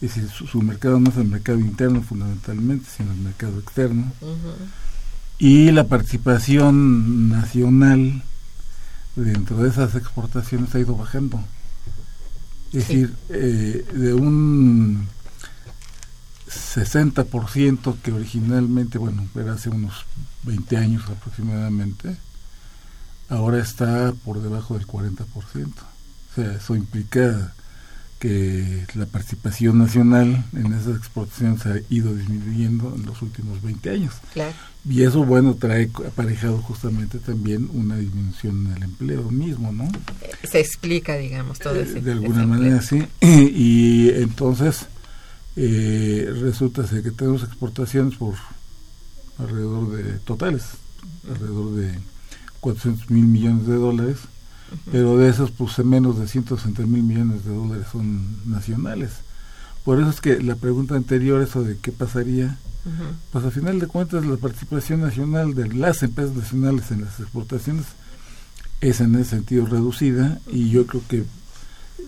Y 0.02 0.10
si 0.10 0.28
su, 0.28 0.62
mercado 0.62 1.00
no 1.00 1.10
es 1.10 1.18
el 1.18 1.26
mercado 1.26 1.60
interno 1.60 2.02
fundamentalmente, 2.02 2.88
sino 2.96 3.12
el 3.12 3.20
mercado 3.20 3.60
externo. 3.60 4.12
Y 5.38 5.72
la 5.72 5.86
participación 5.86 7.30
nacional 7.30 8.24
dentro 9.16 9.58
de 9.58 9.70
esas 9.70 9.96
exportaciones 9.96 10.74
ha 10.76 10.80
ido 10.80 10.96
bajando. 10.96 11.40
Es 12.68 12.88
decir, 12.88 13.14
eh, 13.30 13.86
de 13.94 14.14
un 14.14 15.08
60% 16.48 17.96
que 18.02 18.12
originalmente, 18.12 18.98
bueno, 18.98 19.28
era 19.36 19.54
hace 19.54 19.70
unos 19.70 20.06
20 20.44 20.78
años 20.78 21.04
aproximadamente, 21.10 22.18
ahora 23.30 23.60
está 23.60 24.14
por 24.24 24.42
debajo 24.42 24.78
del 24.78 24.86
40%. 24.86 25.26
O 25.26 26.36
sea, 26.36 26.54
eso 26.54 26.76
implica 26.76 27.54
que 28.20 28.86
la 28.96 29.06
participación 29.06 29.78
nacional 29.78 30.46
en 30.54 30.74
esas 30.74 30.98
exportaciones 30.98 31.66
ha 31.66 31.76
ido 31.90 32.16
disminuyendo 32.16 32.94
en 32.96 33.06
los 33.06 33.22
últimos 33.22 33.62
20 33.62 33.90
años. 33.90 34.14
Y 34.88 35.04
eso, 35.04 35.24
bueno, 35.26 35.56
trae 35.56 35.90
aparejado 36.08 36.60
justamente 36.60 37.20
también 37.20 37.70
una 37.74 37.98
disminución 37.98 38.68
en 38.68 38.78
el 38.78 38.84
empleo 38.84 39.30
mismo, 39.32 39.72
¿no? 39.72 39.88
Se 40.50 40.60
explica, 40.60 41.18
digamos, 41.18 41.60
todo 41.60 41.76
eso. 41.76 42.00
De 42.00 42.12
alguna 42.12 42.46
manera, 42.46 42.82
sí. 42.82 43.04
Y 43.22 44.10
entonces 44.10 44.88
eh, 45.56 46.30
resulta 46.42 46.86
ser 46.86 47.04
que 47.04 47.12
tenemos 47.12 47.44
exportaciones 47.44 48.18
por 48.18 48.36
alrededor 49.38 49.92
de 49.92 50.20
totales, 50.20 50.64
alrededor 51.30 51.76
de 51.76 52.00
400 52.60 53.10
mil 53.10 53.26
millones 53.26 53.68
de 53.68 53.76
dólares, 53.76 54.18
pero 54.92 55.18
de 55.18 55.30
esos 55.30 55.52
pues 55.52 55.78
menos 55.80 56.20
de 56.20 56.28
160 56.28 56.84
mil 56.84 57.04
millones 57.04 57.46
de 57.46 57.54
dólares 57.54 57.88
son 57.92 58.50
nacionales. 58.50 59.12
Por 59.84 60.00
eso 60.00 60.10
es 60.10 60.22
que 60.22 60.42
la 60.42 60.56
pregunta 60.56 60.96
anterior, 60.96 61.42
eso 61.42 61.64
de 61.64 61.78
qué 61.78 61.92
pasaría, 61.92 62.58
pues 63.32 63.44
al 63.44 63.52
final 63.52 63.80
de 63.80 63.88
cuentas 63.88 64.26
la 64.26 64.38
participación 64.38 65.02
nacional 65.02 65.56
de 65.56 65.74
las 65.74 66.04
empresas 66.04 66.36
nacionales 66.36 66.92
en 66.92 67.02
las 67.02 67.20
exportaciones 67.20 67.86
es 68.82 69.02
en 69.02 69.16
ese 69.16 69.32
sentido 69.32 69.66
reducida 69.66 70.40
y 70.48 70.70
yo 70.70 70.86
creo 70.86 71.02
que 71.08 71.24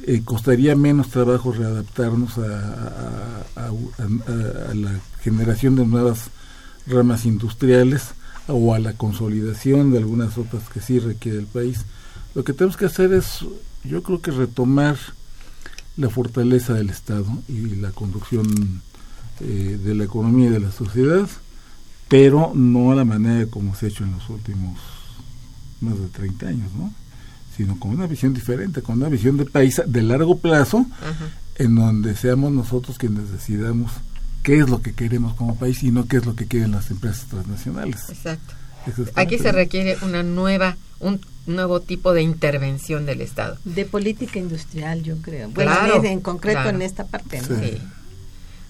eh, 0.05 0.21
costaría 0.23 0.75
menos 0.75 1.09
trabajo 1.09 1.51
readaptarnos 1.51 2.37
a, 2.37 3.43
a, 3.55 4.73
la 4.73 4.99
generación 5.21 5.75
de 5.75 5.85
nuevas 5.85 6.29
ramas 6.85 7.25
industriales 7.25 8.09
o 8.47 8.73
a 8.73 8.79
la 8.79 8.93
consolidación 8.93 9.91
de 9.91 9.97
algunas 9.97 10.37
otras 10.37 10.69
que 10.69 10.81
sí 10.81 10.99
requiere 10.99 11.39
el 11.39 11.47
país. 11.47 11.85
Lo 12.37 12.43
que 12.43 12.53
tenemos 12.53 12.77
que 12.77 12.85
hacer 12.85 13.13
es, 13.13 13.43
yo 13.83 14.03
creo 14.03 14.21
que 14.21 14.29
retomar 14.29 14.95
la 15.97 16.07
fortaleza 16.07 16.75
del 16.75 16.91
Estado 16.91 17.25
y 17.47 17.77
la 17.77 17.89
conducción 17.89 18.83
eh, 19.39 19.79
de 19.83 19.95
la 19.95 20.03
economía 20.03 20.49
y 20.49 20.51
de 20.51 20.59
la 20.59 20.71
sociedad, 20.71 21.27
pero 22.07 22.51
no 22.53 22.91
a 22.91 22.95
la 22.95 23.05
manera 23.05 23.49
como 23.49 23.73
se 23.73 23.87
ha 23.87 23.89
hecho 23.89 24.03
en 24.03 24.11
los 24.11 24.29
últimos 24.29 24.79
más 25.81 25.99
de 25.99 26.09
30 26.09 26.47
años, 26.47 26.71
¿no? 26.73 26.93
sino 27.55 27.79
con 27.79 27.89
una 27.89 28.05
visión 28.05 28.35
diferente, 28.35 28.83
con 28.83 28.97
una 28.97 29.09
visión 29.09 29.35
de 29.37 29.45
país 29.45 29.81
de 29.83 30.03
largo 30.03 30.37
plazo, 30.37 30.85
en 31.55 31.73
donde 31.73 32.15
seamos 32.15 32.51
nosotros 32.51 32.99
quienes 32.99 33.31
decidamos 33.31 33.91
qué 34.43 34.59
es 34.59 34.69
lo 34.69 34.83
que 34.83 34.93
queremos 34.93 35.33
como 35.33 35.55
país 35.55 35.81
y 35.81 35.89
no 35.89 36.07
qué 36.07 36.17
es 36.17 36.25
lo 36.27 36.35
que 36.35 36.45
quieren 36.45 36.69
las 36.69 36.91
empresas 36.91 37.25
transnacionales. 37.29 38.07
Exacto. 38.09 38.53
Aquí 39.15 39.39
se 39.39 39.51
requiere 39.51 39.97
una 40.03 40.21
nueva, 40.21 40.77
un 40.99 41.19
nuevo 41.47 41.79
tipo 41.79 42.13
de 42.13 42.21
intervención 42.21 43.05
del 43.05 43.21
Estado. 43.21 43.57
De 43.65 43.85
política 43.85 44.37
industrial, 44.39 45.03
yo 45.03 45.17
creo. 45.21 45.49
Bueno, 45.49 46.03
en 46.03 46.19
concreto 46.21 46.69
en 46.69 46.81
esta 46.81 47.05
parte. 47.05 47.41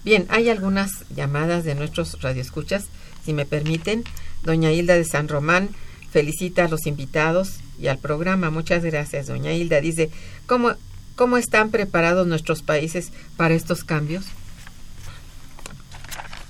Bien, 0.04 0.26
hay 0.30 0.50
algunas 0.50 1.04
llamadas 1.14 1.66
de 1.66 1.76
nuestros 1.76 2.22
radioescuchas, 2.22 2.86
si 3.26 3.34
me 3.34 3.46
permiten. 3.46 4.04
Doña 4.44 4.72
Hilda 4.72 4.96
de 4.96 5.04
San 5.04 5.28
Román 5.28 5.70
felicita 6.12 6.66
a 6.66 6.68
los 6.70 6.88
invitados 6.88 7.56
y 7.80 7.88
al 7.88 7.98
programa. 7.98 8.50
Muchas 8.50 8.84
gracias, 8.84 9.28
doña 9.28 9.52
Hilda. 9.52 9.82
Dice, 9.82 10.10
¿cómo, 10.46 10.72
cómo 11.16 11.38
están 11.38 11.72
preparados 11.72 12.26
nuestros 12.26 12.62
países 12.62 13.12
para 13.36 13.54
estos 13.54 13.84
cambios? 13.84 14.26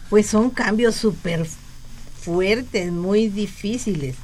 Pues 0.09 0.27
son 0.27 0.51
cambios 0.51 0.95
súper 0.95 1.47
fuertes, 2.21 2.91
muy 2.91 3.27
difíciles. 3.27 4.15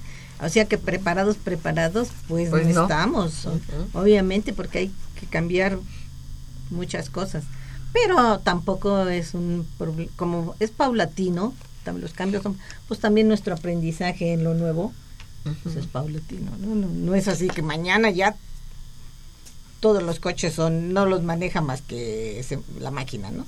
O 0.44 0.50
sea 0.50 0.66
que 0.66 0.78
preparados, 0.78 1.38
preparados, 1.38 2.10
pues, 2.28 2.50
pues 2.50 2.68
no, 2.68 2.84
estamos, 2.84 3.48
obviamente, 3.94 4.54
porque 4.54 4.80
hay 4.80 4.91
que 5.20 5.26
cambiar 5.28 5.80
muchas 6.70 7.10
cosas. 7.10 7.44
Pero 7.94 8.39
tampoco 8.39 9.08
es 9.08 9.34
un 9.34 9.68
como 10.16 10.56
es 10.60 10.72
paulatino, 10.72 11.54
los 12.00 12.14
cambios 12.14 12.44
son, 12.44 12.58
pues 12.88 13.00
también 13.00 13.28
nuestro 13.28 13.54
aprendizaje 13.54 14.34
en 14.34 14.44
lo 14.44 14.54
nuevo 14.54 14.94
pues 15.64 15.76
es 15.76 15.88
paulatino, 15.88 16.52
¿no? 16.60 16.76
¿no? 16.76 17.16
es 17.16 17.28
así 17.28 17.48
que 17.48 17.62
mañana 17.62 18.10
ya 18.10 18.36
todos 19.82 20.02
los 20.02 20.20
coches 20.20 20.54
son, 20.54 20.94
no 20.94 21.06
los 21.06 21.24
maneja 21.24 21.60
más 21.62 21.82
que 21.82 22.44
la 22.80 22.91
máquina, 22.91 23.32
¿no? 23.32 23.46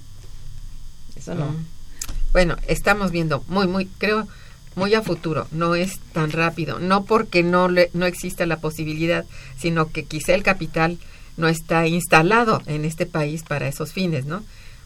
Eso 1.16 1.34
no. 1.34 1.46
Mm. 1.46 1.66
Bueno, 2.34 2.58
estamos 2.68 3.12
viendo 3.12 3.43
muy, 3.48 3.68
muy, 3.68 3.86
creo, 3.86 4.28
muy 4.76 4.93
a 4.93 5.01
futuro, 5.01 5.47
no 5.51 5.76
es 5.76 5.99
tan 6.13 6.32
rápido, 6.32 6.80
no 6.80 7.05
porque 7.05 7.43
no, 7.43 7.69
le, 7.69 7.89
no 7.93 8.05
exista 8.05 8.45
la 8.45 8.57
posibilidad, 8.57 9.26
sino 9.57 9.89
que 9.89 10.03
quizá 10.03 10.34
el 10.34 10.43
capital 10.43 10.97
no 11.38 11.47
está 11.47 11.88
instalado 11.88 12.61
en 12.65 12.86
este 12.86 13.05
país 13.05 13.43
para 13.43 13.67
esos 13.67 13.93
fines, 13.93 14.26
¿no? 14.26 14.43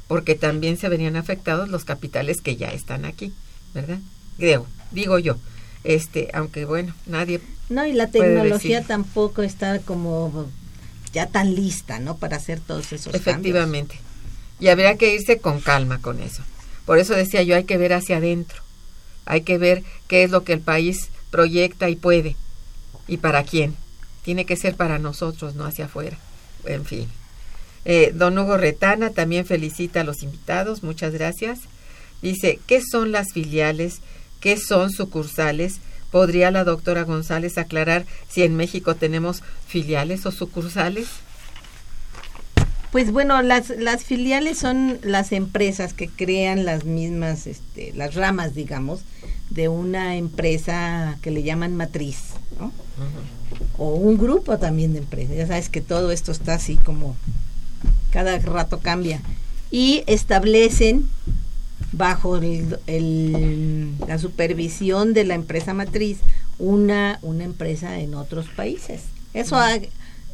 Porque 0.07 0.35
también 0.35 0.77
se 0.77 0.89
verían 0.89 1.15
afectados 1.15 1.69
los 1.69 1.85
capitales 1.85 2.41
que 2.41 2.55
ya 2.55 2.69
están 2.69 3.05
aquí, 3.05 3.33
¿verdad? 3.73 3.99
Creo, 4.37 4.65
digo 4.91 5.19
yo 5.19 5.37
este 5.83 6.29
aunque 6.33 6.65
bueno 6.65 6.93
nadie 7.05 7.39
no 7.69 7.85
y 7.85 7.93
la 7.93 8.07
tecnología 8.07 8.83
tampoco 8.83 9.43
está 9.43 9.79
como 9.79 10.49
ya 11.13 11.27
tan 11.27 11.55
lista 11.55 11.99
no 11.99 12.17
para 12.17 12.37
hacer 12.37 12.59
todos 12.59 12.91
esos 12.91 13.13
efectivamente. 13.13 13.99
Y 14.59 14.67
habría 14.67 14.97
que 14.97 15.13
irse 15.13 15.39
con 15.39 15.61
calma 15.61 16.01
con 16.01 16.19
eso. 16.21 16.43
Por 16.85 16.99
eso 16.99 17.13
decía 17.13 17.43
yo 17.43 17.55
hay 17.55 17.63
que 17.63 17.77
ver 17.77 17.93
hacia 17.93 18.17
adentro 18.17 18.61
hay 19.25 19.41
que 19.41 19.57
ver 19.57 19.83
qué 20.07 20.23
es 20.23 20.31
lo 20.31 20.43
que 20.43 20.53
el 20.53 20.61
país 20.61 21.09
proyecta 21.31 21.89
y 21.89 21.95
puede. 21.95 22.35
Y 23.07 23.17
para 23.17 23.43
quién 23.43 23.75
tiene 24.23 24.45
que 24.45 24.57
ser 24.57 24.75
para 24.75 24.99
nosotros 24.99 25.55
no 25.55 25.65
hacia 25.65 25.85
afuera. 25.85 26.17
En 26.65 26.85
fin. 26.85 27.07
Eh, 27.85 28.11
don 28.13 28.37
Hugo 28.37 28.57
Retana 28.57 29.11
también 29.11 29.45
felicita 29.45 30.01
a 30.01 30.03
los 30.03 30.23
invitados 30.23 30.83
muchas 30.83 31.13
gracias. 31.13 31.59
Dice 32.21 32.59
qué 32.67 32.81
son 32.81 33.11
las 33.11 33.31
filiales 33.33 34.01
¿Qué 34.39 34.57
son 34.57 34.91
sucursales? 34.91 35.79
¿Podría 36.11 36.49
la 36.49 36.63
doctora 36.63 37.03
González 37.03 37.57
aclarar 37.57 38.05
si 38.29 38.43
en 38.43 38.55
México 38.55 38.95
tenemos 38.95 39.43
filiales 39.67 40.25
o 40.25 40.31
sucursales? 40.31 41.07
Pues 42.91 43.11
bueno, 43.11 43.41
las, 43.43 43.69
las 43.69 44.03
filiales 44.03 44.57
son 44.57 44.99
las 45.03 45.31
empresas 45.31 45.93
que 45.93 46.09
crean 46.09 46.65
las 46.65 46.85
mismas, 46.85 47.45
este, 47.45 47.93
las 47.93 48.15
ramas, 48.15 48.55
digamos, 48.55 49.01
de 49.51 49.67
una 49.67 50.15
empresa 50.15 51.17
que 51.21 51.29
le 51.29 51.43
llaman 51.43 51.75
matriz, 51.75 52.17
¿no? 52.59 52.71
O 53.77 53.93
un 53.95 54.17
grupo 54.17 54.57
también 54.57 54.93
de 54.93 54.99
empresas. 54.99 55.35
Ya 55.35 55.47
sabes 55.47 55.69
que 55.69 55.81
todo 55.81 56.11
esto 56.11 56.31
está 56.31 56.55
así 56.55 56.77
como 56.77 57.15
cada 58.11 58.37
rato 58.39 58.79
cambia. 58.79 59.21
Y 59.71 60.03
establecen 60.07 61.07
bajo 61.91 62.37
el, 62.37 63.97
la 64.07 64.17
supervisión 64.17 65.13
de 65.13 65.25
la 65.25 65.35
empresa 65.35 65.73
matriz 65.73 66.19
una, 66.57 67.19
una 67.21 67.43
empresa 67.43 67.99
en 67.99 68.15
otros 68.15 68.47
países. 68.47 69.03
Eso 69.33 69.57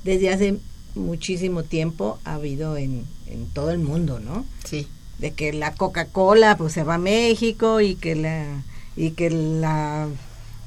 desde 0.04 0.30
hace 0.30 0.58
muchísimo 0.96 1.64
tiempo 1.64 2.20
ha 2.24 2.36
habido 2.36 2.78
en, 2.78 3.06
en 3.28 3.48
todo 3.48 3.72
el 3.72 3.80
mundo, 3.80 4.20
¿no? 4.20 4.46
Sí. 4.64 4.88
De 5.20 5.32
que 5.32 5.54
la 5.54 5.74
Coca-Cola 5.74 6.58
pues 6.58 6.74
se 6.74 6.84
va 6.84 6.96
a 6.96 7.00
México 7.00 7.82
y 7.82 7.96
que 7.96 8.16
la 8.16 8.64
y 8.98 9.12
que 9.12 9.30
la 9.30 10.08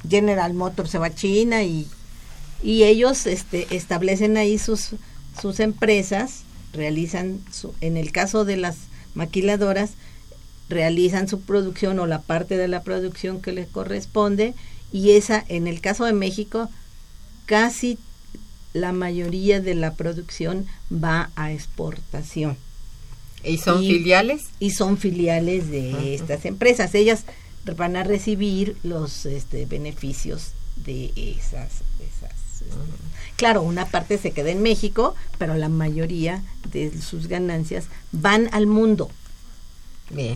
General 0.07 0.53
Motors 0.53 0.91
se 0.91 0.99
va 0.99 1.07
a 1.07 1.15
China 1.15 1.63
y, 1.63 1.87
y 2.61 2.83
ellos 2.83 3.25
este, 3.25 3.75
establecen 3.75 4.37
ahí 4.37 4.57
sus 4.57 4.91
sus 5.39 5.59
empresas, 5.59 6.41
realizan 6.73 7.39
su, 7.51 7.73
en 7.81 7.97
el 7.97 8.11
caso 8.11 8.45
de 8.45 8.57
las 8.57 8.77
maquiladoras 9.15 9.91
realizan 10.69 11.27
su 11.27 11.41
producción 11.41 11.99
o 11.99 12.05
la 12.05 12.21
parte 12.21 12.55
de 12.55 12.67
la 12.67 12.83
producción 12.83 13.41
que 13.41 13.51
les 13.51 13.67
corresponde 13.67 14.53
y 14.91 15.11
esa, 15.11 15.43
en 15.47 15.67
el 15.67 15.81
caso 15.81 16.05
de 16.05 16.13
México, 16.13 16.69
casi 17.45 17.97
la 18.73 18.91
mayoría 18.91 19.59
de 19.61 19.75
la 19.75 19.93
producción 19.93 20.65
va 20.91 21.31
a 21.35 21.51
exportación. 21.51 22.57
¿Y 23.43 23.57
son 23.57 23.79
filiales? 23.79 24.47
Y 24.59 24.71
son 24.71 24.97
filiales 24.97 25.69
de 25.69 26.13
estas 26.13 26.45
empresas. 26.45 26.93
Ellas 26.93 27.23
van 27.77 27.95
a 27.95 28.03
recibir 28.03 28.75
los 28.83 29.25
este, 29.25 29.65
beneficios 29.65 30.51
de 30.75 31.11
esas. 31.15 31.81
esas 31.99 32.61
este, 32.61 32.65
Claro, 33.35 33.61
una 33.61 33.85
parte 33.85 34.17
se 34.17 34.31
queda 34.31 34.49
en 34.49 34.61
México, 34.61 35.15
pero 35.37 35.55
la 35.55 35.69
mayoría 35.69 36.43
de 36.71 37.01
sus 37.01 37.27
ganancias 37.27 37.85
van 38.11 38.49
al 38.51 38.67
mundo. 38.67 39.09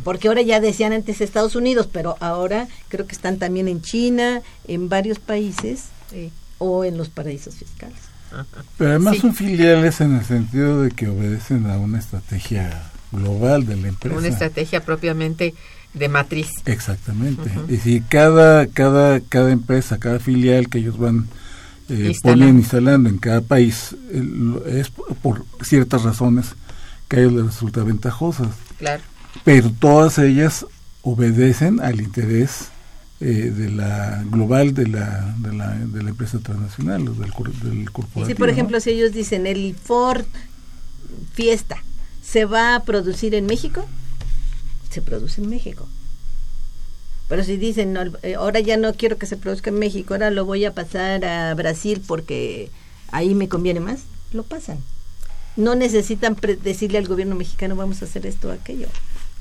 Porque 0.04 0.28
ahora 0.28 0.44
ya 0.44 0.60
decían 0.60 0.94
antes 0.94 1.20
Estados 1.20 1.56
Unidos, 1.56 1.90
pero 1.92 2.16
ahora 2.20 2.68
creo 2.90 3.08
que 3.08 3.16
están 3.16 3.40
también 3.40 3.68
en 3.68 3.82
China, 3.82 4.44
en 4.68 4.88
varios 4.88 5.20
países. 5.20 5.86
o 6.60 6.86
en 6.86 6.96
los 6.98 7.10
paraísos 7.10 7.56
fiscales. 7.56 8.13
Pero 8.78 8.90
además 8.90 9.18
son 9.18 9.36
filiales 9.36 10.02
en 10.02 10.16
el 10.16 10.26
sentido 10.26 10.82
de 10.82 10.92
que 10.92 11.08
obedecen 11.08 11.68
a 11.68 11.78
una 11.78 12.00
estrategia 12.00 12.92
global 13.12 13.66
de 13.66 13.76
la 13.76 13.88
empresa. 13.90 14.18
Una 14.18 14.28
estrategia 14.28 14.84
propiamente 14.84 15.54
de 15.94 16.10
matriz. 16.10 16.50
Exactamente. 16.66 17.50
Y 17.70 17.78
si 17.78 18.02
cada, 18.02 18.68
cada, 18.68 19.20
cada 19.22 19.52
empresa, 19.52 20.00
cada 20.00 20.20
filial 20.20 20.70
que 20.70 20.80
ellos 20.80 20.98
van 20.98 21.28
eh, 21.90 22.14
poniendo, 22.22 22.60
instalando 22.60 23.10
en 23.10 23.18
cada 23.18 23.42
país, 23.42 23.96
es 24.68 24.90
por 25.22 25.46
ciertas 25.62 26.04
razones 26.04 26.56
que 27.08 27.18
a 27.18 27.20
ellos 27.20 27.34
les 27.34 27.46
resulta 27.46 27.84
ventajosa. 27.84 28.50
Claro. 28.80 29.04
Pero 29.44 29.72
todas 29.72 30.18
ellas 30.18 30.66
obedecen 31.02 31.80
al 31.82 32.02
interés 32.02 32.70
eh, 33.24 33.52
de 33.52 33.70
la 33.70 34.22
global 34.30 34.74
de 34.74 34.88
la, 34.88 35.34
de 35.38 35.54
la, 35.54 35.76
de 35.76 36.04
la 36.04 36.10
empresa 36.10 36.40
transnacional, 36.40 37.06
del, 37.06 37.16
del 37.16 37.92
corporativo. 37.92 38.26
Y 38.26 38.26
si, 38.26 38.36
por 38.36 38.50
ejemplo, 38.50 38.80
si 38.82 38.90
ellos 38.90 39.14
dicen 39.14 39.48
el 39.48 39.76
Ford 39.82 40.26
Fiesta 41.34 41.78
se 42.22 42.44
va 42.44 42.76
a 42.76 42.84
producir 42.84 43.34
en 43.34 43.46
México, 43.46 43.86
se 44.90 45.02
produce 45.02 45.42
en 45.42 45.50
México. 45.50 45.88
Pero 47.30 47.46
si 47.46 47.56
dicen, 47.56 47.98
eh, 48.24 48.36
ahora 48.36 48.60
ya 48.60 48.76
no 48.76 48.94
quiero 48.94 49.18
que 49.18 49.26
se 49.26 49.38
produzca 49.38 49.70
en 49.70 49.80
México, 49.80 50.14
ahora 50.14 50.30
lo 50.30 50.44
voy 50.44 50.66
a 50.66 50.74
pasar 50.74 51.24
a 51.24 51.54
Brasil 51.54 52.02
porque 52.06 52.70
ahí 53.12 53.36
me 53.36 53.48
conviene 53.48 53.80
más, 53.80 54.02
lo 54.34 54.44
pasan. 54.44 54.80
No 55.56 55.76
necesitan 55.76 56.36
decirle 56.62 56.98
al 56.98 57.08
gobierno 57.08 57.36
mexicano 57.36 57.76
vamos 57.76 58.02
a 58.02 58.06
hacer 58.06 58.26
esto 58.26 58.50
o 58.50 58.52
aquello. 58.52 58.88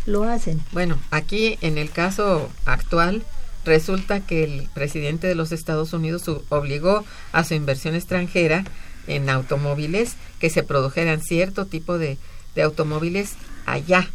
Lo 0.06 0.22
hacen. 0.22 0.60
Bueno, 0.72 0.98
aquí 1.10 1.58
en 1.60 1.78
el 1.78 1.90
caso 1.90 2.48
actual 2.64 3.24
resulta 3.64 4.20
que 4.20 4.44
el 4.44 4.68
presidente 4.74 5.26
de 5.26 5.34
los 5.34 5.52
Estados 5.52 5.92
Unidos 5.92 6.24
obligó 6.48 7.04
a 7.32 7.44
su 7.44 7.54
inversión 7.54 7.94
extranjera 7.94 8.64
en 9.06 9.28
automóviles 9.30 10.14
que 10.38 10.50
se 10.50 10.62
produjeran 10.62 11.22
cierto 11.22 11.66
tipo 11.66 11.98
de, 11.98 12.18
de 12.54 12.62
automóviles 12.62 13.34
allá 13.66 14.08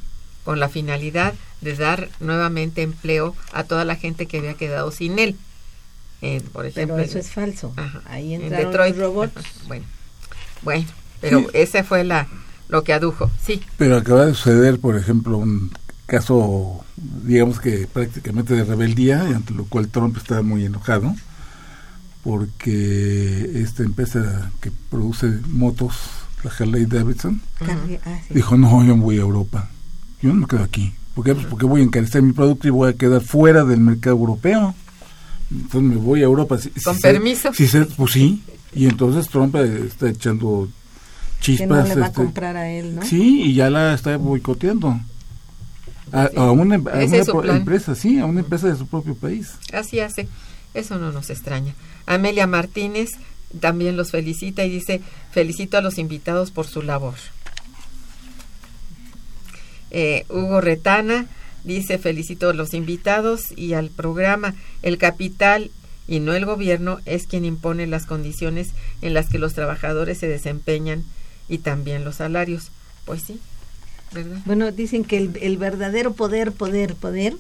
con 0.44 0.60
la 0.60 0.70
finalidad 0.70 1.34
de 1.62 1.76
dar 1.76 2.10
nuevamente 2.20 2.82
empleo 2.82 3.36
a 3.52 3.64
toda 3.64 3.86
la 3.86 3.96
gente 3.96 4.28
que 4.28 4.38
había 4.38 4.54
quedado 4.54 4.92
sin 4.92 5.20
él. 5.20 5.36
Eh, 6.22 6.42
por 6.52 6.66
ejemplo, 6.66 6.96
pero 6.96 7.08
eso 7.08 7.20
es 7.20 7.32
falso. 7.32 7.74
Ahí 8.06 8.34
en 8.34 8.50
Detroit. 8.50 8.98
robots. 8.98 9.34
Bueno, 9.68 9.86
bueno, 10.62 10.86
pero 11.22 11.48
ese 11.54 11.84
fue 11.84 12.04
la 12.04 12.28
lo 12.70 12.84
que 12.84 12.94
adujo, 12.94 13.32
sí. 13.42 13.62
Pero 13.78 13.98
acaba 13.98 14.26
de 14.26 14.34
suceder, 14.34 14.80
por 14.80 14.98
ejemplo, 14.98 15.38
un 15.38 15.72
caso, 16.08 16.84
digamos 16.96 17.60
que 17.60 17.86
prácticamente 17.86 18.56
de 18.56 18.64
rebeldía, 18.64 19.22
ante 19.22 19.54
lo 19.54 19.66
cual 19.66 19.90
Trump 19.90 20.18
está 20.18 20.42
muy 20.42 20.66
enojado, 20.66 21.16
porque 22.24 23.62
esta 23.62 23.84
empresa 23.84 24.52
que 24.62 24.72
produce 24.90 25.28
motos, 25.48 25.94
la 26.44 26.52
Harley 26.52 26.86
Davidson, 26.86 27.42
ah, 27.62 28.20
dijo, 28.32 28.58
no, 28.58 28.84
yo 28.84 28.98
voy 28.98 29.18
a 29.18 29.22
Europa 29.22 29.70
yo 30.22 30.30
no 30.30 30.36
me 30.36 30.48
quedo 30.48 30.64
aquí. 30.64 30.94
¿Por 31.14 31.26
qué? 31.26 31.34
Pues 31.34 31.48
porque 31.48 31.66
voy 31.66 31.82
a 31.82 31.84
encarecer 31.84 32.22
mi 32.22 32.34
producto 32.34 32.68
y 32.68 32.72
voy 32.72 32.90
a 32.90 32.94
quedar 32.94 33.22
fuera 33.22 33.64
del 33.64 33.80
mercado 33.80 34.16
europeo. 34.16 34.76
Entonces 35.52 35.82
me 35.82 35.96
voy 35.96 36.22
a 36.22 36.26
Europa. 36.26 36.58
¿Con 36.84 37.00
permiso? 37.00 37.52
pues 37.96 38.12
sí. 38.12 38.44
Y 38.74 38.86
entonces 38.86 39.28
Trump 39.30 39.56
está 39.56 40.10
echando 40.10 40.70
chispas. 41.40 41.68
Que 41.68 41.74
no 41.74 41.84
le 41.84 41.96
va 41.96 42.06
a 42.06 42.10
este, 42.10 42.16
comprar 42.16 42.58
a 42.58 42.70
él, 42.70 42.96
¿no? 42.96 43.04
Sí, 43.04 43.44
y 43.44 43.54
ya 43.54 43.70
la 43.70 43.94
está 43.94 44.18
boicoteando. 44.18 45.00
A, 46.12 46.52
una, 46.52 46.76
empresa, 46.76 47.96
sí, 47.96 48.20
a 48.20 48.26
una 48.26 48.40
empresa 48.40 48.68
de 48.68 48.76
su 48.76 48.88
propio 48.88 49.16
país. 49.16 49.56
Así 49.74 50.00
hace. 50.00 50.28
Eso 50.74 50.98
no 50.98 51.12
nos 51.12 51.30
extraña. 51.30 51.74
Amelia 52.06 52.48
Martínez 52.48 53.10
también 53.60 53.98
los 53.98 54.12
felicita 54.12 54.64
y 54.64 54.70
dice, 54.70 55.02
felicito 55.32 55.78
a 55.78 55.82
los 55.82 55.98
invitados 55.98 56.52
por 56.52 56.68
su 56.68 56.82
labor. 56.82 57.16
Eh, 59.92 60.26
Hugo 60.30 60.62
Retana 60.62 61.28
dice, 61.64 61.98
felicito 61.98 62.50
a 62.50 62.54
los 62.54 62.74
invitados 62.74 63.52
y 63.56 63.74
al 63.74 63.90
programa. 63.90 64.56
El 64.82 64.98
capital 64.98 65.72
y 66.08 66.20
no 66.20 66.34
el 66.34 66.46
gobierno 66.46 67.00
es 67.06 67.28
quien 67.28 67.46
impone 67.46 67.88
las 67.88 68.06
condiciones 68.06 68.70
en 69.02 69.14
las 69.14 69.30
que 69.30 69.40
los 69.40 69.54
trabajadores 69.54 70.18
se 70.20 70.28
desempeñan 70.28 71.04
y 71.50 71.60
también 71.60 72.06
los 72.06 72.16
salarios. 72.16 72.72
Pues 73.06 73.24
sí, 73.24 73.40
¿verdad? 74.12 74.40
Bueno, 74.46 74.72
dicen 74.72 75.04
que 75.04 75.18
el, 75.18 75.38
el 75.42 75.58
verdadero 75.58 76.14
poder, 76.14 76.52
poder, 76.52 76.96
poder 76.96 77.36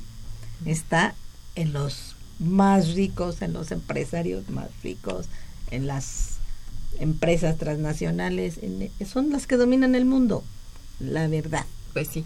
está 0.65 1.15
en 1.55 1.74
los 1.74 2.15
más 2.39 2.93
ricos, 2.93 3.41
en 3.41 3.53
los 3.53 3.72
empresarios 3.72 4.49
más 4.49 4.70
ricos, 4.84 5.28
en 5.72 5.88
las 5.88 6.38
empresas 6.99 7.57
transnacionales, 7.57 8.59
son 9.05 9.32
las 9.32 9.47
que 9.47 9.57
dominan 9.57 9.95
el 9.95 10.05
mundo, 10.05 10.43
la 10.99 11.28
verdad. 11.28 11.65
Pues 11.93 12.07
sí. 12.09 12.26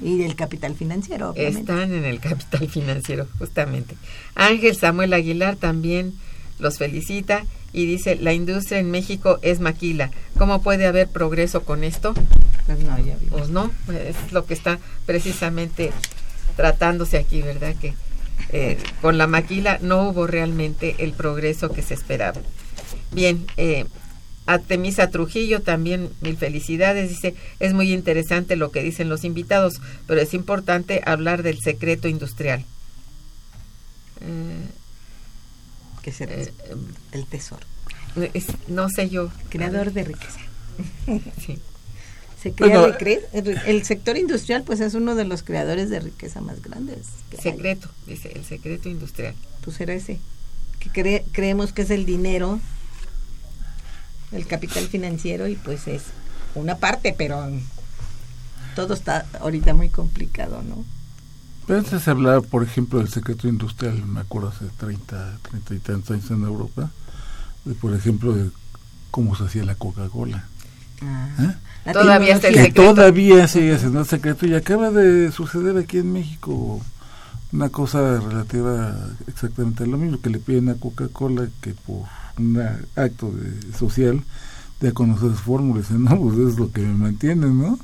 Y 0.00 0.18
del 0.18 0.36
capital 0.36 0.74
financiero. 0.74 1.30
Obviamente. 1.30 1.60
Están 1.60 1.92
en 1.92 2.04
el 2.04 2.18
capital 2.20 2.68
financiero, 2.68 3.28
justamente. 3.38 3.96
Ángel 4.34 4.74
Samuel 4.76 5.12
Aguilar 5.12 5.56
también 5.56 6.14
los 6.58 6.78
felicita 6.78 7.44
y 7.72 7.86
dice, 7.86 8.16
la 8.16 8.32
industria 8.32 8.78
en 8.78 8.90
México 8.90 9.38
es 9.42 9.60
maquila. 9.60 10.10
¿Cómo 10.38 10.62
puede 10.62 10.86
haber 10.86 11.08
progreso 11.08 11.62
con 11.64 11.84
esto? 11.84 12.14
Pues 12.66 12.78
no, 12.80 12.98
ya 12.98 13.16
Pues 13.30 13.48
no, 13.50 13.70
es 13.88 14.32
lo 14.32 14.46
que 14.46 14.54
está 14.54 14.78
precisamente 15.06 15.92
tratándose 16.56 17.18
aquí, 17.18 17.42
¿verdad? 17.42 17.74
Que 17.80 17.94
eh, 18.50 18.78
con 19.00 19.18
la 19.18 19.26
maquila 19.26 19.78
no 19.80 20.08
hubo 20.08 20.26
realmente 20.26 20.96
el 20.98 21.12
progreso 21.12 21.70
que 21.70 21.82
se 21.82 21.94
esperaba. 21.94 22.40
Bien, 23.10 23.46
eh, 23.56 23.86
a 24.46 24.58
Temisa 24.58 25.10
Trujillo 25.10 25.62
también 25.62 26.10
mil 26.20 26.36
felicidades. 26.36 27.08
Dice, 27.08 27.34
es 27.60 27.74
muy 27.74 27.92
interesante 27.92 28.56
lo 28.56 28.70
que 28.70 28.82
dicen 28.82 29.08
los 29.08 29.24
invitados, 29.24 29.80
pero 30.06 30.20
es 30.20 30.34
importante 30.34 31.02
hablar 31.04 31.42
del 31.42 31.60
secreto 31.60 32.08
industrial. 32.08 32.64
¿Qué 36.02 36.10
es 36.10 36.20
eh, 36.20 36.52
el 37.12 37.26
tesoro? 37.26 37.66
no 38.68 38.88
sé 38.88 39.08
yo. 39.08 39.30
Creador 39.48 39.92
de 39.92 40.04
riqueza. 40.04 40.40
sí. 41.44 41.58
Se 42.42 42.52
crea 42.52 42.98
el 43.66 43.84
sector 43.84 44.16
industrial 44.16 44.64
pues 44.64 44.80
es 44.80 44.94
uno 44.94 45.14
de 45.14 45.24
los 45.24 45.42
creadores 45.42 45.90
de 45.90 46.00
riqueza 46.00 46.40
más 46.40 46.60
grandes. 46.60 47.06
Secreto, 47.40 47.88
dice, 48.06 48.32
el 48.34 48.44
secreto 48.44 48.88
industrial. 48.88 49.34
Pues 49.64 49.80
era 49.80 49.94
ese, 49.94 50.18
que 50.80 51.24
creemos 51.32 51.72
que 51.72 51.82
es 51.82 51.90
el 51.90 52.04
dinero 52.04 52.60
el 54.32 54.46
capital 54.46 54.88
financiero 54.88 55.46
y 55.46 55.56
pues 55.56 55.86
es 55.86 56.02
una 56.54 56.76
parte, 56.76 57.14
pero 57.16 57.48
todo 58.74 58.94
está 58.94 59.26
ahorita 59.40 59.74
muy 59.74 59.90
complicado, 59.90 60.62
¿no? 60.62 60.84
Pero 61.66 61.78
antes 61.78 62.02
se 62.02 62.10
hablaba, 62.10 62.40
por 62.40 62.64
ejemplo, 62.64 62.98
del 62.98 63.08
secreto 63.08 63.46
industrial, 63.46 64.04
me 64.04 64.20
acuerdo 64.20 64.48
hace 64.48 64.66
30, 64.78 65.38
30 65.42 65.74
y 65.74 65.78
tantos 65.78 66.10
años 66.10 66.30
en 66.30 66.42
Europa, 66.42 66.90
de, 67.64 67.74
por 67.74 67.94
ejemplo, 67.94 68.32
de 68.32 68.50
cómo 69.10 69.36
se 69.36 69.44
hacía 69.44 69.64
la 69.64 69.76
Coca-Cola. 69.76 70.48
Ah, 71.02 71.28
¿Eh? 71.84 71.92
Todavía 71.92 72.34
está 72.34 72.48
el 72.48 72.54
secreto. 72.54 72.94
Todavía 72.94 73.48
sigue 73.48 73.78
siendo 73.78 74.00
el 74.00 74.06
secreto 74.06 74.46
y 74.46 74.54
acaba 74.54 74.90
de 74.90 75.32
suceder 75.32 75.76
aquí 75.76 75.98
en 75.98 76.12
México 76.12 76.80
una 77.52 77.68
cosa 77.68 78.18
relativa 78.20 78.96
exactamente 79.26 79.84
a 79.84 79.86
lo 79.86 79.98
mismo, 79.98 80.20
que 80.20 80.30
le 80.30 80.38
piden 80.38 80.70
a 80.70 80.74
Coca-Cola 80.74 81.48
que 81.60 81.74
por 81.74 82.04
un 82.38 82.58
acto 82.96 83.30
de, 83.30 83.76
social 83.76 84.22
de 84.80 84.92
conocer 84.92 85.30
las 85.30 85.40
fórmulas, 85.40 85.90
no, 85.90 86.18
pues 86.20 86.38
es 86.38 86.58
lo 86.58 86.72
que 86.72 86.80
me 86.80 86.94
mantiene, 86.94 87.46
¿no? 87.46 87.72
Al 87.72 87.78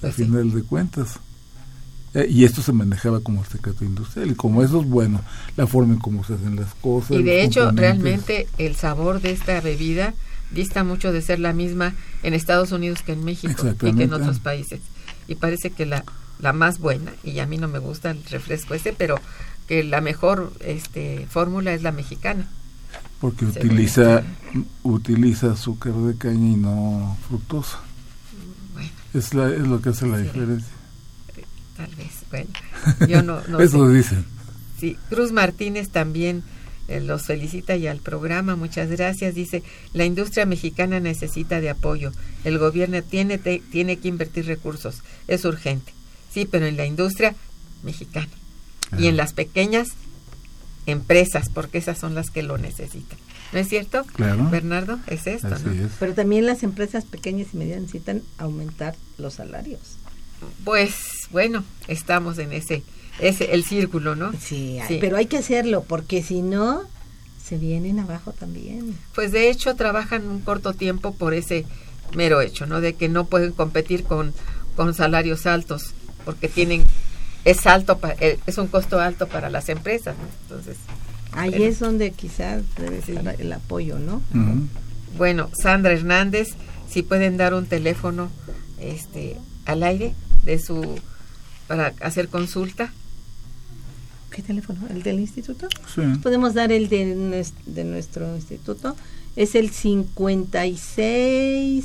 pues 0.00 0.14
final 0.14 0.52
de 0.52 0.62
cuentas. 0.62 1.18
Eh, 2.14 2.26
y 2.28 2.44
esto 2.44 2.62
se 2.62 2.72
manejaba 2.72 3.20
como 3.20 3.44
secreto 3.44 3.84
industrial, 3.84 4.30
y 4.30 4.34
como 4.34 4.62
eso 4.62 4.80
es 4.80 4.86
bueno, 4.86 5.20
la 5.56 5.66
forma 5.66 5.94
en 5.94 6.00
cómo 6.00 6.24
se 6.24 6.34
hacen 6.34 6.56
las 6.56 6.74
cosas. 6.74 7.12
Y 7.12 7.22
de 7.22 7.42
hecho, 7.42 7.70
realmente 7.72 8.48
el 8.58 8.74
sabor 8.76 9.20
de 9.20 9.32
esta 9.32 9.60
bebida 9.60 10.14
dista 10.50 10.84
mucho 10.84 11.12
de 11.12 11.22
ser 11.22 11.38
la 11.38 11.52
misma 11.52 11.94
en 12.22 12.34
Estados 12.34 12.72
Unidos 12.72 13.02
que 13.02 13.12
en 13.12 13.24
México 13.24 13.68
y 13.82 13.94
que 13.94 14.04
en 14.04 14.12
otros 14.12 14.40
países. 14.40 14.80
Y 15.28 15.36
parece 15.36 15.70
que 15.70 15.86
la, 15.86 16.04
la 16.40 16.52
más 16.52 16.78
buena, 16.78 17.12
y 17.22 17.38
a 17.38 17.46
mí 17.46 17.58
no 17.58 17.68
me 17.68 17.78
gusta 17.78 18.10
el 18.10 18.24
refresco 18.24 18.74
ese, 18.74 18.92
pero 18.92 19.16
que 19.66 19.84
la 19.84 20.00
mejor 20.00 20.52
este, 20.60 21.26
fórmula 21.28 21.72
es 21.72 21.82
la 21.82 21.92
mexicana. 21.92 22.48
Porque 23.20 23.44
utiliza, 23.44 24.22
utiliza 24.82 25.52
azúcar 25.52 25.92
de 25.92 26.16
caña 26.16 26.52
y 26.52 26.56
no 26.56 27.16
fructosa. 27.28 27.78
Es, 29.12 29.34
la, 29.34 29.48
es 29.48 29.66
lo 29.66 29.80
que 29.80 29.90
hace 29.90 30.06
la 30.06 30.18
diferencia. 30.18 30.72
Tal 31.76 31.94
vez, 31.96 32.10
bueno, 32.30 32.50
yo 33.08 33.22
no, 33.22 33.40
no 33.48 33.60
Eso 33.60 33.88
dicen. 33.88 34.24
Sí, 34.78 34.96
Cruz 35.08 35.32
Martínez 35.32 35.90
también 35.90 36.42
los 36.98 37.26
felicita 37.26 37.76
y 37.76 37.86
al 37.86 38.00
programa, 38.00 38.56
muchas 38.56 38.90
gracias. 38.90 39.34
Dice, 39.34 39.62
la 39.92 40.04
industria 40.04 40.46
mexicana 40.46 40.98
necesita 40.98 41.60
de 41.60 41.70
apoyo. 41.70 42.12
El 42.42 42.58
gobierno 42.58 43.02
tiene, 43.02 43.38
tiene 43.38 43.98
que 43.98 44.08
invertir 44.08 44.46
recursos. 44.46 45.02
Es 45.28 45.44
urgente. 45.44 45.92
Sí, 46.32 46.46
pero 46.50 46.66
en 46.66 46.76
la 46.76 46.86
industria 46.86 47.34
mexicana. 47.82 48.28
Y 48.98 49.06
en 49.06 49.16
las 49.16 49.34
pequeñas 49.34 49.90
empresas, 50.86 51.48
porque 51.52 51.78
esas 51.78 51.98
son 51.98 52.14
las 52.14 52.30
que 52.30 52.42
lo 52.42 52.58
necesitan. 52.58 53.18
¿No 53.52 53.58
es 53.58 53.68
cierto? 53.68 54.04
Claro. 54.14 54.48
Bernardo, 54.50 54.98
es 55.06 55.26
esto, 55.26 55.48
Así 55.48 55.64
¿no? 55.64 55.72
es. 55.86 55.92
Pero 55.98 56.14
también 56.14 56.46
las 56.46 56.62
empresas 56.62 57.04
pequeñas 57.04 57.48
y 57.52 57.56
medianas 57.56 57.82
necesitan 57.82 58.22
aumentar 58.38 58.94
los 59.18 59.34
salarios. 59.34 59.80
Pues 60.64 60.94
bueno, 61.30 61.64
estamos 61.88 62.38
en 62.38 62.52
ese, 62.52 62.82
ese 63.20 63.52
el 63.54 63.64
círculo, 63.64 64.16
¿no? 64.16 64.32
Sí, 64.40 64.78
Sí. 64.88 64.98
pero 65.00 65.16
hay 65.16 65.26
que 65.26 65.38
hacerlo 65.38 65.84
porque 65.86 66.22
si 66.22 66.42
no 66.42 66.82
se 67.44 67.56
vienen 67.58 67.98
abajo 67.98 68.32
también. 68.32 68.96
Pues 69.14 69.32
de 69.32 69.50
hecho 69.50 69.74
trabajan 69.76 70.28
un 70.28 70.40
corto 70.40 70.72
tiempo 70.74 71.14
por 71.14 71.34
ese 71.34 71.64
mero 72.14 72.40
hecho, 72.40 72.66
¿no? 72.66 72.80
De 72.80 72.94
que 72.94 73.08
no 73.08 73.24
pueden 73.26 73.52
competir 73.52 74.04
con, 74.04 74.32
con 74.76 74.94
salarios 74.94 75.46
altos, 75.46 75.92
porque 76.24 76.48
tienen, 76.48 76.84
es 77.44 77.66
alto, 77.66 77.98
pa- 77.98 78.14
eh, 78.20 78.38
es 78.46 78.58
un 78.58 78.66
costo 78.68 79.00
alto 79.00 79.26
para 79.28 79.50
las 79.50 79.68
empresas, 79.68 80.16
¿no? 80.16 80.24
Entonces, 80.42 80.76
Ahí 81.32 81.50
Bueno. 81.50 81.64
es 81.66 81.78
donde 81.78 82.10
quizás 82.10 82.62
debe 82.76 83.02
Sí. 83.02 83.12
estar 83.12 83.40
el 83.40 83.52
apoyo, 83.52 84.00
¿no? 84.00 84.20
Bueno, 85.16 85.48
Sandra 85.62 85.92
Hernández, 85.92 86.48
si 86.90 87.02
pueden 87.04 87.36
dar 87.36 87.54
un 87.54 87.66
teléfono 87.66 88.30
este 88.80 89.36
al 89.64 89.84
aire 89.84 90.12
de 90.42 90.58
su 90.58 90.98
para 91.68 91.92
hacer 92.00 92.28
consulta. 92.28 92.92
¿Qué 94.40 94.46
teléfono? 94.46 94.80
¿El 94.88 95.02
del 95.02 95.20
instituto? 95.20 95.68
Sí. 95.94 96.00
Podemos 96.22 96.54
dar 96.54 96.72
el 96.72 96.88
de, 96.88 97.44
de 97.66 97.84
nuestro 97.84 98.34
instituto. 98.34 98.96
Es 99.36 99.54
el 99.54 99.68
56 99.68 101.84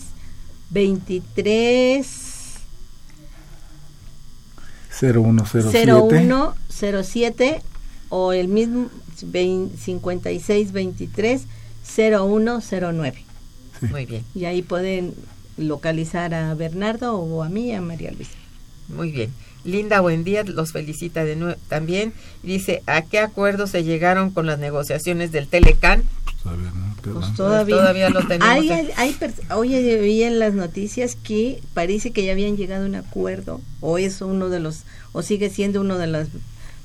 23 0.70 2.08
0107 4.90 5.86
0107 6.70 7.62
o 8.08 8.32
el 8.32 8.48
mismo 8.48 8.88
20 9.22 9.78
56 9.78 10.72
23 10.72 11.42
0109. 11.86 13.26
Sí. 13.82 13.86
Muy 13.88 14.06
bien, 14.06 14.24
Y 14.34 14.46
ahí 14.46 14.62
pueden 14.62 15.14
localizar 15.58 16.34
a 16.34 16.54
Bernardo 16.54 17.18
o 17.18 17.44
a 17.44 17.50
mí, 17.50 17.74
a 17.74 17.82
María 17.82 18.12
Luisa. 18.12 18.32
muy 18.88 19.12
bien. 19.12 19.34
Linda 19.66 20.00
Buen 20.00 20.24
día 20.24 20.44
los 20.44 20.72
felicita 20.72 21.26
de 21.26 21.36
nuevo 21.36 21.60
también. 21.68 22.14
y 22.44 22.48
Dice, 22.48 22.82
¿a 22.88 23.02
qué 23.02 23.20
acuerdo 23.20 23.68
se 23.68 23.84
llegaron 23.84 24.30
con 24.32 24.46
las 24.46 24.60
negociaciones 24.60 25.32
del 25.32 25.48
Telecan? 25.48 26.04
Todavía 26.44 26.72
no, 26.76 26.96
Pues 27.02 27.16
va. 27.16 27.34
todavía, 27.36 27.76
todavía 27.76 28.10
lo 28.12 28.20
tenemos 28.28 28.48
Hay, 28.48 28.70
en- 28.72 28.90
hay 28.98 29.14
pers- 29.14 29.52
oye, 29.56 30.00
vi 30.00 30.22
en 30.24 30.38
las 30.40 30.54
noticias 30.54 31.16
que 31.16 31.60
parece 31.74 32.12
que 32.12 32.24
ya 32.24 32.32
habían 32.34 32.56
llegado 32.56 32.86
a 32.86 32.88
un 32.88 32.96
acuerdo, 32.96 33.62
o 33.82 33.98
es 33.98 34.22
uno 34.22 34.50
de 34.50 34.60
los, 34.60 34.84
o 35.12 35.24
sigue 35.24 35.50
siendo 35.50 35.82
uno 35.82 35.98
de 35.98 36.08
los 36.08 36.28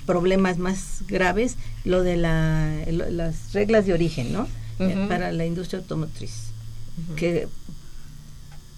problemas 0.06 0.56
más 0.56 1.02
graves, 1.06 1.56
lo 1.84 2.02
de 2.02 2.16
la, 2.16 2.72
lo- 2.90 3.10
las 3.10 3.52
reglas 3.52 3.84
de 3.86 3.92
origen, 3.92 4.32
¿no? 4.32 4.48
Eh, 4.78 5.06
para 5.08 5.30
la 5.32 5.44
industria 5.44 5.80
automotriz. 5.80 6.32
Que 7.16 7.46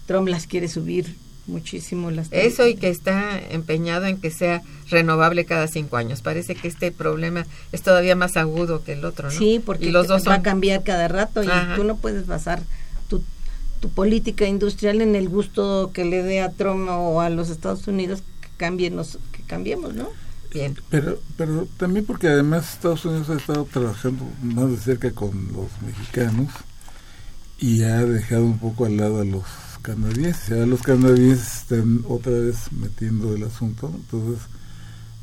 Trump 0.06 0.28
las 0.28 0.46
quiere 0.48 0.66
subir 0.68 1.14
muchísimo 1.46 2.10
las 2.10 2.28
Eso 2.30 2.66
y 2.66 2.76
que 2.76 2.88
está 2.88 3.38
empeñado 3.50 4.06
en 4.06 4.18
que 4.20 4.30
sea 4.30 4.62
renovable 4.90 5.44
cada 5.44 5.66
cinco 5.68 5.96
años. 5.96 6.22
Parece 6.22 6.54
que 6.54 6.68
este 6.68 6.92
problema 6.92 7.46
es 7.72 7.82
todavía 7.82 8.14
más 8.14 8.36
agudo 8.36 8.84
que 8.84 8.92
el 8.92 9.04
otro, 9.04 9.30
¿no? 9.30 9.36
Sí, 9.36 9.60
porque 9.64 9.86
y 9.86 9.90
los 9.90 10.06
dos 10.06 10.26
va 10.28 10.34
a 10.36 10.42
cambiar 10.42 10.84
cada 10.84 11.08
rato 11.08 11.42
y 11.42 11.48
Ajá. 11.48 11.74
tú 11.76 11.84
no 11.84 11.96
puedes 11.96 12.26
basar 12.26 12.62
tu, 13.08 13.22
tu 13.80 13.88
política 13.90 14.46
industrial 14.46 15.00
en 15.00 15.16
el 15.16 15.28
gusto 15.28 15.90
que 15.92 16.04
le 16.04 16.22
dé 16.22 16.40
a 16.40 16.50
Trump 16.50 16.88
o 16.88 17.20
a 17.20 17.28
los 17.28 17.50
Estados 17.50 17.86
Unidos 17.88 18.22
que 18.40 18.48
cambien 18.56 18.94
los- 18.96 19.18
que 19.32 19.42
cambiemos, 19.42 19.94
¿no? 19.94 20.08
bien. 20.52 20.76
Pero, 20.90 21.18
pero 21.38 21.66
también 21.78 22.04
porque 22.04 22.28
además 22.28 22.74
Estados 22.74 23.04
Unidos 23.06 23.30
ha 23.30 23.36
estado 23.36 23.64
trabajando 23.64 24.22
más 24.42 24.70
de 24.70 24.76
cerca 24.76 25.10
con 25.10 25.30
los 25.50 25.68
mexicanos 25.80 26.52
y 27.58 27.82
ha 27.84 28.04
dejado 28.04 28.44
un 28.44 28.58
poco 28.58 28.84
al 28.84 28.98
lado 28.98 29.22
a 29.22 29.24
los 29.24 29.44
canadienses. 29.82 30.50
Ahora 30.52 30.66
los 30.66 30.82
canadienses 30.82 31.56
están 31.58 32.04
otra 32.08 32.32
vez 32.32 32.72
metiendo 32.72 33.34
el 33.34 33.44
asunto. 33.44 33.90
Entonces, 33.94 34.44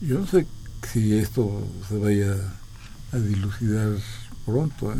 yo 0.01 0.19
no 0.19 0.27
sé 0.27 0.45
si 0.91 1.13
esto 1.17 1.65
se 1.87 1.97
vaya 1.97 2.35
a 3.11 3.17
dilucidar 3.17 3.89
pronto. 4.45 4.91
¿eh? 4.93 4.97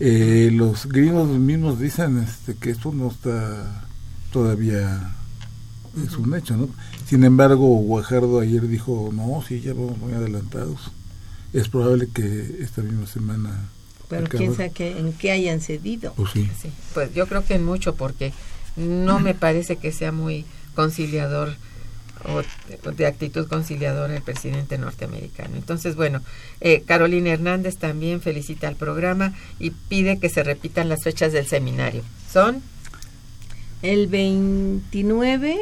Eh, 0.00 0.50
los 0.52 0.86
gringos 0.86 1.28
mismos 1.38 1.80
dicen 1.80 2.18
este, 2.18 2.54
que 2.54 2.70
esto 2.70 2.92
no 2.92 3.08
está 3.08 3.84
todavía 4.32 5.14
es 6.06 6.14
un 6.16 6.34
hecho, 6.34 6.56
¿no? 6.56 6.68
Sin 7.08 7.24
embargo, 7.24 7.66
Guajardo 7.78 8.38
ayer 8.40 8.68
dijo, 8.68 9.10
no, 9.12 9.42
sí, 9.46 9.60
ya 9.60 9.72
vamos 9.74 9.98
muy 9.98 10.12
adelantados. 10.12 10.92
Es 11.52 11.68
probable 11.68 12.08
que 12.14 12.58
esta 12.60 12.82
misma 12.82 13.06
semana... 13.06 13.50
Pero 14.08 14.26
acabe. 14.26 14.38
quién 14.38 14.54
sabe 14.56 14.70
qué- 14.70 14.98
en 14.98 15.12
qué 15.14 15.32
hayan 15.32 15.60
cedido. 15.60 16.12
Pues 16.14 16.30
sí. 16.32 16.48
Sí, 16.62 16.70
pues 16.94 17.12
yo 17.14 17.26
creo 17.26 17.44
que 17.44 17.54
en 17.54 17.64
mucho 17.64 17.94
porque 17.96 18.32
no 18.78 19.18
me 19.20 19.34
parece 19.34 19.76
que 19.76 19.92
sea 19.92 20.12
muy 20.12 20.44
conciliador 20.74 21.54
o 22.24 22.42
de- 22.92 23.06
actitud 23.06 23.46
conciliadora 23.46 24.16
el 24.16 24.22
presidente 24.22 24.76
norteamericano. 24.78 25.56
Entonces, 25.56 25.94
bueno, 25.94 26.20
eh, 26.60 26.82
Carolina 26.86 27.30
Hernández 27.30 27.76
también 27.76 28.20
felicita 28.20 28.66
al 28.68 28.74
programa 28.76 29.34
y 29.60 29.70
pide 29.70 30.18
que 30.18 30.28
se 30.28 30.42
repitan 30.42 30.88
las 30.88 31.04
fechas 31.04 31.32
del 31.32 31.46
seminario. 31.46 32.02
Son 32.32 32.62
El 33.82 34.08
29 34.08 35.56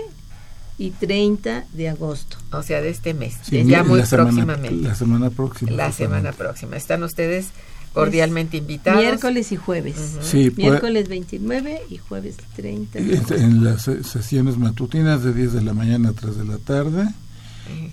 y 0.78 0.90
30 0.90 1.64
de 1.72 1.88
agosto. 1.90 2.38
o 2.52 2.62
sea, 2.62 2.80
de 2.80 2.88
este 2.90 3.12
mes, 3.14 3.34
Sí, 3.42 3.64
ya 3.64 3.78
la 3.78 3.84
muy 3.84 4.02
semana- 4.04 4.24
próximamente. 4.30 4.88
La 4.88 4.94
semana 4.94 5.30
próxima. 5.30 5.70
La 5.72 5.92
semana 5.92 6.32
próxima. 6.32 6.76
Están 6.76 7.02
ustedes 7.02 7.48
cordialmente 7.97 8.57
invitados. 8.59 9.01
Miércoles 9.03 9.51
y 9.53 9.57
jueves. 9.57 9.97
Ujú. 9.97 10.24
Sí, 10.24 10.51
puede- 10.51 10.68
Miércoles 10.70 11.09
29 11.09 11.82
y 11.90 11.97
jueves 11.99 12.36
30. 12.55 12.99
de 13.01 13.14
en, 13.42 13.64
las 13.64 13.82
se- 13.82 14.05
sesiones 14.05 14.57
matutinas 14.59 15.22
de 15.24 15.32
10 15.34 15.53
de 15.53 15.62
la 15.62 15.74
mañana 15.74 16.11
a 16.11 16.12
3 16.12 16.36
de 16.36 16.44
la 16.44 16.59
tarde 16.59 17.09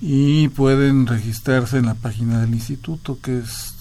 y 0.01 0.49
pueden 0.49 1.07
registrarse 1.07 1.77
en 1.77 1.87
la 1.87 1.95
página 1.95 2.41
del 2.41 2.53
instituto 2.53 3.17
que 3.21 3.39
es 3.39 3.73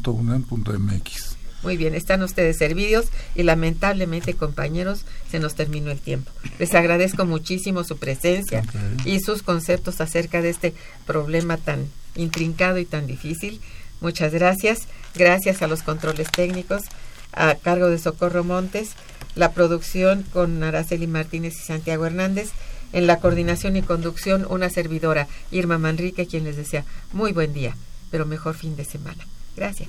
www.iis.unam.mx. 0.00 1.36
Muy 1.62 1.76
bien, 1.76 1.94
están 1.94 2.22
ustedes 2.22 2.56
servidos 2.56 3.06
y 3.34 3.42
lamentablemente, 3.42 4.32
compañeros, 4.32 5.04
se 5.30 5.38
nos 5.40 5.54
terminó 5.54 5.90
el 5.90 5.98
tiempo. 5.98 6.30
Les 6.58 6.74
agradezco 6.74 7.26
muchísimo 7.26 7.84
su 7.84 7.98
presencia 7.98 8.62
y 9.04 9.20
sus 9.20 9.42
conceptos 9.42 10.00
acerca 10.00 10.40
de 10.40 10.48
este 10.48 10.72
problema 11.06 11.58
tan 11.58 11.80
intrincado 12.16 12.78
y 12.78 12.84
tan 12.84 13.06
difícil. 13.06 13.60
Muchas 14.00 14.32
gracias. 14.32 14.88
Gracias 15.14 15.62
a 15.62 15.66
los 15.66 15.82
controles 15.82 16.30
técnicos 16.30 16.84
a 17.32 17.54
cargo 17.54 17.88
de 17.88 17.98
Socorro 17.98 18.44
Montes, 18.44 18.90
la 19.34 19.52
producción 19.52 20.24
con 20.32 20.62
Araceli 20.62 21.06
Martínez 21.06 21.54
y 21.56 21.62
Santiago 21.62 22.06
Hernández, 22.06 22.50
en 22.92 23.06
la 23.06 23.20
coordinación 23.20 23.76
y 23.76 23.82
conducción 23.82 24.46
una 24.48 24.68
servidora, 24.68 25.28
Irma 25.50 25.78
Manrique, 25.78 26.26
quien 26.26 26.44
les 26.44 26.56
desea 26.56 26.84
muy 27.12 27.32
buen 27.32 27.52
día, 27.52 27.76
pero 28.10 28.26
mejor 28.26 28.54
fin 28.54 28.76
de 28.76 28.84
semana. 28.84 29.26
Gracias. 29.56 29.88